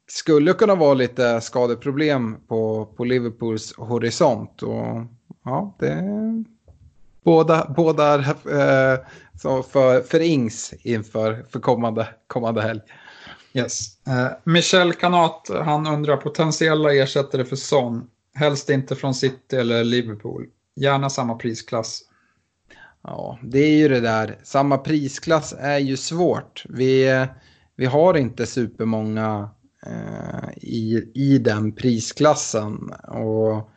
skulle 0.08 0.54
kunna 0.54 0.76
vara 0.76 0.94
lite 0.94 1.42
skadeproblem 1.42 2.38
på, 2.48 2.86
på 2.86 3.04
Liverpools 3.04 3.74
horisont. 3.78 4.64
Och 4.64 5.06
ja, 5.44 5.76
det 5.80 6.04
båda, 7.24 7.74
båda 7.76 8.16
eh, 8.16 9.00
för, 9.42 10.02
för 10.02 10.22
Ings 10.22 10.74
inför 10.82 11.46
för 11.50 11.60
kommande, 11.60 12.08
kommande 12.28 12.62
helg. 12.62 12.82
Yes. 13.54 13.98
Uh, 14.08 14.28
Michel 14.44 14.94
Kanat, 14.94 15.50
han 15.64 15.88
undrar 15.88 16.18
potentiella 16.18 16.94
ersättare 16.94 17.46
för 17.46 17.56
Son. 17.56 18.10
Helst 18.34 18.70
inte 18.70 18.96
från 18.96 19.14
City 19.14 19.56
eller 19.56 19.84
Liverpool. 19.84 20.46
Gärna 20.76 21.10
samma 21.10 21.36
prisklass. 21.36 22.02
Ja, 23.02 23.40
det 23.42 23.60
är 23.60 23.78
ju 23.78 23.88
det 23.88 24.00
där. 24.00 24.40
Samma 24.44 24.78
prisklass 24.78 25.56
är 25.60 25.78
ju 25.78 25.98
svårt. 25.98 26.64
Vi, 26.70 27.26
vi 27.76 27.86
har 27.86 28.18
inte 28.18 28.46
supermånga 28.46 29.36
eh, 29.36 29.50
Eh, 29.86 30.50
i, 30.58 31.12
i 31.14 31.38
den 31.38 31.72
prisklassen. 31.72 32.94
Och 33.08 33.70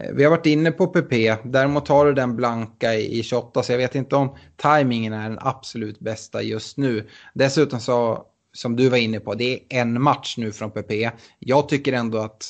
Eh, 0.00 0.12
vi 0.14 0.24
har 0.24 0.30
varit 0.30 0.46
inne 0.46 0.72
på 0.72 0.86
PP, 0.86 1.36
däremot 1.44 1.88
har 1.88 2.06
du 2.06 2.12
den 2.12 2.36
blanka 2.36 2.94
i 2.94 3.22
28 3.22 3.62
så 3.62 3.72
jag 3.72 3.78
vet 3.78 3.94
inte 3.94 4.16
om 4.16 4.36
tajmingen 4.56 5.12
är 5.12 5.28
den 5.28 5.38
absolut 5.40 6.00
bästa 6.00 6.42
just 6.42 6.76
nu. 6.76 7.08
Dessutom 7.34 7.80
så, 7.80 8.24
som 8.52 8.76
du 8.76 8.88
var 8.88 8.96
inne 8.96 9.20
på, 9.20 9.34
det 9.34 9.54
är 9.54 9.80
en 9.80 10.02
match 10.02 10.34
nu 10.38 10.52
från 10.52 10.70
PP. 10.70 11.10
Jag 11.38 11.68
tycker 11.68 11.92
ändå 11.92 12.18
att 12.18 12.46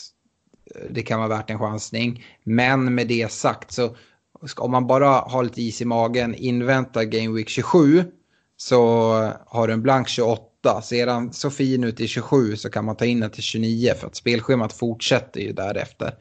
eh, 0.75 0.83
det 0.91 1.03
kan 1.03 1.19
vara 1.19 1.29
värt 1.29 1.51
en 1.51 1.59
chansning. 1.59 2.25
Men 2.45 2.95
med 2.95 3.09
det 3.09 3.33
sagt 3.33 3.73
så 3.73 3.97
om 4.57 4.71
man 4.71 4.87
bara 4.87 5.09
har 5.09 5.43
lite 5.43 5.63
is 5.63 5.81
i 5.81 5.85
magen, 5.85 6.35
inväntar 6.35 7.03
Game 7.03 7.37
Week 7.37 7.49
27 7.49 8.05
så 8.57 9.13
eh, 9.23 9.33
har 9.47 9.67
du 9.67 9.73
en 9.73 9.83
blank 9.83 10.09
28. 10.09 10.50
Ser 10.83 11.07
han 11.07 11.33
så 11.33 11.51
fin 11.51 11.85
ut 11.85 12.01
i 12.01 12.09
27 12.09 12.57
så 12.57 12.71
kan 12.71 12.85
man 12.85 12.97
ta 12.97 13.05
in 13.05 13.21
den 13.21 13.31
till 13.31 13.43
29 13.43 13.93
för 13.99 14.07
att 14.07 14.17
spelschemat 14.17 14.73
fortsätter 14.73 15.41
ju 15.41 15.53
därefter. 15.53 16.15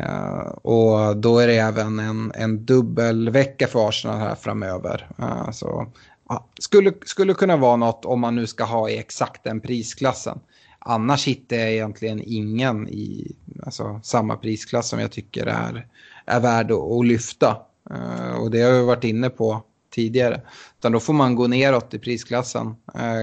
Uh, 0.00 0.48
och 0.62 1.16
då 1.16 1.38
är 1.38 1.46
det 1.46 1.56
även 1.56 1.98
en, 1.98 2.32
en 2.34 2.64
dubbelvecka 2.64 3.66
för 3.66 3.88
Arsenal 3.88 4.18
här 4.18 4.34
framöver. 4.34 5.08
Uh, 5.18 5.50
så, 5.50 5.92
uh, 6.32 6.42
skulle, 6.58 6.92
skulle 7.04 7.34
kunna 7.34 7.56
vara 7.56 7.76
något 7.76 8.04
om 8.04 8.20
man 8.20 8.36
nu 8.36 8.46
ska 8.46 8.64
ha 8.64 8.90
i 8.90 8.98
exakt 8.98 9.44
den 9.44 9.60
prisklassen. 9.60 10.40
Annars 10.78 11.26
hittar 11.26 11.56
jag 11.56 11.72
egentligen 11.72 12.22
ingen 12.26 12.88
i 12.88 13.36
alltså, 13.62 14.00
samma 14.02 14.36
prisklass 14.36 14.88
som 14.88 15.00
jag 15.00 15.12
tycker 15.12 15.46
är, 15.46 15.86
är 16.26 16.40
värd 16.40 16.70
att, 16.70 16.90
att 16.92 17.06
lyfta. 17.06 17.56
Eh, 17.90 18.34
och 18.40 18.50
det 18.50 18.62
har 18.62 18.72
vi 18.72 18.82
varit 18.82 19.04
inne 19.04 19.30
på 19.30 19.62
tidigare. 19.90 20.40
Utan 20.78 20.92
då 20.92 21.00
får 21.00 21.12
man 21.12 21.34
gå 21.34 21.46
neråt 21.46 21.94
i 21.94 21.98
prisklassen 21.98 22.76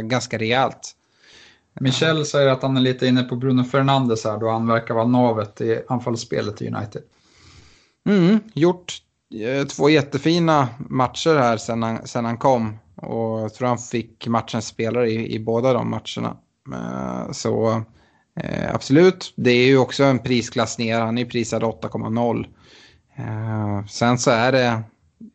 ganska 0.04 0.38
rejält. 0.38 0.96
Michel 1.80 2.26
säger 2.26 2.48
att 2.48 2.62
han 2.62 2.78
är 2.78 2.82
lite 2.82 3.08
inne 3.08 3.24
på 3.24 3.36
Bruno 3.36 3.64
Fernandes 3.64 4.24
här 4.24 4.38
då 4.38 4.50
han 4.50 4.68
verkar 4.68 4.94
vara 4.94 5.08
navet 5.08 5.62
i 5.62 5.82
anfallsspelet 5.88 6.62
i 6.62 6.68
United. 6.68 7.02
Mm, 8.10 8.40
gjort 8.54 8.98
eh, 9.42 9.68
två 9.68 9.90
jättefina 9.90 10.68
matcher 10.78 11.36
här 11.36 11.58
sen 11.58 11.84
han, 11.84 12.08
sen 12.08 12.26
han 12.26 12.38
kom. 12.38 12.78
Och 12.96 13.40
jag 13.40 13.54
tror 13.54 13.68
han 13.68 13.78
fick 13.78 14.28
matchens 14.28 14.68
spelare 14.68 15.10
i, 15.10 15.36
i 15.36 15.40
båda 15.40 15.74
de 15.74 15.90
matcherna. 15.90 16.38
Eh, 16.74 17.32
så 17.32 17.84
eh, 18.40 18.76
absolut, 18.76 19.34
det 19.36 19.52
är 19.52 19.66
ju 19.66 19.78
också 19.78 20.04
en 20.04 20.20
prisklass 20.20 20.78
ner. 20.78 21.00
Han 21.00 21.18
är 21.18 21.26
prisad 21.26 21.64
8,0. 21.64 22.46
sen 23.88 24.18
så 24.18 24.32
är 24.32 24.52
det 24.52 24.84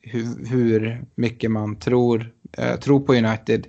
hur, 0.01 0.47
hur 0.47 1.05
mycket 1.15 1.51
man 1.51 1.79
tror, 1.79 2.33
eh, 2.59 2.77
tror 2.77 3.01
på 3.01 3.15
United. 3.15 3.67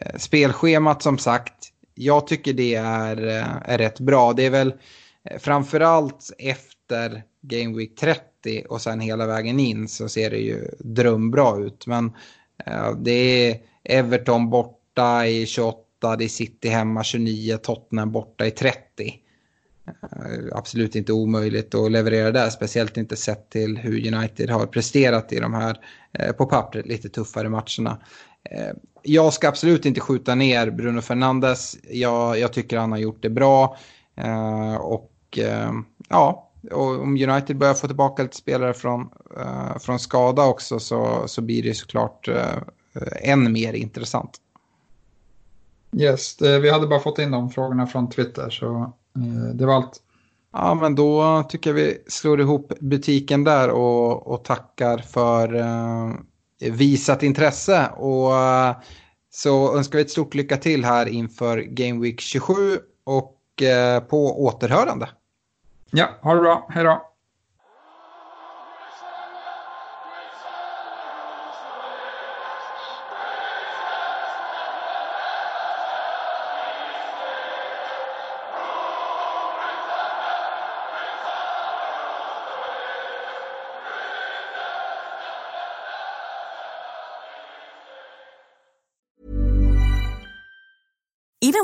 Eh, 0.00 0.18
spelschemat 0.18 1.02
som 1.02 1.18
sagt 1.18 1.74
jag 1.94 2.26
tycker 2.26 2.52
det 2.52 2.74
är, 2.74 3.26
eh, 3.26 3.56
är 3.64 3.78
rätt 3.78 4.00
bra. 4.00 4.32
Det 4.32 4.46
är 4.46 4.50
väl 4.50 4.74
eh, 5.24 5.38
framförallt 5.38 6.30
efter 6.38 7.22
Game 7.40 7.76
Week 7.76 7.96
30 7.96 8.64
och 8.68 8.80
sen 8.80 9.00
hela 9.00 9.26
vägen 9.26 9.60
in 9.60 9.88
så 9.88 10.08
ser 10.08 10.30
det 10.30 10.38
ju 10.38 10.68
drömbra 10.78 11.56
ut. 11.56 11.86
Men 11.86 12.12
eh, 12.66 12.92
det 12.96 13.10
är 13.50 13.60
Everton 13.84 14.50
borta 14.50 15.26
i 15.26 15.46
28, 15.46 16.16
det 16.16 16.24
är 16.24 16.28
City 16.28 16.68
hemma 16.68 17.04
29, 17.04 17.56
Tottenham 17.56 18.12
borta 18.12 18.46
i 18.46 18.50
30. 18.50 19.20
Eh, 19.86 20.44
absolut 20.52 20.94
inte 20.94 21.12
omöjligt 21.12 21.74
att 21.74 21.92
leverera 21.92 22.30
där, 22.30 22.50
speciellt 22.50 22.96
inte 22.96 23.16
sett 23.16 23.50
till 23.50 23.78
hur 23.78 24.14
United 24.14 24.50
har 24.50 24.66
presterat 24.66 25.32
i 25.32 25.40
de 25.40 25.54
här 25.54 25.80
eh, 26.12 26.32
på 26.32 26.46
pappret 26.46 26.86
lite 26.86 27.08
tuffare 27.08 27.48
matcherna. 27.48 27.98
Eh, 28.50 28.76
jag 29.02 29.32
ska 29.32 29.48
absolut 29.48 29.86
inte 29.86 30.00
skjuta 30.00 30.34
ner 30.34 30.70
Bruno 30.70 31.00
Fernandes. 31.00 31.76
Jag, 31.90 32.38
jag 32.38 32.52
tycker 32.52 32.78
han 32.78 32.92
har 32.92 32.98
gjort 32.98 33.22
det 33.22 33.30
bra. 33.30 33.76
Och 34.80 35.38
ja, 36.08 36.50
och 36.70 37.02
om 37.02 37.16
United 37.16 37.58
börjar 37.58 37.74
få 37.74 37.86
tillbaka 37.86 38.22
lite 38.22 38.36
spelare 38.36 38.74
från, 38.74 39.08
från 39.80 39.98
skada 39.98 40.44
också 40.44 40.78
så, 40.78 41.22
så 41.26 41.42
blir 41.42 41.62
det 41.62 41.74
såklart 41.74 42.28
än 43.22 43.52
mer 43.52 43.72
intressant. 43.72 44.40
Yes, 45.96 46.36
det, 46.36 46.58
vi 46.58 46.70
hade 46.70 46.86
bara 46.86 47.00
fått 47.00 47.18
in 47.18 47.30
de 47.30 47.50
frågorna 47.50 47.86
från 47.86 48.10
Twitter 48.10 48.50
så 48.50 48.92
det 49.54 49.66
var 49.66 49.74
allt. 49.74 50.00
Ja, 50.52 50.74
men 50.74 50.94
då 50.94 51.42
tycker 51.48 51.70
jag 51.70 51.74
vi 51.74 51.98
slår 52.06 52.40
ihop 52.40 52.72
butiken 52.80 53.44
där 53.44 53.70
och, 53.70 54.26
och 54.26 54.44
tackar 54.44 54.98
för 54.98 55.64
visat 56.70 57.22
intresse. 57.22 57.88
Och 57.96 58.36
eh, 58.36 58.76
så 59.30 59.76
önskar 59.76 59.98
vi 59.98 60.04
ett 60.04 60.10
stort 60.10 60.34
lycka 60.34 60.56
till 60.56 60.84
här 60.84 61.06
inför 61.06 61.58
Game 61.58 62.00
Week 62.00 62.20
27 62.20 62.54
och 63.04 63.62
eh, 63.62 64.00
på 64.00 64.44
återhörande. 64.44 65.08
Ja, 65.90 66.08
ha 66.22 66.34
det 66.34 66.40
bra. 66.40 66.68
Hej 66.70 66.84
då. 66.84 67.13